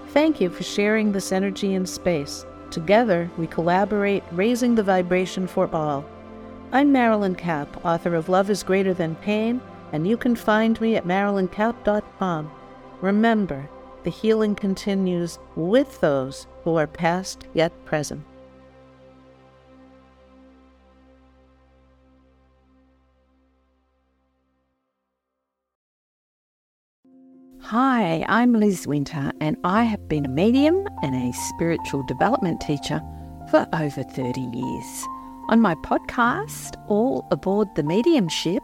Thank 0.09 0.39
you 0.39 0.51
for 0.51 0.61
sharing 0.61 1.11
this 1.11 1.31
energy 1.31 1.73
in 1.73 1.87
space. 1.87 2.45
Together, 2.69 3.27
we 3.39 3.47
collaborate, 3.47 4.23
raising 4.31 4.75
the 4.75 4.83
vibration 4.83 5.47
for 5.47 5.67
all. 5.73 6.05
I'm 6.71 6.91
Marilyn 6.91 7.33
Kapp, 7.33 7.83
author 7.83 8.13
of 8.13 8.29
Love 8.29 8.51
is 8.51 8.61
Greater 8.61 8.93
Than 8.93 9.15
Pain, 9.15 9.61
and 9.91 10.07
you 10.07 10.15
can 10.15 10.35
find 10.35 10.79
me 10.79 10.95
at 10.95 11.05
marilynkapp.com. 11.05 12.51
Remember, 13.01 13.67
the 14.05 14.11
healing 14.11 14.53
continues 14.53 15.39
with 15.55 15.99
those 15.99 16.45
who 16.63 16.75
are 16.75 16.87
past 16.87 17.47
yet 17.55 17.73
present. 17.85 18.23
Hi, 27.61 28.23
I'm 28.29 28.53
Liz 28.53 28.85
Winter, 28.85 29.31
and 29.41 29.57
I 29.63 29.85
have 29.85 30.07
been 30.07 30.25
a 30.25 30.29
medium 30.29 30.87
and 31.01 31.15
a 31.15 31.33
spiritual 31.33 32.03
development 32.03 32.61
teacher 32.61 33.01
for 33.49 33.67
over 33.73 34.03
30 34.03 34.39
years. 34.39 35.05
On 35.49 35.59
my 35.59 35.73
podcast, 35.83 36.75
All 36.87 37.27
Aboard 37.31 37.69
the 37.75 37.81
Mediumship, 37.81 38.61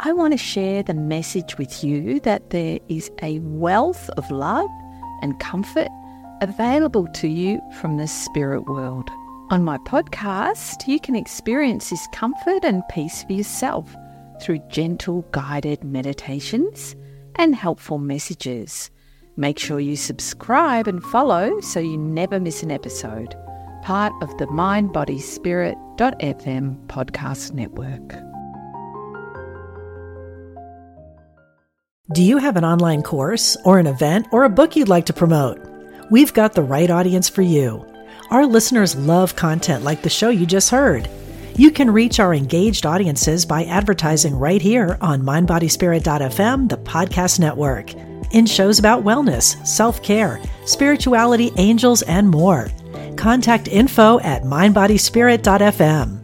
I 0.00 0.12
want 0.12 0.32
to 0.32 0.38
share 0.38 0.82
the 0.82 0.94
message 0.94 1.58
with 1.58 1.84
you 1.84 2.18
that 2.20 2.50
there 2.50 2.78
is 2.88 3.10
a 3.22 3.38
wealth 3.40 4.08
of 4.10 4.30
love 4.30 4.70
and 5.20 5.38
comfort 5.38 5.88
available 6.40 7.06
to 7.14 7.28
you 7.28 7.60
from 7.80 7.96
the 7.96 8.08
spirit 8.08 8.66
world. 8.66 9.08
On 9.50 9.62
my 9.62 9.78
podcast, 9.78 10.88
you 10.88 10.98
can 10.98 11.14
experience 11.14 11.90
this 11.90 12.08
comfort 12.12 12.64
and 12.64 12.82
peace 12.90 13.22
for 13.22 13.34
yourself 13.34 13.94
through 14.40 14.58
gentle 14.68 15.22
guided 15.30 15.84
meditations 15.84 16.96
and 17.36 17.54
helpful 17.54 17.98
messages. 17.98 18.90
Make 19.36 19.58
sure 19.58 19.78
you 19.78 19.96
subscribe 19.96 20.88
and 20.88 21.02
follow 21.02 21.60
so 21.60 21.80
you 21.80 21.96
never 21.96 22.40
miss 22.40 22.62
an 22.62 22.70
episode. 22.70 23.34
Part 23.82 24.12
of 24.22 24.36
the 24.38 24.46
mindbodyspirit.fm 24.46 26.86
podcast 26.86 27.52
network. 27.52 28.31
Do 32.10 32.20
you 32.20 32.38
have 32.38 32.56
an 32.56 32.64
online 32.64 33.02
course 33.02 33.56
or 33.64 33.78
an 33.78 33.86
event 33.86 34.26
or 34.32 34.42
a 34.42 34.50
book 34.50 34.74
you'd 34.74 34.88
like 34.88 35.06
to 35.06 35.12
promote? 35.12 35.60
We've 36.10 36.34
got 36.34 36.52
the 36.52 36.62
right 36.62 36.90
audience 36.90 37.28
for 37.28 37.42
you. 37.42 37.86
Our 38.28 38.44
listeners 38.44 38.96
love 38.96 39.36
content 39.36 39.84
like 39.84 40.02
the 40.02 40.10
show 40.10 40.28
you 40.28 40.44
just 40.44 40.70
heard. 40.70 41.08
You 41.56 41.70
can 41.70 41.92
reach 41.92 42.18
our 42.18 42.34
engaged 42.34 42.86
audiences 42.86 43.46
by 43.46 43.64
advertising 43.64 44.34
right 44.34 44.60
here 44.60 44.98
on 45.00 45.22
mindbodyspirit.fm, 45.22 46.68
the 46.68 46.78
podcast 46.78 47.38
network, 47.38 47.94
in 48.32 48.46
shows 48.46 48.80
about 48.80 49.04
wellness, 49.04 49.64
self 49.64 50.02
care, 50.02 50.40
spirituality, 50.66 51.52
angels, 51.56 52.02
and 52.02 52.28
more. 52.28 52.68
Contact 53.16 53.68
info 53.68 54.18
at 54.20 54.42
mindbodyspirit.fm. 54.42 56.21